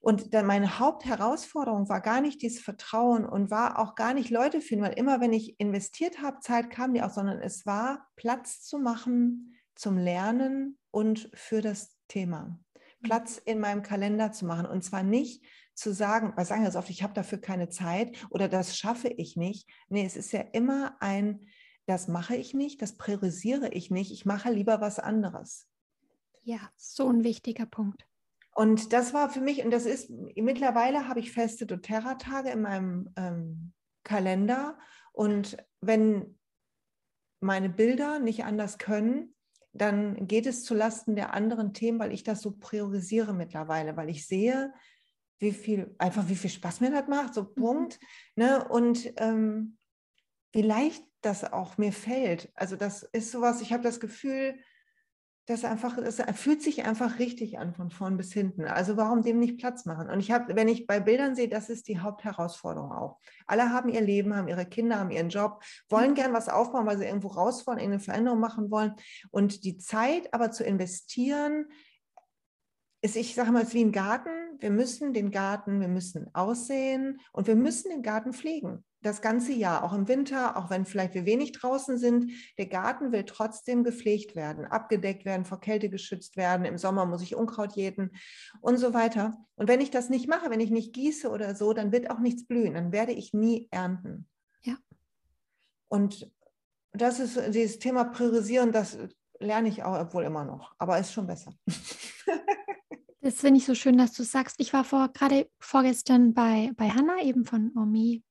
Und 0.00 0.32
dann 0.32 0.46
meine 0.46 0.78
Hauptherausforderung 0.78 1.90
war 1.90 2.00
gar 2.00 2.22
nicht 2.22 2.40
dieses 2.40 2.62
Vertrauen 2.62 3.26
und 3.26 3.50
war 3.50 3.78
auch 3.78 3.94
gar 3.94 4.14
nicht 4.14 4.30
Leute 4.30 4.62
finden, 4.62 4.86
weil 4.86 4.98
immer 4.98 5.20
wenn 5.20 5.34
ich 5.34 5.60
investiert 5.60 6.22
habe, 6.22 6.40
Zeit 6.40 6.70
kam 6.70 6.94
die 6.94 7.02
auch, 7.02 7.10
sondern 7.10 7.38
es 7.38 7.66
war 7.66 8.08
Platz 8.16 8.62
zu 8.62 8.78
machen 8.78 9.54
zum 9.74 9.98
Lernen 9.98 10.78
und 10.90 11.28
für 11.34 11.60
das 11.60 11.98
Thema. 12.08 12.58
Mhm. 13.02 13.02
Platz 13.02 13.36
in 13.36 13.60
meinem 13.60 13.82
Kalender 13.82 14.32
zu 14.32 14.46
machen 14.46 14.64
und 14.64 14.82
zwar 14.82 15.02
nicht 15.02 15.44
zu 15.74 15.92
sagen, 15.92 16.32
weil 16.36 16.44
sagen 16.44 16.62
wir 16.62 16.70
so 16.70 16.78
oft, 16.78 16.90
ich 16.90 17.02
habe 17.02 17.14
dafür 17.14 17.38
keine 17.38 17.68
Zeit 17.68 18.16
oder 18.30 18.48
das 18.48 18.76
schaffe 18.76 19.08
ich 19.08 19.36
nicht. 19.36 19.68
Nee, 19.88 20.04
es 20.04 20.16
ist 20.16 20.32
ja 20.32 20.40
immer 20.40 20.96
ein, 21.00 21.46
das 21.86 22.08
mache 22.08 22.36
ich 22.36 22.54
nicht, 22.54 22.82
das 22.82 22.96
priorisiere 22.96 23.68
ich 23.68 23.90
nicht, 23.90 24.12
ich 24.12 24.24
mache 24.24 24.50
lieber 24.50 24.80
was 24.80 24.98
anderes. 24.98 25.66
Ja, 26.42 26.60
so 26.76 27.08
ein 27.08 27.24
wichtiger 27.24 27.66
Punkt. 27.66 28.06
Und 28.54 28.92
das 28.92 29.14
war 29.14 29.30
für 29.30 29.40
mich, 29.40 29.64
und 29.64 29.70
das 29.70 29.86
ist, 29.86 30.10
mittlerweile 30.10 31.08
habe 31.08 31.20
ich 31.20 31.32
feste 31.32 31.66
doTERRA-Tage 31.66 32.50
in 32.50 32.62
meinem 32.62 33.10
ähm, 33.16 33.72
Kalender. 34.02 34.78
Und 35.12 35.56
wenn 35.80 36.38
meine 37.40 37.70
Bilder 37.70 38.18
nicht 38.18 38.44
anders 38.44 38.78
können, 38.78 39.34
dann 39.72 40.26
geht 40.26 40.46
es 40.46 40.64
zulasten 40.64 41.16
der 41.16 41.32
anderen 41.32 41.72
Themen, 41.72 41.98
weil 41.98 42.12
ich 42.12 42.24
das 42.24 42.42
so 42.42 42.52
priorisiere 42.52 43.32
mittlerweile, 43.32 43.96
weil 43.96 44.10
ich 44.10 44.26
sehe, 44.26 44.72
wie 45.38 45.52
viel, 45.52 45.94
einfach 45.98 46.28
wie 46.28 46.36
viel 46.36 46.50
Spaß 46.50 46.80
mir 46.80 46.90
das 46.90 47.08
macht, 47.08 47.34
so 47.34 47.42
mhm. 47.42 47.54
Punkt. 47.54 48.00
Ne? 48.36 48.66
Und 48.68 49.12
ähm, 49.16 49.76
wie 50.52 50.62
leicht 50.62 51.04
das 51.20 51.52
auch 51.52 51.78
mir 51.78 51.92
fällt. 51.92 52.50
Also 52.54 52.76
das 52.76 53.02
ist 53.02 53.30
sowas, 53.30 53.60
ich 53.60 53.72
habe 53.72 53.82
das 53.82 54.00
Gefühl, 54.00 54.58
das 55.46 55.64
einfach, 55.64 55.98
es 55.98 56.22
fühlt 56.34 56.62
sich 56.62 56.84
einfach 56.84 57.18
richtig 57.18 57.58
an 57.58 57.74
von 57.74 57.90
vorn 57.90 58.16
bis 58.16 58.32
hinten. 58.32 58.64
Also 58.64 58.96
warum 58.96 59.22
dem 59.22 59.40
nicht 59.40 59.58
Platz 59.58 59.84
machen? 59.86 60.08
Und 60.08 60.20
ich 60.20 60.30
habe, 60.30 60.54
wenn 60.54 60.68
ich 60.68 60.86
bei 60.86 61.00
Bildern 61.00 61.34
sehe, 61.34 61.48
das 61.48 61.68
ist 61.68 61.88
die 61.88 61.98
Hauptherausforderung 61.98 62.92
auch. 62.92 63.18
Alle 63.46 63.70
haben 63.70 63.88
ihr 63.88 64.00
Leben, 64.00 64.36
haben 64.36 64.46
ihre 64.46 64.66
Kinder, 64.66 65.00
haben 65.00 65.10
ihren 65.10 65.30
Job, 65.30 65.64
wollen 65.88 66.10
mhm. 66.10 66.14
gern 66.14 66.32
was 66.32 66.48
aufbauen, 66.48 66.86
weil 66.86 66.98
sie 66.98 67.06
irgendwo 67.06 67.28
raus 67.28 67.66
wollen, 67.66 67.80
eine 67.80 67.98
Veränderung 67.98 68.38
machen 68.38 68.70
wollen. 68.70 68.94
Und 69.30 69.64
die 69.64 69.78
Zeit 69.78 70.32
aber 70.32 70.52
zu 70.52 70.62
investieren, 70.62 71.66
ist, 73.00 73.16
ich 73.16 73.34
sage 73.34 73.50
mal, 73.50 73.62
es 73.62 73.68
ist 73.68 73.74
wie 73.74 73.84
ein 73.84 73.92
Garten. 73.92 74.30
Wir 74.60 74.70
müssen 74.70 75.12
den 75.12 75.30
Garten, 75.30 75.80
wir 75.80 75.88
müssen 75.88 76.34
aussehen 76.34 77.20
und 77.32 77.46
wir 77.46 77.56
müssen 77.56 77.90
den 77.90 78.02
Garten 78.02 78.32
pflegen 78.32 78.84
das 79.02 79.20
ganze 79.20 79.52
Jahr, 79.52 79.84
auch 79.84 79.92
im 79.92 80.08
Winter, 80.08 80.56
auch 80.56 80.70
wenn 80.70 80.84
vielleicht 80.84 81.14
wir 81.14 81.26
wenig 81.26 81.52
draußen 81.52 81.98
sind, 81.98 82.30
der 82.56 82.66
Garten 82.66 83.12
will 83.12 83.24
trotzdem 83.24 83.82
gepflegt 83.84 84.36
werden, 84.36 84.64
abgedeckt 84.64 85.24
werden, 85.24 85.44
vor 85.44 85.60
Kälte 85.60 85.90
geschützt 85.90 86.36
werden. 86.36 86.64
Im 86.64 86.78
Sommer 86.78 87.04
muss 87.04 87.22
ich 87.22 87.34
Unkraut 87.34 87.74
jäten 87.74 88.12
und 88.60 88.78
so 88.78 88.94
weiter. 88.94 89.36
Und 89.56 89.68
wenn 89.68 89.80
ich 89.80 89.90
das 89.90 90.08
nicht 90.08 90.28
mache, 90.28 90.50
wenn 90.50 90.60
ich 90.60 90.70
nicht 90.70 90.94
gieße 90.94 91.28
oder 91.28 91.54
so, 91.54 91.72
dann 91.72 91.92
wird 91.92 92.10
auch 92.10 92.20
nichts 92.20 92.46
blühen, 92.46 92.74
dann 92.74 92.92
werde 92.92 93.12
ich 93.12 93.34
nie 93.34 93.68
ernten. 93.70 94.28
Ja. 94.62 94.76
Und 95.88 96.30
das 96.92 97.18
ist 97.18 97.54
dieses 97.54 97.78
Thema 97.80 98.04
Priorisieren, 98.04 98.70
das 98.70 98.96
lerne 99.40 99.68
ich 99.68 99.82
auch 99.82 100.14
wohl 100.14 100.24
immer 100.24 100.44
noch, 100.44 100.74
aber 100.78 100.98
ist 100.98 101.12
schon 101.12 101.26
besser. 101.26 101.52
Das 103.22 103.40
finde 103.40 103.58
ich 103.58 103.66
so 103.66 103.76
schön, 103.76 103.96
dass 103.98 104.12
du 104.14 104.24
sagst. 104.24 104.56
Ich 104.58 104.72
war 104.72 104.82
vor, 104.82 105.08
gerade 105.08 105.48
vorgestern 105.60 106.34
bei, 106.34 106.72
bei 106.76 106.90
Hanna, 106.90 107.22
eben 107.22 107.44
von 107.44 107.70
Omi 107.76 108.24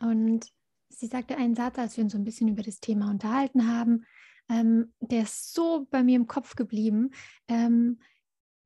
und 0.00 0.46
sie 0.88 1.06
sagte 1.06 1.36
einen 1.36 1.54
Satz, 1.54 1.78
als 1.78 1.98
wir 1.98 2.04
uns 2.04 2.14
so 2.14 2.18
ein 2.18 2.24
bisschen 2.24 2.48
über 2.48 2.62
das 2.62 2.80
Thema 2.80 3.10
unterhalten 3.10 3.70
haben, 3.70 4.06
ähm, 4.48 4.94
der 5.00 5.24
ist 5.24 5.52
so 5.52 5.86
bei 5.90 6.02
mir 6.02 6.16
im 6.16 6.26
Kopf 6.26 6.56
geblieben. 6.56 7.10
Ähm, 7.46 8.00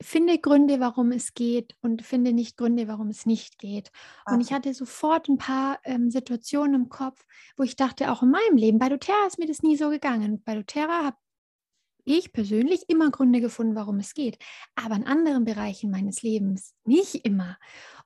finde 0.01 0.39
Gründe, 0.39 0.79
warum 0.79 1.11
es 1.11 1.35
geht 1.35 1.77
und 1.81 2.03
finde 2.03 2.33
nicht 2.33 2.57
Gründe, 2.57 2.87
warum 2.87 3.09
es 3.09 3.27
nicht 3.27 3.59
geht. 3.59 3.91
Und 4.27 4.41
ich 4.41 4.53
hatte 4.53 4.75
sofort 4.75 5.29
ein 5.29 5.39
paar 5.39 5.81
ähm, 5.85 6.11
Situationen 6.11 6.75
im 6.75 6.89
Kopf, 6.91 7.25
wo 7.57 7.65
ich 7.65 7.75
dachte, 7.75 8.11
auch 8.13 8.23
in 8.23 8.31
meinem 8.31 8.57
Leben, 8.57 8.79
bei 8.79 8.89
doTERRA 8.89 9.27
ist 9.27 9.39
mir 9.39 9.47
das 9.47 9.63
nie 9.63 9.77
so 9.77 9.91
gegangen. 9.91 10.43
Bei 10.45 10.55
doTERRA 10.55 11.05
habe 11.05 11.17
ich 12.05 12.33
persönlich 12.33 12.89
immer 12.89 13.11
Gründe 13.11 13.41
gefunden, 13.41 13.75
warum 13.75 13.99
es 13.99 14.15
geht, 14.15 14.39
aber 14.75 14.97
in 14.97 15.07
anderen 15.07 15.45
Bereichen 15.45 15.91
meines 15.91 16.23
Lebens 16.23 16.75
nicht 16.85 17.25
immer. 17.25 17.59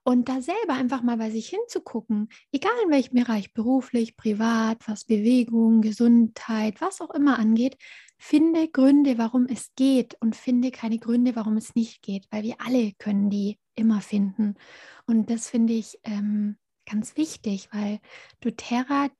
Und 0.02 0.28
da 0.28 0.40
selber 0.40 0.74
einfach 0.74 1.02
mal 1.02 1.16
bei 1.16 1.30
sich 1.30 1.48
hinzugucken, 1.48 2.28
egal 2.52 2.72
in 2.84 2.90
welchem 2.90 3.16
Bereich, 3.16 3.52
beruflich, 3.52 4.16
privat, 4.16 4.86
was 4.86 5.04
Bewegung, 5.04 5.80
Gesundheit, 5.80 6.80
was 6.80 7.00
auch 7.00 7.10
immer 7.10 7.38
angeht, 7.38 7.76
finde 8.18 8.68
Gründe, 8.68 9.18
warum 9.18 9.46
es 9.46 9.70
geht 9.76 10.16
und 10.20 10.36
finde 10.36 10.70
keine 10.70 10.98
Gründe, 10.98 11.36
warum 11.36 11.56
es 11.56 11.74
nicht 11.74 12.02
geht, 12.02 12.26
weil 12.30 12.44
wir 12.44 12.56
alle 12.60 12.92
können 12.98 13.30
die 13.30 13.58
immer 13.74 14.00
finden. 14.00 14.54
Und 15.06 15.30
das 15.30 15.50
finde 15.50 15.74
ich 15.74 15.98
ähm, 16.04 16.56
ganz 16.88 17.16
wichtig, 17.16 17.68
weil 17.72 18.00
doTERRA 18.40 19.10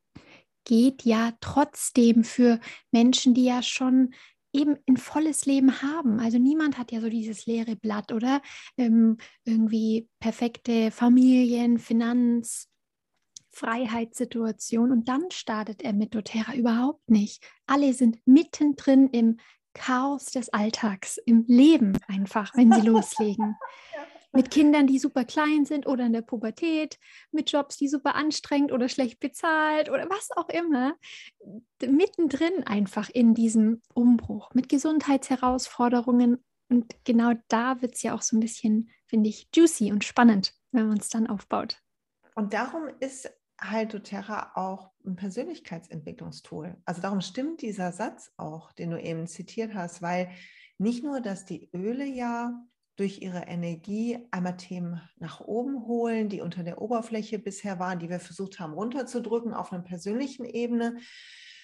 geht 0.65 1.05
ja 1.05 1.33
trotzdem 1.41 2.25
für 2.25 2.61
Menschen, 2.91 3.35
die 3.35 3.45
ja 3.45 3.63
schon 3.63 4.15
eben 4.57 4.77
ein 4.89 4.97
volles 4.97 5.47
Leben 5.47 5.83
haben. 5.83 6.19
Also 6.21 6.39
niemand 6.39 6.79
hat 6.79 6.93
ja 6.93 7.01
so 7.01 7.09
dieses 7.09 7.47
leere 7.47 7.77
Blatt 7.77 8.13
oder 8.13 8.41
ähm, 8.77 9.19
irgendwie 9.45 10.09
perfekte 10.21 10.91
Familien, 10.91 11.79
Finanz, 11.79 12.69
Freiheitssituation 13.51 14.93
und 14.93 15.09
dann 15.09 15.31
startet 15.31 15.83
er 15.83 15.93
mit 15.93 16.15
doTERRA 16.15 16.55
überhaupt 16.55 17.09
nicht. 17.09 17.43
Alle 17.67 17.95
sind 17.95 18.19
mittendrin 18.27 19.09
im 19.09 19.39
Chaos 19.73 20.27
des 20.27 20.51
Alltags, 20.51 21.19
im 21.19 21.45
Leben 21.47 21.99
einfach, 22.07 22.55
wenn 22.55 22.73
sie 22.73 22.81
loslegen 22.87 23.57
mit 24.33 24.51
Kindern, 24.51 24.87
die 24.87 24.99
super 24.99 25.25
klein 25.25 25.65
sind 25.65 25.87
oder 25.87 26.07
in 26.07 26.13
der 26.13 26.23
Pubertät, 26.23 26.99
mit 27.33 27.51
Jobs, 27.51 27.77
die 27.77 27.89
super 27.89 28.15
anstrengend 28.15 28.73
oder 28.73 28.89
schlecht 28.89 29.21
bezahlt 29.21 29.89
oder 29.89 30.09
was 30.11 30.31
auch 30.37 30.49
immer, 30.49 30.95
mittendrin 31.81 32.65
einfach 32.65 33.09
in 33.11 33.35
diesem 33.35 33.81
Umbruch 33.95 34.51
mit 34.55 34.69
Gesundheitsherausforderungen. 34.69 36.45
Und 36.69 36.95
genau 37.05 37.33
da 37.49 37.81
wird 37.81 37.95
es 37.95 38.03
ja 38.03 38.15
auch 38.15 38.23
so 38.23 38.37
ein 38.37 38.41
bisschen, 38.41 38.91
finde 39.07 39.29
ich, 39.29 39.49
juicy 39.55 39.93
und 39.93 40.05
spannend, 40.05 40.55
wenn 40.73 40.89
man 40.89 40.99
es 40.99 41.09
dann 41.09 41.27
aufbaut. 41.29 41.81
Und 42.35 42.53
darum 42.53 42.89
ist 43.01 43.31
halt 43.61 43.95
doTERRA 43.95 44.53
auch 44.55 44.93
ein 45.07 45.17
Persönlichkeitsentwicklungstool. 45.17 46.77
Also 46.85 47.01
darum 47.01 47.21
stimmt 47.21 47.63
dieser 47.63 47.93
Satz 47.93 48.33
auch, 48.37 48.73
den 48.73 48.91
du 48.91 49.01
eben 49.01 49.27
zitiert 49.27 49.75
hast, 49.75 50.03
weil 50.03 50.31
nicht 50.79 51.03
nur, 51.03 51.21
dass 51.21 51.47
die 51.47 51.71
Öle 51.73 52.05
ja 52.05 52.53
durch 52.97 53.21
ihre 53.21 53.43
Energie 53.47 54.19
einmal 54.31 54.57
Themen 54.57 55.01
nach 55.17 55.41
oben 55.41 55.87
holen, 55.87 56.29
die 56.29 56.41
unter 56.41 56.63
der 56.63 56.81
Oberfläche 56.81 57.39
bisher 57.39 57.79
waren, 57.79 57.99
die 57.99 58.09
wir 58.09 58.21
versucht 58.21 58.59
haben 58.59 58.73
runterzudrücken 58.73 59.55
auf 59.55 59.73
einer 59.73 59.83
persönlichen 59.83 60.45
Ebene, 60.45 60.99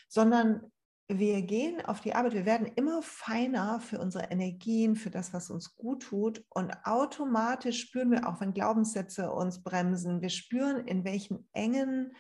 sondern 0.09 0.71
wir 1.09 1.43
gehen 1.43 1.85
auf 1.85 2.01
die 2.01 2.15
Arbeit, 2.15 2.35
wir 2.35 2.47
werden 2.47 2.67
immer 2.77 3.03
feiner 3.03 3.81
für 3.81 3.99
unsere 3.99 4.31
Energien, 4.31 4.95
für 4.95 5.11
das, 5.11 5.33
was 5.33 5.51
uns 5.51 5.75
gut 5.75 6.03
tut. 6.05 6.45
Und 6.49 6.73
automatisch 6.85 7.81
spüren 7.81 8.13
wir 8.13 8.29
auch, 8.29 8.41
wenn 8.41 8.55
Glaubenssätze 8.55 9.31
uns 9.31 9.63
bremsen, 9.63 10.23
wir 10.23 10.31
spüren, 10.31 10.87
in 10.87 11.05
welchen 11.05 11.49
engen 11.53 12.15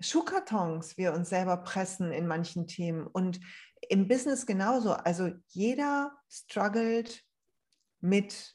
Schuhkartons 0.00 0.96
wir 0.96 1.12
uns 1.12 1.28
selber 1.28 1.58
pressen 1.58 2.10
in 2.12 2.26
manchen 2.26 2.66
Themen. 2.66 3.06
Und 3.06 3.38
im 3.88 4.08
Business 4.08 4.46
genauso. 4.46 4.92
Also 4.92 5.30
jeder 5.48 6.12
struggelt 6.28 7.22
mit 8.04 8.54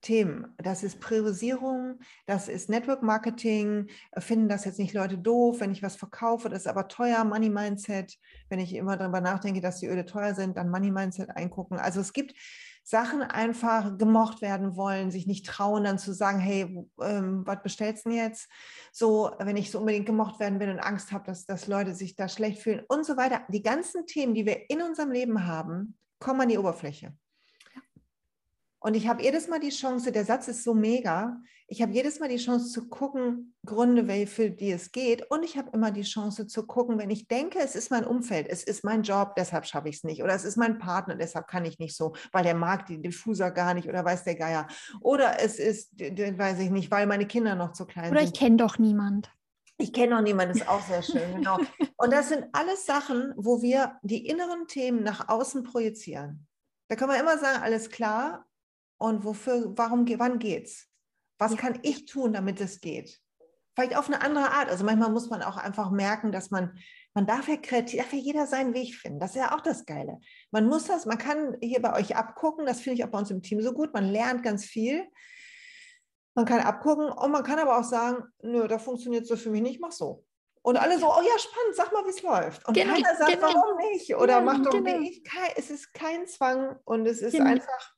Themen. 0.00 0.52
Das 0.58 0.82
ist 0.82 0.98
Priorisierung, 0.98 2.00
das 2.26 2.48
ist 2.48 2.68
Network 2.68 3.04
Marketing, 3.04 3.88
finden 4.18 4.48
das 4.48 4.64
jetzt 4.64 4.80
nicht 4.80 4.94
Leute 4.94 5.16
doof, 5.16 5.60
wenn 5.60 5.70
ich 5.70 5.82
was 5.82 5.94
verkaufe, 5.94 6.48
das 6.48 6.62
ist 6.62 6.66
aber 6.66 6.88
teuer, 6.88 7.22
Money 7.24 7.48
Mindset. 7.48 8.18
Wenn 8.48 8.58
ich 8.58 8.74
immer 8.74 8.96
darüber 8.96 9.20
nachdenke, 9.20 9.60
dass 9.60 9.78
die 9.78 9.86
Öle 9.86 10.04
teuer 10.04 10.34
sind, 10.34 10.56
dann 10.56 10.70
Money 10.70 10.90
Mindset 10.90 11.30
eingucken. 11.30 11.78
Also 11.78 12.00
es 12.00 12.12
gibt 12.12 12.34
Sachen 12.82 13.22
einfach 13.22 13.96
gemocht 13.96 14.42
werden 14.42 14.74
wollen, 14.76 15.12
sich 15.12 15.28
nicht 15.28 15.46
trauen, 15.46 15.84
dann 15.84 16.00
zu 16.00 16.12
sagen, 16.12 16.40
hey, 16.40 16.62
ähm, 17.00 17.46
was 17.46 17.62
bestellst 17.62 18.04
du 18.04 18.10
denn 18.10 18.18
jetzt? 18.18 18.48
So, 18.90 19.30
wenn 19.38 19.56
ich 19.56 19.70
so 19.70 19.78
unbedingt 19.78 20.06
gemocht 20.06 20.40
werden 20.40 20.58
will 20.58 20.70
und 20.70 20.80
Angst 20.80 21.12
habe, 21.12 21.24
dass, 21.24 21.46
dass 21.46 21.68
Leute 21.68 21.94
sich 21.94 22.16
da 22.16 22.28
schlecht 22.28 22.60
fühlen 22.60 22.82
und 22.88 23.06
so 23.06 23.16
weiter. 23.16 23.42
Die 23.50 23.62
ganzen 23.62 24.04
Themen, 24.06 24.34
die 24.34 24.46
wir 24.46 24.68
in 24.68 24.82
unserem 24.82 25.12
Leben 25.12 25.46
haben, 25.46 25.96
kommen 26.18 26.40
an 26.40 26.48
die 26.48 26.58
Oberfläche. 26.58 27.14
Und 28.82 28.94
ich 28.94 29.06
habe 29.06 29.22
jedes 29.22 29.48
Mal 29.48 29.60
die 29.60 29.70
Chance, 29.70 30.10
der 30.10 30.24
Satz 30.24 30.48
ist 30.48 30.64
so 30.64 30.74
mega, 30.74 31.40
ich 31.68 31.80
habe 31.80 31.92
jedes 31.92 32.18
Mal 32.20 32.28
die 32.28 32.36
Chance 32.36 32.70
zu 32.70 32.88
gucken, 32.88 33.54
Gründe, 33.64 34.26
für 34.26 34.50
die 34.50 34.72
es 34.72 34.90
geht. 34.90 35.30
Und 35.30 35.44
ich 35.44 35.56
habe 35.56 35.70
immer 35.72 35.90
die 35.90 36.02
Chance 36.02 36.46
zu 36.46 36.66
gucken, 36.66 36.98
wenn 36.98 37.08
ich 37.08 37.28
denke, 37.28 37.60
es 37.60 37.76
ist 37.76 37.90
mein 37.90 38.04
Umfeld, 38.04 38.48
es 38.48 38.64
ist 38.64 38.84
mein 38.84 39.04
Job, 39.04 39.36
deshalb 39.36 39.66
schaffe 39.66 39.88
ich 39.88 39.96
es 39.96 40.04
nicht. 40.04 40.22
Oder 40.22 40.34
es 40.34 40.44
ist 40.44 40.56
mein 40.56 40.78
Partner, 40.78 41.14
deshalb 41.14 41.46
kann 41.46 41.64
ich 41.64 41.78
nicht 41.78 41.96
so, 41.96 42.12
weil 42.32 42.42
der 42.42 42.54
mag 42.54 42.86
die 42.86 43.00
Diffuser 43.00 43.52
gar 43.52 43.72
nicht 43.72 43.88
oder 43.88 44.04
weiß 44.04 44.24
der 44.24 44.34
Geier. 44.34 44.66
Oder 45.00 45.40
es 45.40 45.58
ist, 45.58 45.98
weiß 45.98 46.58
ich 46.58 46.70
nicht, 46.70 46.90
weil 46.90 47.06
meine 47.06 47.26
Kinder 47.26 47.54
noch 47.54 47.72
zu 47.72 47.86
klein 47.86 48.10
oder 48.10 48.20
sind. 48.20 48.28
Oder 48.28 48.34
ich 48.34 48.38
kenne 48.38 48.56
doch 48.56 48.78
niemand. 48.78 49.30
Ich 49.78 49.92
kenne 49.92 50.16
noch 50.16 50.22
niemanden, 50.22 50.56
ist 50.58 50.68
auch 50.68 50.82
sehr 50.82 51.02
schön, 51.02 51.36
genau. 51.36 51.58
Und 51.96 52.12
das 52.12 52.28
sind 52.28 52.44
alles 52.52 52.84
Sachen, 52.84 53.32
wo 53.36 53.62
wir 53.62 53.98
die 54.02 54.26
inneren 54.26 54.66
Themen 54.66 55.02
nach 55.02 55.28
außen 55.28 55.62
projizieren. 55.62 56.46
Da 56.88 56.96
können 56.96 57.12
wir 57.12 57.20
immer 57.20 57.38
sagen, 57.38 57.62
alles 57.62 57.88
klar, 57.88 58.44
und 59.02 59.24
wofür, 59.24 59.72
warum, 59.76 60.06
wann 60.18 60.38
geht's? 60.38 60.88
Was 61.38 61.56
kann 61.56 61.80
ich 61.82 62.06
tun, 62.06 62.32
damit 62.32 62.60
es 62.60 62.80
geht? 62.80 63.18
Vielleicht 63.74 63.96
auf 63.96 64.06
eine 64.06 64.20
andere 64.20 64.52
Art. 64.52 64.68
Also 64.68 64.84
manchmal 64.84 65.10
muss 65.10 65.28
man 65.28 65.42
auch 65.42 65.56
einfach 65.56 65.90
merken, 65.90 66.30
dass 66.30 66.52
man, 66.52 66.78
man 67.12 67.26
darf 67.26 67.48
ja 67.48 67.56
kreativ, 67.56 68.00
darf 68.00 68.12
ja 68.12 68.18
jeder 68.20 68.46
seinen 68.46 68.74
Weg 68.74 68.94
finden. 68.94 69.18
Das 69.18 69.30
ist 69.30 69.36
ja 69.36 69.56
auch 69.56 69.60
das 69.60 69.86
Geile. 69.86 70.20
Man 70.52 70.68
muss 70.68 70.84
das, 70.84 71.04
man 71.04 71.18
kann 71.18 71.56
hier 71.60 71.82
bei 71.82 71.98
euch 71.98 72.14
abgucken, 72.14 72.64
das 72.64 72.80
finde 72.80 72.94
ich 72.94 73.04
auch 73.04 73.08
bei 73.08 73.18
uns 73.18 73.30
im 73.32 73.42
Team 73.42 73.60
so 73.60 73.72
gut. 73.72 73.92
Man 73.92 74.04
lernt 74.04 74.44
ganz 74.44 74.64
viel. 74.64 75.04
Man 76.34 76.44
kann 76.44 76.60
abgucken 76.60 77.10
und 77.10 77.32
man 77.32 77.42
kann 77.42 77.58
aber 77.58 77.78
auch 77.78 77.84
sagen, 77.84 78.22
nö, 78.40 78.68
da 78.68 78.78
funktioniert 78.78 79.26
so 79.26 79.36
für 79.36 79.50
mich 79.50 79.62
nicht, 79.62 79.80
mach 79.80 79.92
so. 79.92 80.24
Und 80.62 80.76
alle 80.76 80.96
so, 81.00 81.06
oh 81.06 81.22
ja, 81.22 81.38
spannend, 81.40 81.74
sag 81.74 81.92
mal, 81.92 82.04
wie 82.04 82.10
es 82.10 82.22
läuft. 82.22 82.68
Und 82.68 82.74
genau, 82.74 82.94
keiner 82.94 83.16
sagt, 83.16 83.32
genau. 83.32 83.48
warum 83.48 83.78
nicht? 83.90 84.14
Oder 84.14 84.34
ja, 84.34 84.40
macht 84.40 84.64
doch 84.64 84.70
genau. 84.70 85.00
ich. 85.00 85.24
Es 85.56 85.70
ist 85.70 85.92
kein 85.92 86.28
Zwang 86.28 86.76
und 86.84 87.04
es 87.06 87.20
ist 87.20 87.32
genau. 87.32 87.50
einfach 87.50 87.94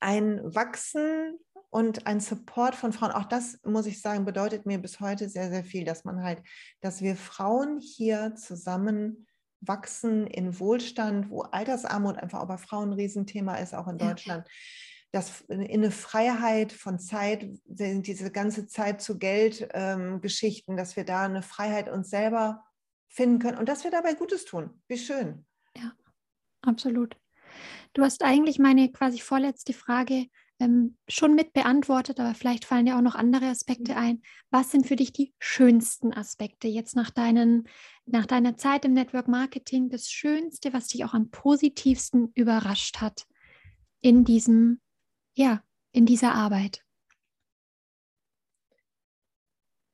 ein 0.00 0.40
Wachsen 0.42 1.38
und 1.70 2.06
ein 2.06 2.20
Support 2.20 2.74
von 2.74 2.92
Frauen. 2.92 3.12
Auch 3.12 3.24
das, 3.24 3.58
muss 3.64 3.86
ich 3.86 4.00
sagen, 4.00 4.24
bedeutet 4.24 4.66
mir 4.66 4.78
bis 4.78 5.00
heute 5.00 5.28
sehr, 5.28 5.50
sehr 5.50 5.64
viel, 5.64 5.84
dass 5.84 6.04
man 6.04 6.22
halt, 6.22 6.42
dass 6.80 7.00
wir 7.00 7.16
Frauen 7.16 7.78
hier 7.78 8.34
zusammen 8.34 9.26
wachsen 9.60 10.26
in 10.26 10.58
Wohlstand, 10.58 11.30
wo 11.30 11.42
Altersarmut 11.42 12.16
einfach 12.16 12.40
auch 12.40 12.48
bei 12.48 12.58
Frauen 12.58 12.90
ein 12.90 12.94
Riesenthema 12.94 13.56
ist, 13.56 13.74
auch 13.74 13.88
in 13.88 13.98
Deutschland. 13.98 14.46
Ja. 14.46 14.54
Dass 15.12 15.40
in 15.42 15.62
eine 15.62 15.90
Freiheit 15.90 16.72
von 16.72 16.98
Zeit, 16.98 17.44
diese 17.64 18.30
ganze 18.30 18.68
Zeit 18.68 19.02
zu 19.02 19.18
Geld-Geschichten, 19.18 20.72
ähm, 20.72 20.76
dass 20.76 20.96
wir 20.96 21.04
da 21.04 21.24
eine 21.24 21.42
Freiheit 21.42 21.88
uns 21.88 22.10
selber 22.10 22.64
finden 23.08 23.40
können 23.40 23.58
und 23.58 23.68
dass 23.68 23.82
wir 23.82 23.90
dabei 23.90 24.14
Gutes 24.14 24.44
tun. 24.44 24.82
Wie 24.86 24.98
schön. 24.98 25.44
Ja, 25.76 25.92
absolut. 26.62 27.19
Du 27.92 28.02
hast 28.02 28.22
eigentlich 28.22 28.58
meine 28.58 28.90
quasi 28.92 29.18
vorletzte 29.18 29.72
Frage 29.72 30.26
ähm, 30.60 30.96
schon 31.08 31.34
mit 31.34 31.52
beantwortet, 31.52 32.20
aber 32.20 32.34
vielleicht 32.34 32.64
fallen 32.64 32.86
dir 32.86 32.96
auch 32.96 33.02
noch 33.02 33.14
andere 33.14 33.46
Aspekte 33.46 33.96
ein. 33.96 34.22
Was 34.50 34.70
sind 34.70 34.86
für 34.86 34.94
dich 34.94 35.12
die 35.12 35.34
schönsten 35.38 36.12
Aspekte 36.12 36.68
jetzt 36.68 36.94
nach, 36.94 37.10
deinen, 37.10 37.66
nach 38.06 38.26
deiner 38.26 38.56
Zeit 38.56 38.84
im 38.84 38.92
Network 38.92 39.26
Marketing? 39.26 39.88
Das 39.88 40.08
Schönste, 40.08 40.72
was 40.72 40.88
dich 40.88 41.04
auch 41.04 41.14
am 41.14 41.30
positivsten 41.30 42.30
überrascht 42.34 43.00
hat 43.00 43.26
in 44.00 44.24
diesem, 44.24 44.80
ja, 45.34 45.62
in 45.92 46.06
dieser 46.06 46.34
Arbeit? 46.34 46.84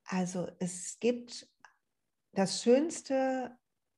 Also 0.05 0.49
es 0.59 0.99
gibt 1.01 1.49
das 2.33 2.63
Schönste 2.63 3.57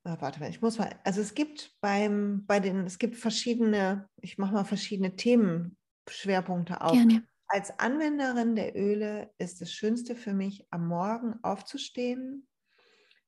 Ah, 0.08 0.16
warte 0.20 0.40
mal, 0.40 0.48
ich 0.48 0.62
muss 0.62 0.78
mal, 0.78 0.98
also 1.04 1.20
es 1.20 1.34
gibt 1.34 1.76
beim, 1.82 2.46
bei 2.46 2.60
den, 2.60 2.86
es 2.86 2.98
gibt 2.98 3.16
verschiedene, 3.16 4.08
ich 4.22 4.38
mache 4.38 4.54
mal 4.54 4.64
verschiedene 4.64 5.16
Themenschwerpunkte 5.16 6.80
auf. 6.80 6.92
Gerne. 6.92 7.26
Als 7.46 7.78
Anwenderin 7.78 8.56
der 8.56 8.74
Öle 8.74 9.30
ist 9.36 9.60
das 9.60 9.70
Schönste 9.70 10.16
für 10.16 10.32
mich, 10.32 10.66
am 10.70 10.88
Morgen 10.88 11.34
aufzustehen 11.42 12.48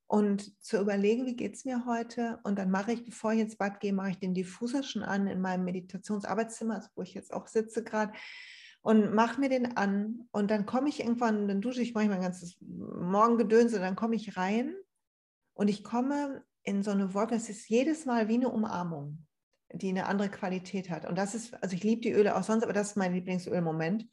und 0.06 0.58
zu 0.64 0.80
überlegen, 0.80 1.26
wie 1.26 1.36
geht 1.36 1.54
es 1.54 1.66
mir 1.66 1.84
heute. 1.84 2.40
Und 2.44 2.58
dann 2.58 2.70
mache 2.70 2.92
ich, 2.92 3.04
bevor 3.04 3.34
ich 3.34 3.40
ins 3.40 3.56
Bad 3.56 3.80
gehe, 3.80 3.92
mache 3.92 4.12
ich 4.12 4.18
den 4.18 4.32
Diffuser 4.32 4.82
schon 4.82 5.02
an 5.02 5.26
in 5.26 5.42
meinem 5.42 5.66
Meditationsarbeitszimmer, 5.66 6.76
also 6.76 6.88
wo 6.94 7.02
ich 7.02 7.12
jetzt 7.12 7.34
auch 7.34 7.46
sitze 7.46 7.84
gerade 7.84 8.14
und 8.80 9.12
mache 9.12 9.38
mir 9.38 9.50
den 9.50 9.76
an 9.76 10.26
und 10.32 10.50
dann 10.50 10.64
komme 10.64 10.88
ich 10.88 11.00
irgendwann, 11.00 11.46
dann 11.46 11.60
dusche 11.60 11.82
ich 11.82 11.92
manchmal 11.92 12.16
ein 12.16 12.22
ganzes 12.22 12.56
Morgengedöns 12.62 13.74
und 13.74 13.82
dann 13.82 13.96
komme 13.96 14.16
ich 14.16 14.38
rein 14.38 14.74
und 15.52 15.68
ich 15.68 15.84
komme 15.84 16.42
in 16.70 16.82
so 16.82 16.92
eine 16.92 17.12
Wolke. 17.12 17.34
Es 17.34 17.48
ist 17.48 17.68
jedes 17.68 18.06
Mal 18.06 18.28
wie 18.28 18.34
eine 18.34 18.48
Umarmung, 18.48 19.26
die 19.72 19.88
eine 19.90 20.06
andere 20.06 20.30
Qualität 20.30 20.88
hat. 20.88 21.04
Und 21.04 21.18
das 21.18 21.34
ist, 21.34 21.52
also 21.62 21.74
ich 21.74 21.82
liebe 21.82 22.00
die 22.00 22.12
Öle 22.12 22.36
auch 22.36 22.44
sonst, 22.44 22.62
aber 22.62 22.72
das 22.72 22.90
ist 22.90 22.96
mein 22.96 23.12
Lieblingsölmoment. 23.12 24.06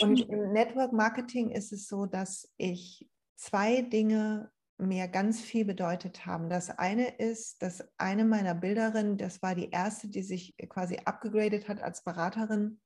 Und 0.00 0.20
im 0.28 0.52
Network 0.52 0.92
Marketing 0.92 1.50
ist 1.50 1.72
es 1.72 1.88
so, 1.88 2.06
dass 2.06 2.52
ich 2.56 3.08
zwei 3.36 3.82
Dinge 3.82 4.50
mir 4.78 5.08
ganz 5.08 5.40
viel 5.40 5.64
bedeutet 5.64 6.24
haben. 6.24 6.48
Das 6.48 6.70
eine 6.70 7.16
ist, 7.16 7.62
dass 7.62 7.84
eine 7.98 8.24
meiner 8.24 8.54
Bilderinnen, 8.54 9.18
das 9.18 9.42
war 9.42 9.54
die 9.54 9.70
erste, 9.70 10.08
die 10.08 10.22
sich 10.22 10.56
quasi 10.68 10.98
abgegradet 11.04 11.68
hat 11.68 11.82
als 11.82 12.04
Beraterin. 12.04 12.80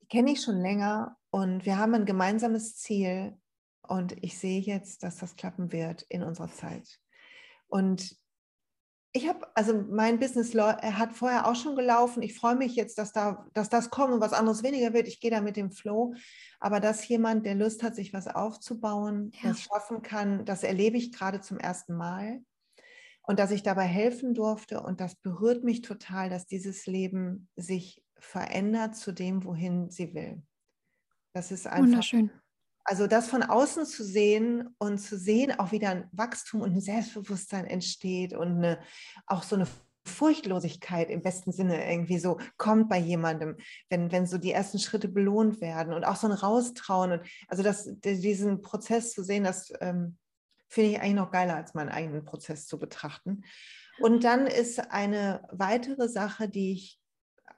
Die 0.00 0.06
kenne 0.06 0.32
ich 0.32 0.42
schon 0.42 0.60
länger 0.60 1.16
und 1.30 1.66
wir 1.66 1.78
haben 1.78 1.94
ein 1.94 2.06
gemeinsames 2.06 2.76
Ziel 2.76 3.36
und 3.82 4.12
ich 4.24 4.38
sehe 4.38 4.60
jetzt, 4.60 5.02
dass 5.02 5.18
das 5.18 5.36
klappen 5.36 5.72
wird 5.72 6.02
in 6.08 6.22
unserer 6.22 6.50
Zeit. 6.50 7.01
Und 7.72 8.14
ich 9.14 9.26
habe, 9.28 9.46
also 9.54 9.82
mein 9.88 10.18
Business 10.18 10.54
hat 10.54 11.14
vorher 11.14 11.46
auch 11.46 11.56
schon 11.56 11.74
gelaufen. 11.74 12.22
Ich 12.22 12.34
freue 12.34 12.54
mich 12.54 12.76
jetzt, 12.76 12.98
dass, 12.98 13.12
da, 13.12 13.46
dass 13.54 13.70
das 13.70 13.88
kommt 13.88 14.12
und 14.12 14.20
was 14.20 14.34
anderes 14.34 14.62
weniger 14.62 14.92
wird. 14.92 15.08
Ich 15.08 15.20
gehe 15.20 15.30
da 15.30 15.40
mit 15.40 15.56
dem 15.56 15.70
Flow. 15.70 16.14
Aber 16.60 16.80
dass 16.80 17.08
jemand, 17.08 17.46
der 17.46 17.54
Lust 17.54 17.82
hat, 17.82 17.94
sich 17.94 18.12
was 18.12 18.26
aufzubauen, 18.28 19.30
ja. 19.42 19.48
das 19.48 19.62
schaffen 19.62 20.02
kann, 20.02 20.44
das 20.44 20.64
erlebe 20.64 20.98
ich 20.98 21.12
gerade 21.12 21.40
zum 21.40 21.58
ersten 21.58 21.94
Mal. 21.96 22.42
Und 23.22 23.38
dass 23.38 23.52
ich 23.52 23.62
dabei 23.62 23.84
helfen 23.84 24.34
durfte. 24.34 24.82
Und 24.82 25.00
das 25.00 25.14
berührt 25.14 25.64
mich 25.64 25.80
total, 25.80 26.28
dass 26.28 26.46
dieses 26.46 26.84
Leben 26.86 27.48
sich 27.56 28.04
verändert 28.18 28.96
zu 28.96 29.12
dem, 29.12 29.44
wohin 29.44 29.88
sie 29.88 30.12
will. 30.12 30.42
Das 31.32 31.50
ist 31.52 31.66
einfach 31.66 31.84
Wunderschön. 31.84 32.30
Also 32.84 33.06
das 33.06 33.28
von 33.28 33.42
außen 33.42 33.86
zu 33.86 34.04
sehen 34.04 34.74
und 34.78 34.98
zu 34.98 35.16
sehen, 35.16 35.58
auch 35.58 35.72
wieder 35.72 35.90
ein 35.90 36.08
Wachstum 36.12 36.62
und 36.62 36.72
ein 36.72 36.80
Selbstbewusstsein 36.80 37.66
entsteht 37.66 38.34
und 38.34 38.56
eine, 38.56 38.80
auch 39.26 39.42
so 39.42 39.56
eine 39.56 39.66
Furchtlosigkeit 40.04 41.10
im 41.10 41.22
besten 41.22 41.52
Sinne 41.52 41.88
irgendwie 41.88 42.18
so 42.18 42.38
kommt 42.56 42.88
bei 42.88 42.98
jemandem, 42.98 43.56
wenn, 43.88 44.10
wenn 44.10 44.26
so 44.26 44.36
die 44.38 44.50
ersten 44.50 44.78
Schritte 44.78 45.08
belohnt 45.08 45.60
werden 45.60 45.94
und 45.94 46.04
auch 46.04 46.16
so 46.16 46.26
ein 46.26 46.32
Raustrauen. 46.32 47.12
Und 47.12 47.22
also 47.48 47.62
das, 47.62 47.88
diesen 48.00 48.62
Prozess 48.62 49.12
zu 49.12 49.22
sehen, 49.22 49.44
das 49.44 49.72
ähm, 49.80 50.18
finde 50.68 50.90
ich 50.90 51.00
eigentlich 51.00 51.14
noch 51.14 51.30
geiler, 51.30 51.54
als 51.54 51.74
meinen 51.74 51.90
eigenen 51.90 52.24
Prozess 52.24 52.66
zu 52.66 52.78
betrachten. 52.78 53.44
Und 54.00 54.24
dann 54.24 54.46
ist 54.46 54.90
eine 54.90 55.46
weitere 55.52 56.08
Sache, 56.08 56.48
die 56.48 56.72
ich 56.72 57.01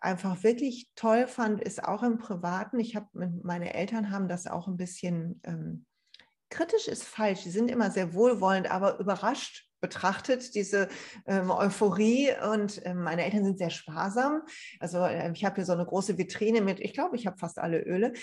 einfach 0.01 0.43
wirklich 0.43 0.89
toll 0.95 1.27
fand, 1.27 1.61
ist 1.61 1.83
auch 1.83 2.03
im 2.03 2.19
Privaten. 2.19 2.79
Ich 2.79 2.95
habe 2.97 3.09
meine 3.43 3.75
Eltern 3.75 4.11
haben 4.11 4.29
das 4.29 4.47
auch 4.47 4.69
ein 4.69 4.77
bisschen 4.77 5.41
ähm, 5.45 5.87
kritisch 6.51 6.89
ist 6.89 7.05
falsch. 7.05 7.41
Sie 7.41 7.51
sind 7.51 7.71
immer 7.71 7.91
sehr 7.91 8.15
wohlwollend, 8.15 8.71
aber 8.71 8.99
überrascht 8.99 9.69
betrachtet, 9.85 10.55
diese 10.55 10.89
ähm, 11.27 11.51
Euphorie. 11.51 12.31
Und 12.51 12.81
ähm, 12.87 13.03
meine 13.03 13.23
Eltern 13.23 13.45
sind 13.45 13.59
sehr 13.59 13.69
sparsam. 13.69 14.41
Also 14.81 15.05
äh, 15.05 15.31
ich 15.33 15.45
habe 15.45 15.57
hier 15.57 15.67
so 15.67 15.75
eine 15.75 15.85
große 15.85 16.17
Vitrine 16.17 16.63
mit, 16.63 16.81
ich 16.81 16.95
glaube, 16.95 17.17
ich 17.17 17.27
habe 17.27 17.37
fast 17.37 17.59
alle 17.59 17.81
Öle. 17.83 18.15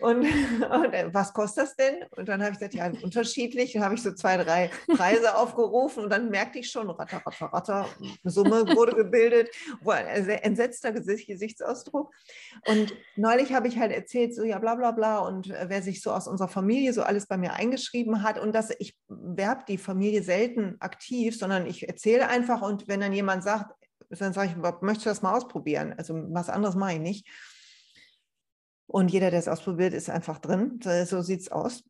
Und, 0.00 0.20
und 0.70 0.94
äh, 0.94 1.12
was 1.12 1.32
kostet 1.32 1.64
das 1.64 1.74
denn? 1.74 2.04
Und 2.16 2.28
dann 2.28 2.40
habe 2.40 2.52
ich 2.52 2.58
gesagt, 2.58 2.74
ja, 2.74 2.86
unterschiedlich. 3.02 3.72
Dann 3.72 3.82
habe 3.82 3.96
ich 3.96 4.02
so 4.02 4.12
zwei, 4.12 4.36
drei 4.36 4.70
Preise 4.86 5.36
aufgerufen 5.36 6.04
und 6.04 6.10
dann 6.10 6.30
merkte 6.30 6.60
ich 6.60 6.70
schon, 6.70 6.88
ratter, 6.88 7.20
ratter, 7.26 7.46
ratter, 7.46 7.88
eine 8.00 8.30
Summe 8.30 8.64
wurde 8.76 8.94
gebildet. 8.94 9.50
Ein 9.84 10.24
sehr 10.24 10.44
entsetzter 10.44 10.92
Gesicht, 10.92 11.26
Gesichtsausdruck. 11.26 12.14
Und 12.66 12.94
neulich 13.16 13.52
habe 13.52 13.66
ich 13.66 13.78
halt 13.78 13.90
erzählt, 13.90 14.36
so 14.36 14.44
ja, 14.44 14.60
bla, 14.60 14.76
bla, 14.76 14.92
bla. 14.92 15.18
Und 15.18 15.50
äh, 15.50 15.64
wer 15.66 15.82
sich 15.82 16.00
so 16.00 16.12
aus 16.12 16.28
unserer 16.28 16.48
Familie 16.48 16.92
so 16.92 17.02
alles 17.02 17.26
bei 17.26 17.36
mir 17.36 17.54
eingeschrieben 17.54 18.22
hat 18.22 18.38
und 18.38 18.54
dass 18.54 18.70
ich 18.78 18.96
werbe 19.08 19.64
die 19.66 19.78
Familie 19.78 20.22
selten 20.22 20.76
aktiv 20.78 20.91
aktiv, 20.92 21.38
sondern 21.38 21.66
ich 21.66 21.88
erzähle 21.88 22.28
einfach 22.28 22.62
und 22.62 22.86
wenn 22.88 23.00
dann 23.00 23.12
jemand 23.12 23.42
sagt, 23.42 23.74
dann 24.10 24.32
sage 24.32 24.50
ich, 24.50 24.56
möchtest 24.82 25.06
du 25.06 25.10
das 25.10 25.22
mal 25.22 25.34
ausprobieren? 25.34 25.94
Also 25.96 26.14
was 26.14 26.50
anderes 26.50 26.74
mache 26.74 26.94
ich 26.94 27.00
nicht. 27.00 27.28
Und 28.86 29.10
jeder, 29.10 29.30
der 29.30 29.38
es 29.38 29.48
ausprobiert, 29.48 29.94
ist 29.94 30.10
einfach 30.10 30.38
drin. 30.38 30.78
So 31.06 31.22
sieht 31.22 31.40
es 31.40 31.50
aus. 31.50 31.82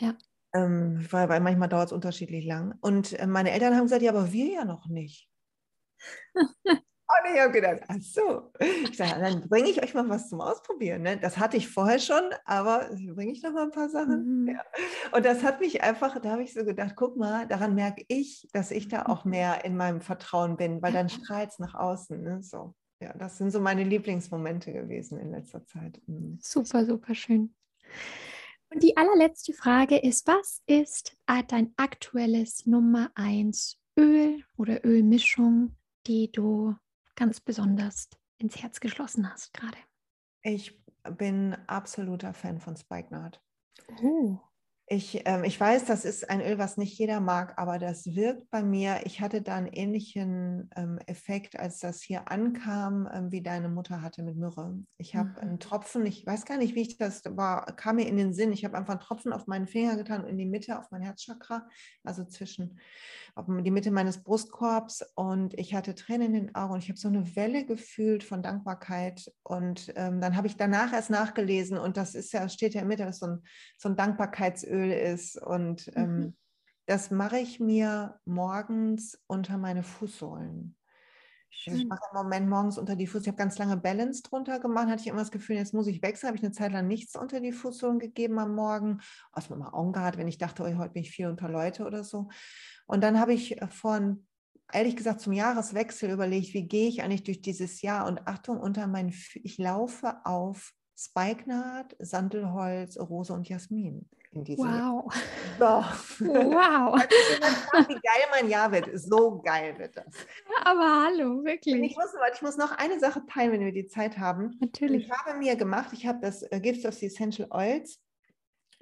Ja. 0.00 0.16
Ähm, 0.54 1.06
weil, 1.10 1.28
weil 1.28 1.40
manchmal 1.40 1.68
dauert 1.68 1.88
es 1.88 1.92
unterschiedlich 1.92 2.46
lang. 2.46 2.74
Und 2.80 3.12
äh, 3.12 3.26
meine 3.26 3.50
Eltern 3.50 3.76
haben 3.76 3.82
gesagt, 3.82 4.00
ja, 4.00 4.12
aber 4.12 4.32
wir 4.32 4.46
ja 4.46 4.64
noch 4.64 4.86
nicht. 4.86 5.28
Und 7.08 7.34
ich 7.34 7.40
habe 7.40 7.52
gedacht, 7.52 7.80
ach 7.88 7.96
so. 8.00 8.52
Ich 8.60 8.96
sage, 8.96 9.18
dann 9.20 9.48
bringe 9.48 9.70
ich 9.70 9.82
euch 9.82 9.94
mal 9.94 10.08
was 10.10 10.28
zum 10.28 10.42
Ausprobieren. 10.42 11.02
Ne? 11.02 11.16
Das 11.16 11.38
hatte 11.38 11.56
ich 11.56 11.68
vorher 11.68 11.98
schon, 11.98 12.22
aber 12.44 12.90
bringe 13.14 13.32
ich 13.32 13.42
noch 13.42 13.52
mal 13.52 13.64
ein 13.64 13.70
paar 13.70 13.88
Sachen. 13.88 14.42
Mhm. 14.42 14.48
Ja. 14.48 14.62
Und 15.12 15.24
das 15.24 15.42
hat 15.42 15.60
mich 15.60 15.82
einfach, 15.82 16.20
da 16.20 16.32
habe 16.32 16.42
ich 16.42 16.52
so 16.52 16.64
gedacht, 16.64 16.96
guck 16.96 17.16
mal, 17.16 17.46
daran 17.46 17.74
merke 17.74 18.04
ich, 18.08 18.46
dass 18.52 18.70
ich 18.70 18.88
da 18.88 19.06
auch 19.06 19.24
mhm. 19.24 19.30
mehr 19.30 19.64
in 19.64 19.76
meinem 19.76 20.02
Vertrauen 20.02 20.56
bin, 20.58 20.82
weil 20.82 20.92
dann 20.92 21.08
strahlt 21.08 21.50
es 21.50 21.58
nach 21.58 21.74
außen. 21.74 22.22
Ne? 22.22 22.42
So. 22.42 22.74
Ja, 23.00 23.14
das 23.14 23.38
sind 23.38 23.52
so 23.52 23.60
meine 23.60 23.84
Lieblingsmomente 23.84 24.72
gewesen 24.72 25.18
in 25.18 25.30
letzter 25.30 25.64
Zeit. 25.64 26.02
Mhm. 26.06 26.38
Super, 26.42 26.84
super 26.84 27.14
schön. 27.14 27.54
Und 28.70 28.82
die 28.82 28.98
allerletzte 28.98 29.54
Frage 29.54 29.96
ist, 29.96 30.26
was 30.26 30.60
ist 30.66 31.16
dein 31.48 31.72
aktuelles 31.78 32.66
Nummer 32.66 33.10
1 33.14 33.78
Öl 33.98 34.44
oder 34.58 34.84
Ölmischung, 34.84 35.74
die 36.06 36.30
du 36.30 36.76
ganz 37.18 37.40
besonders 37.40 38.08
ins 38.38 38.62
Herz 38.62 38.78
geschlossen 38.78 39.30
hast 39.30 39.52
gerade? 39.52 39.76
Ich 40.42 40.80
bin 41.16 41.56
absoluter 41.66 42.32
Fan 42.32 42.60
von 42.60 42.76
Spikenard. 42.76 43.42
Oh. 44.02 44.38
Ich, 44.90 45.20
ähm, 45.26 45.44
ich 45.44 45.60
weiß, 45.60 45.84
das 45.84 46.06
ist 46.06 46.30
ein 46.30 46.40
Öl, 46.40 46.56
was 46.56 46.78
nicht 46.78 46.98
jeder 46.98 47.20
mag, 47.20 47.58
aber 47.58 47.78
das 47.78 48.06
wirkt 48.06 48.50
bei 48.50 48.62
mir. 48.62 49.00
Ich 49.04 49.20
hatte 49.20 49.42
da 49.42 49.56
einen 49.56 49.66
ähnlichen 49.66 50.70
ähm, 50.76 50.98
Effekt, 51.06 51.58
als 51.58 51.78
das 51.80 52.00
hier 52.00 52.30
ankam, 52.30 53.06
ähm, 53.12 53.30
wie 53.30 53.42
deine 53.42 53.68
Mutter 53.68 54.00
hatte 54.00 54.22
mit 54.22 54.38
Myrrhe. 54.38 54.78
Ich 54.96 55.14
habe 55.14 55.28
mhm. 55.28 55.36
einen 55.36 55.60
Tropfen, 55.60 56.06
ich 56.06 56.24
weiß 56.24 56.46
gar 56.46 56.56
nicht, 56.56 56.74
wie 56.74 56.82
ich 56.82 56.96
das 56.96 57.22
war, 57.26 57.66
kam 57.76 57.96
mir 57.96 58.08
in 58.08 58.16
den 58.16 58.32
Sinn. 58.32 58.50
Ich 58.50 58.64
habe 58.64 58.78
einfach 58.78 58.94
einen 58.94 59.02
Tropfen 59.02 59.34
auf 59.34 59.46
meinen 59.46 59.66
Finger 59.66 59.96
getan, 59.96 60.26
in 60.26 60.38
die 60.38 60.46
Mitte, 60.46 60.78
auf 60.78 60.90
mein 60.90 61.02
Herzchakra, 61.02 61.68
also 62.02 62.24
zwischen 62.24 62.80
auf 63.34 63.44
die 63.46 63.70
Mitte 63.70 63.90
meines 63.90 64.22
Brustkorbs 64.22 65.04
und 65.14 65.56
ich 65.58 65.74
hatte 65.74 65.94
Tränen 65.94 66.34
in 66.34 66.46
den 66.46 66.54
Augen 66.54 66.74
und 66.74 66.82
ich 66.82 66.88
habe 66.88 66.98
so 66.98 67.08
eine 67.08 67.36
Welle 67.36 67.64
gefühlt 67.66 68.24
von 68.24 68.42
Dankbarkeit 68.42 69.30
und 69.44 69.92
ähm, 69.96 70.20
dann 70.20 70.34
habe 70.34 70.48
ich 70.48 70.56
danach 70.56 70.92
erst 70.92 71.10
nachgelesen 71.10 71.78
und 71.78 71.96
das 71.96 72.16
ist 72.16 72.32
ja, 72.32 72.48
steht 72.48 72.74
ja 72.74 72.80
in 72.80 72.88
der 72.88 72.96
Mitte, 72.96 73.04
das 73.04 73.16
ist 73.16 73.20
so 73.20 73.26
ein, 73.26 73.42
so 73.76 73.88
ein 73.90 73.96
Dankbarkeitsöl 73.96 74.77
ist 74.86 75.36
und 75.40 75.90
ähm, 75.94 76.16
mhm. 76.16 76.36
das 76.86 77.10
mache 77.10 77.38
ich 77.38 77.60
mir 77.60 78.20
morgens 78.24 79.20
unter 79.26 79.58
meine 79.58 79.82
Fußsohlen. 79.82 80.76
Ich 81.50 81.86
mache 81.86 82.00
im 82.12 82.16
Moment 82.16 82.48
morgens 82.48 82.78
unter 82.78 82.94
die 82.94 83.06
Fußsohlen. 83.06 83.24
Ich 83.24 83.28
habe 83.28 83.38
ganz 83.38 83.58
lange 83.58 83.76
Balance 83.76 84.22
drunter 84.22 84.60
gemacht, 84.60 84.88
hatte 84.88 85.02
ich 85.02 85.08
immer 85.08 85.18
das 85.18 85.30
Gefühl, 85.30 85.56
jetzt 85.56 85.74
muss 85.74 85.86
ich 85.86 86.02
wechseln. 86.02 86.28
Habe 86.28 86.36
ich 86.36 86.44
eine 86.44 86.52
Zeit 86.52 86.72
lang 86.72 86.86
nichts 86.86 87.16
unter 87.16 87.40
die 87.40 87.52
Fußsohlen 87.52 87.98
gegeben 87.98 88.38
am 88.38 88.54
Morgen. 88.54 89.00
Aus 89.32 89.50
meinem 89.50 89.62
Augen 89.62 89.92
gehabt, 89.92 90.18
wenn 90.18 90.28
ich 90.28 90.38
dachte, 90.38 90.62
oh, 90.62 90.78
heute 90.78 90.92
bin 90.92 91.02
ich 91.02 91.10
viel 91.10 91.26
unter 91.26 91.48
Leute 91.48 91.84
oder 91.84 92.04
so. 92.04 92.28
Und 92.86 93.02
dann 93.02 93.18
habe 93.18 93.32
ich 93.32 93.60
äh, 93.60 93.68
von, 93.68 94.26
ehrlich 94.72 94.96
gesagt, 94.96 95.20
zum 95.20 95.32
Jahreswechsel 95.32 96.10
überlegt, 96.10 96.54
wie 96.54 96.68
gehe 96.68 96.88
ich 96.88 97.02
eigentlich 97.02 97.24
durch 97.24 97.40
dieses 97.40 97.82
Jahr? 97.82 98.06
Und 98.06 98.26
Achtung, 98.26 98.58
unter 98.60 98.86
meinen, 98.86 99.12
ich 99.34 99.58
laufe 99.58 100.24
auf 100.24 100.72
Spikenard, 100.96 101.96
Sandelholz, 101.98 102.98
Rose 102.98 103.32
und 103.32 103.48
Jasmin. 103.48 104.08
In 104.46 104.58
wow. 104.58 105.12
Jahr. 105.58 105.88
So. 106.18 106.24
Wow. 106.28 107.00
wie 107.88 107.94
geil 107.94 108.24
mein 108.30 108.48
Jahr 108.48 108.70
wird. 108.70 108.90
So 108.94 109.40
geil 109.40 109.78
wird 109.78 109.96
das. 109.96 110.06
Aber 110.64 111.06
hallo, 111.06 111.44
wirklich. 111.44 111.74
ich 111.74 111.96
muss, 111.96 112.12
ich 112.34 112.42
muss 112.42 112.56
noch 112.56 112.72
eine 112.72 112.98
Sache 112.98 113.22
teilen, 113.26 113.52
wenn 113.52 113.64
wir 113.64 113.72
die 113.72 113.86
Zeit 113.86 114.18
haben. 114.18 114.56
Natürlich. 114.60 115.06
Ich 115.06 115.12
habe 115.12 115.38
mir 115.38 115.56
gemacht, 115.56 115.90
ich 115.92 116.06
habe 116.06 116.18
das 116.20 116.42
äh, 116.42 116.60
Gifts 116.60 116.84
of 116.84 116.94
the 116.94 117.06
Essential 117.06 117.48
Oils 117.50 118.00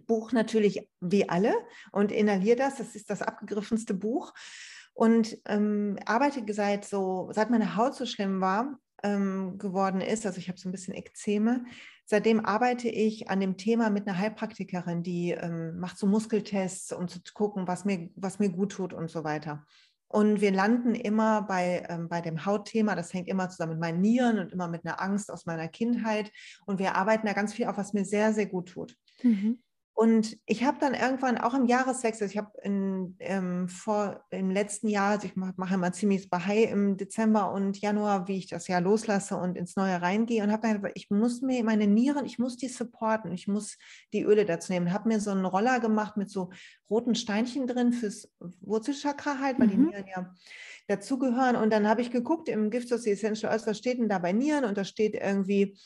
Buch 0.07 0.32
natürlich 0.32 0.88
wie 1.00 1.28
alle 1.28 1.54
und 1.92 2.12
inhaliere 2.12 2.57
das. 2.57 2.76
Das 2.76 2.94
ist 2.94 3.11
das 3.11 3.22
abgegriffenste 3.22 3.94
Buch. 3.94 4.32
Und 4.94 5.36
ähm, 5.44 5.98
arbeite 6.07 6.42
seit 6.52 6.84
so, 6.84 7.28
seit 7.32 7.50
meine 7.50 7.76
Haut 7.76 7.94
so 7.94 8.07
schlimm 8.07 8.40
war, 8.40 8.78
ähm, 9.02 9.59
geworden 9.59 10.00
ist, 10.00 10.24
also 10.24 10.38
ich 10.38 10.48
habe 10.48 10.59
so 10.59 10.68
ein 10.68 10.72
bisschen 10.72 10.94
Ekzeme, 10.94 11.64
seitdem 12.07 12.44
arbeite 12.44 12.88
ich 12.88 13.28
an 13.28 13.40
dem 13.40 13.57
Thema 13.57 13.90
mit 13.90 14.07
einer 14.07 14.18
Heilpraktikerin, 14.18 15.02
die 15.02 15.32
ähm, 15.32 15.78
macht 15.78 15.98
so 15.98 16.07
Muskeltests, 16.07 16.92
um 16.92 17.09
zu 17.09 17.20
gucken, 17.34 17.66
was 17.66 17.84
mir, 17.84 18.09
was 18.14 18.38
mir 18.38 18.48
gut 18.48 18.72
tut 18.72 18.94
und 18.94 19.11
so 19.11 19.24
weiter. 19.24 19.66
Und 20.09 20.40
wir 20.40 20.52
landen 20.52 20.94
immer 20.94 21.42
bei, 21.42 21.84
ähm, 21.88 22.09
bei 22.09 22.20
dem 22.20 22.46
Hautthema, 22.46 22.94
das 22.94 23.12
hängt 23.12 23.28
immer 23.28 23.50
zusammen 23.50 23.72
mit 23.72 23.80
meinen 23.80 24.00
Nieren 24.00 24.38
und 24.38 24.52
immer 24.52 24.68
mit 24.68 24.86
einer 24.86 25.02
Angst 25.02 25.32
aus 25.32 25.46
meiner 25.46 25.66
Kindheit. 25.66 26.30
Und 26.64 26.78
wir 26.78 26.94
arbeiten 26.94 27.26
da 27.26 27.32
ganz 27.32 27.52
viel 27.52 27.66
auf, 27.66 27.76
was 27.76 27.92
mir 27.92 28.04
sehr, 28.04 28.32
sehr 28.32 28.46
gut 28.46 28.68
tut. 28.68 28.96
Mhm. 29.22 29.59
Und 29.99 30.36
ich 30.44 30.62
habe 30.62 30.76
dann 30.78 30.92
irgendwann 30.92 31.38
auch 31.38 31.55
im 31.55 31.64
Jahreswechsel, 31.64 32.28
ich 32.28 32.36
habe 32.36 32.51
ähm, 32.62 33.66
vor 33.70 34.26
im 34.28 34.51
letzten 34.51 34.88
Jahr, 34.88 35.12
also 35.12 35.26
ich 35.26 35.36
mache 35.36 35.55
mach 35.57 35.72
immer 35.72 35.90
ziemlich 35.90 36.28
Bahai 36.28 36.64
im 36.64 36.99
Dezember 36.99 37.51
und 37.51 37.80
Januar, 37.80 38.28
wie 38.28 38.36
ich 38.36 38.47
das 38.47 38.68
Jahr 38.68 38.82
loslasse 38.82 39.38
und 39.38 39.57
ins 39.57 39.74
Neue 39.74 40.03
reingehe 40.03 40.42
und 40.42 40.53
habe 40.53 40.68
dann, 40.68 40.90
ich 40.92 41.09
muss 41.09 41.40
mir 41.40 41.64
meine 41.64 41.86
Nieren, 41.86 42.26
ich 42.26 42.38
muss 42.38 42.59
die 42.59 42.68
supporten, 42.68 43.32
ich 43.32 43.49
muss 43.49 43.78
die 44.12 44.22
Öle 44.22 44.44
dazu 44.44 44.70
nehmen. 44.70 44.92
Habe 44.92 45.09
mir 45.09 45.18
so 45.18 45.30
einen 45.30 45.47
Roller 45.47 45.80
gemacht 45.80 46.18
mit 46.18 46.28
so 46.28 46.51
roten 46.90 47.14
Steinchen 47.14 47.66
drin 47.66 47.94
fürs 47.94 48.30
Wurzelchakra 48.61 49.38
halt, 49.38 49.59
weil 49.59 49.68
mhm. 49.68 49.70
die 49.70 49.78
Nieren 49.78 50.05
ja 50.14 50.34
dazugehören. 50.88 51.57
Und 51.57 51.72
dann 51.72 51.88
habe 51.88 52.03
ich 52.03 52.11
geguckt 52.11 52.51
im 52.51 52.68
Gift 52.68 52.92
of 52.92 53.01
the 53.01 53.12
Essential 53.12 53.51
Oils, 53.51 53.66
was 53.66 53.78
steht 53.78 53.99
denn 53.99 54.11
da 54.11 54.18
bei 54.18 54.32
Nieren? 54.32 54.66
Und 54.66 54.76
da 54.76 54.84
steht 54.84 55.14
irgendwie 55.14 55.78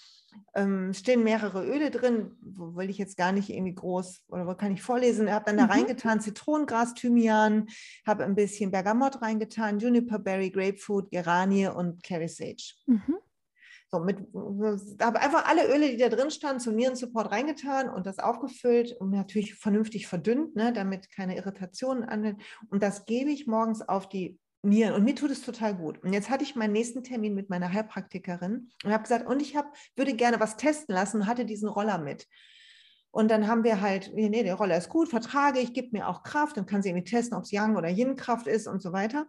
ähm, 0.55 0.93
stehen 0.93 1.23
mehrere 1.23 1.65
Öle 1.65 1.91
drin, 1.91 2.37
wo 2.41 2.77
will 2.77 2.91
ich 2.91 2.99
jetzt 2.99 3.17
gar 3.17 3.33
nicht 3.33 3.51
irgendwie 3.51 3.75
groß 3.75 4.25
oder 4.29 4.47
wo 4.47 4.55
kann 4.55 4.73
ich 4.73 4.83
vorlesen. 4.83 5.27
Ich 5.27 5.33
habe 5.33 5.45
dann 5.47 5.57
da 5.57 5.65
mhm. 5.65 5.71
reingetan 5.71 6.21
Zitronengras, 6.21 6.95
Thymian, 6.95 7.69
habe 8.07 8.25
ein 8.25 8.35
bisschen 8.35 8.71
Bergamott 8.71 9.23
reingetan, 9.23 9.79
Juniper 9.79 10.19
Berry, 10.19 10.51
Grapefruit, 10.51 11.11
Geranie 11.11 11.69
und 11.69 12.03
Clary 12.03 12.29
Sage. 12.29 12.75
Mhm. 12.87 13.17
So, 13.93 13.99
mit, 13.99 14.19
habe 15.03 15.21
einfach 15.21 15.47
alle 15.47 15.67
Öle, 15.67 15.91
die 15.91 15.97
da 15.97 16.09
drin 16.09 16.31
standen, 16.31 16.61
zum 16.61 16.77
Nierensupport 16.77 17.33
reingetan 17.33 17.89
und 17.89 18.07
das 18.07 18.21
aufgefüllt 18.21 18.93
und 18.93 19.11
natürlich 19.11 19.57
vernünftig 19.57 20.07
verdünnt, 20.07 20.55
ne, 20.55 20.73
damit 20.73 21.11
keine 21.11 21.37
Irritationen 21.37 22.05
an. 22.05 22.37
Und 22.69 22.85
das 22.85 23.05
gebe 23.05 23.31
ich 23.31 23.49
morgens 23.49 23.83
auf 23.83 24.09
die 24.09 24.39
Nieren. 24.63 24.95
Und 24.95 25.05
mir 25.05 25.15
tut 25.15 25.31
es 25.31 25.43
total 25.43 25.75
gut. 25.75 26.03
Und 26.03 26.13
jetzt 26.13 26.29
hatte 26.29 26.45
ich 26.45 26.55
meinen 26.55 26.73
nächsten 26.73 27.03
Termin 27.03 27.35
mit 27.35 27.49
meiner 27.49 27.73
Heilpraktikerin 27.73 28.71
und 28.85 28.93
habe 28.93 29.03
gesagt, 29.03 29.27
und 29.27 29.41
ich 29.41 29.57
hab, 29.57 29.75
würde 29.97 30.15
gerne 30.15 30.39
was 30.41 30.57
testen 30.57 30.95
lassen 30.95 31.23
und 31.23 31.27
hatte 31.27 31.47
diesen 31.47 31.69
Roller 31.69 31.99
mit. 31.99 32.27
Und 33.11 33.31
dann 33.31 33.49
haben 33.49 33.65
wir 33.65 33.81
halt, 33.81 34.13
nee, 34.15 34.43
der 34.43 34.55
Roller 34.55 34.77
ist 34.77 34.89
gut, 34.89 35.09
vertrage 35.09 35.59
ich, 35.59 35.73
gibt 35.73 35.93
mir 35.93 36.09
auch 36.09 36.23
Kraft, 36.23 36.57
dann 36.57 36.67
kann 36.67 36.83
sie 36.83 36.91
irgendwie 36.91 37.11
testen, 37.11 37.37
ob 37.37 37.45
es 37.45 37.51
Yang 37.51 37.77
oder 37.77 37.89
Yin-Kraft 37.89 38.47
ist 38.47 38.69
und 38.69 38.81
so 38.81 38.93
weiter. 38.93 39.27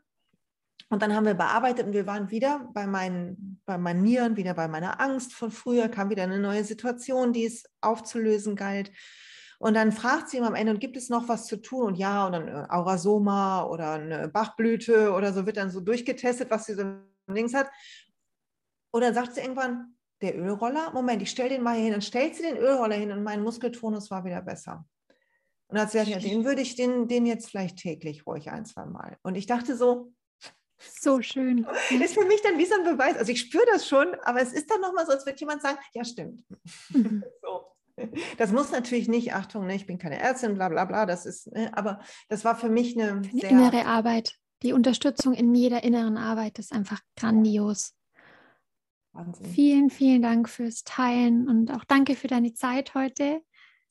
Und 0.90 1.02
dann 1.02 1.16
haben 1.16 1.26
wir 1.26 1.34
bearbeitet 1.34 1.88
und 1.88 1.94
wir 1.94 2.06
waren 2.06 2.30
wieder 2.32 2.70
bei 2.74 2.86
meinen, 2.86 3.62
bei 3.66 3.78
meinen 3.78 4.04
Nieren, 4.04 4.36
wieder 4.36 4.54
bei 4.54 4.68
meiner 4.68 5.00
Angst 5.00 5.34
von 5.34 5.50
früher, 5.50 5.88
kam 5.88 6.10
wieder 6.10 6.24
eine 6.24 6.40
neue 6.40 6.64
Situation, 6.64 7.34
die 7.34 7.46
es 7.46 7.64
aufzulösen 7.80 8.56
galt. 8.56 8.92
Und 9.62 9.76
dann 9.76 9.92
fragt 9.92 10.28
sie 10.30 10.38
ihm 10.38 10.44
am 10.44 10.56
Ende, 10.56 10.74
und 10.74 10.80
gibt 10.80 10.98
es 10.98 11.10
noch 11.10 11.28
was 11.28 11.46
zu 11.46 11.56
tun? 11.56 11.86
Und 11.86 11.96
ja, 11.96 12.26
und 12.26 12.32
dann 12.32 12.48
äh, 12.48 12.66
Aurasoma 12.68 13.66
oder 13.66 13.92
eine 13.92 14.28
Bachblüte 14.28 15.14
oder 15.14 15.34
so 15.34 15.46
wird 15.46 15.58
dann 15.58 15.70
so 15.70 15.82
durchgetestet, 15.82 16.50
was 16.50 16.66
sie 16.66 16.74
so 16.74 16.84
links 17.28 17.54
hat. 17.54 17.70
Und 18.90 19.02
dann 19.02 19.14
sagt 19.14 19.36
sie 19.36 19.42
irgendwann, 19.42 19.96
der 20.24 20.36
Ölroller, 20.36 20.92
Moment, 20.94 21.22
ich 21.22 21.30
stelle 21.30 21.50
den 21.50 21.62
mal 21.62 21.76
hier 21.76 21.84
hin. 21.84 21.92
Dann 21.92 22.02
stellt 22.02 22.36
sie 22.36 22.42
den 22.42 22.58
Ölroller 22.58 22.96
hin 22.96 23.12
und 23.12 23.22
mein 23.22 23.44
Muskeltonus 23.44 24.10
war 24.10 24.26
wieder 24.26 24.42
besser. 24.42 24.84
Und 25.68 25.76
dann 25.76 25.82
hat 25.82 25.92
sie 25.92 26.00
gesagt, 26.00 26.24
ja, 26.24 26.30
den 26.30 26.44
würde 26.44 26.62
ich 26.62 26.76
den, 26.76 27.08
den 27.08 27.28
jetzt 27.28 27.52
vielleicht 27.52 27.78
täglich 27.78 28.26
ruhig 28.26 28.50
ein, 28.50 28.66
zwei 28.66 28.88
Mal. 28.88 29.20
Und 29.22 29.36
ich 29.36 29.46
dachte 29.46 29.78
so, 29.78 30.12
so 30.80 31.22
schön. 31.22 31.68
Ist 32.04 32.16
für 32.16 32.26
mich 32.26 32.42
dann 32.42 32.58
wie 32.58 32.66
so 32.66 32.74
ein 32.74 32.84
Beweis. 32.84 33.16
Also 33.16 33.32
ich 33.32 33.42
spüre 33.42 33.66
das 33.72 33.88
schon, 33.88 34.16
aber 34.24 34.42
es 34.42 34.54
ist 34.54 34.72
dann 34.72 34.82
nochmal 34.82 35.06
so, 35.06 35.12
als 35.12 35.24
würde 35.24 35.40
jemand 35.40 35.62
sagen, 35.62 35.78
ja, 35.94 36.04
stimmt. 36.04 36.44
Mhm. 36.90 37.24
So. 37.44 37.71
Das 38.38 38.52
muss 38.52 38.72
natürlich 38.72 39.08
nicht, 39.08 39.34
Achtung, 39.34 39.66
ne, 39.66 39.76
ich 39.76 39.86
bin 39.86 39.98
keine 39.98 40.20
Ärztin, 40.20 40.56
bla 40.56 40.70
bla 40.70 40.86
bla, 40.86 41.06
das 41.06 41.26
ist, 41.26 41.52
ne, 41.52 41.72
aber 41.76 42.00
das 42.30 42.46
war 42.46 42.56
für 42.56 42.70
mich 42.70 43.00
eine 43.00 43.22
sehr 43.34 43.50
innere 43.50 43.86
Arbeit. 43.86 44.38
Die 44.64 44.74
Unterstützung 44.74 45.34
in 45.34 45.54
jeder 45.56 45.84
inneren 45.84 46.18
Arbeit 46.18 46.60
ist 46.60 46.72
einfach 46.72 47.02
grandios. 47.16 47.96
Wahnsinn. 49.14 49.46
Vielen, 49.48 49.90
vielen 49.90 50.22
Dank 50.22 50.48
fürs 50.50 50.84
Teilen 50.84 51.50
und 51.50 51.72
auch 51.72 51.84
danke 51.84 52.16
für 52.16 52.28
deine 52.28 52.54
Zeit 52.54 52.94
heute. 52.94 53.42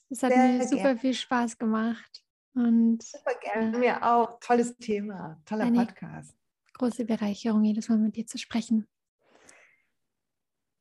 Es 0.09 0.23
hat 0.23 0.33
sehr 0.33 0.49
mir 0.49 0.67
super 0.67 0.83
gern. 0.83 0.99
viel 0.99 1.15
Spaß 1.15 1.59
gemacht. 1.59 2.25
Und, 2.55 3.03
super 3.03 3.35
gerne, 3.41 3.79
mir 3.79 4.05
auch. 4.05 4.39
Tolles 4.41 4.77
Thema, 4.77 5.41
toller 5.45 5.71
Podcast. 5.71 6.35
Große 6.75 7.05
Bereicherung, 7.05 7.63
jedes 7.65 7.89
Mal 7.89 7.99
mit 7.99 8.17
dir 8.17 8.27
zu 8.27 8.39
sprechen. 8.39 8.89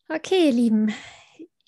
Okay, 0.07 0.47
ihr 0.47 0.53
Lieben, 0.53 0.91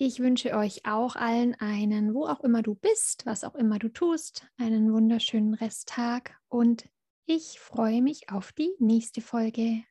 ich 0.04 0.18
wünsche 0.18 0.56
euch 0.56 0.84
auch 0.84 1.14
allen 1.14 1.54
einen, 1.60 2.12
wo 2.12 2.26
auch 2.26 2.40
immer 2.40 2.62
du 2.62 2.74
bist, 2.74 3.24
was 3.24 3.44
auch 3.44 3.54
immer 3.54 3.78
du 3.78 3.88
tust, 3.88 4.48
einen 4.56 4.92
wunderschönen 4.92 5.54
Resttag 5.54 6.36
und 6.48 6.88
ich 7.24 7.60
freue 7.60 8.02
mich 8.02 8.28
auf 8.28 8.52
die 8.52 8.72
nächste 8.80 9.20
Folge. 9.20 9.84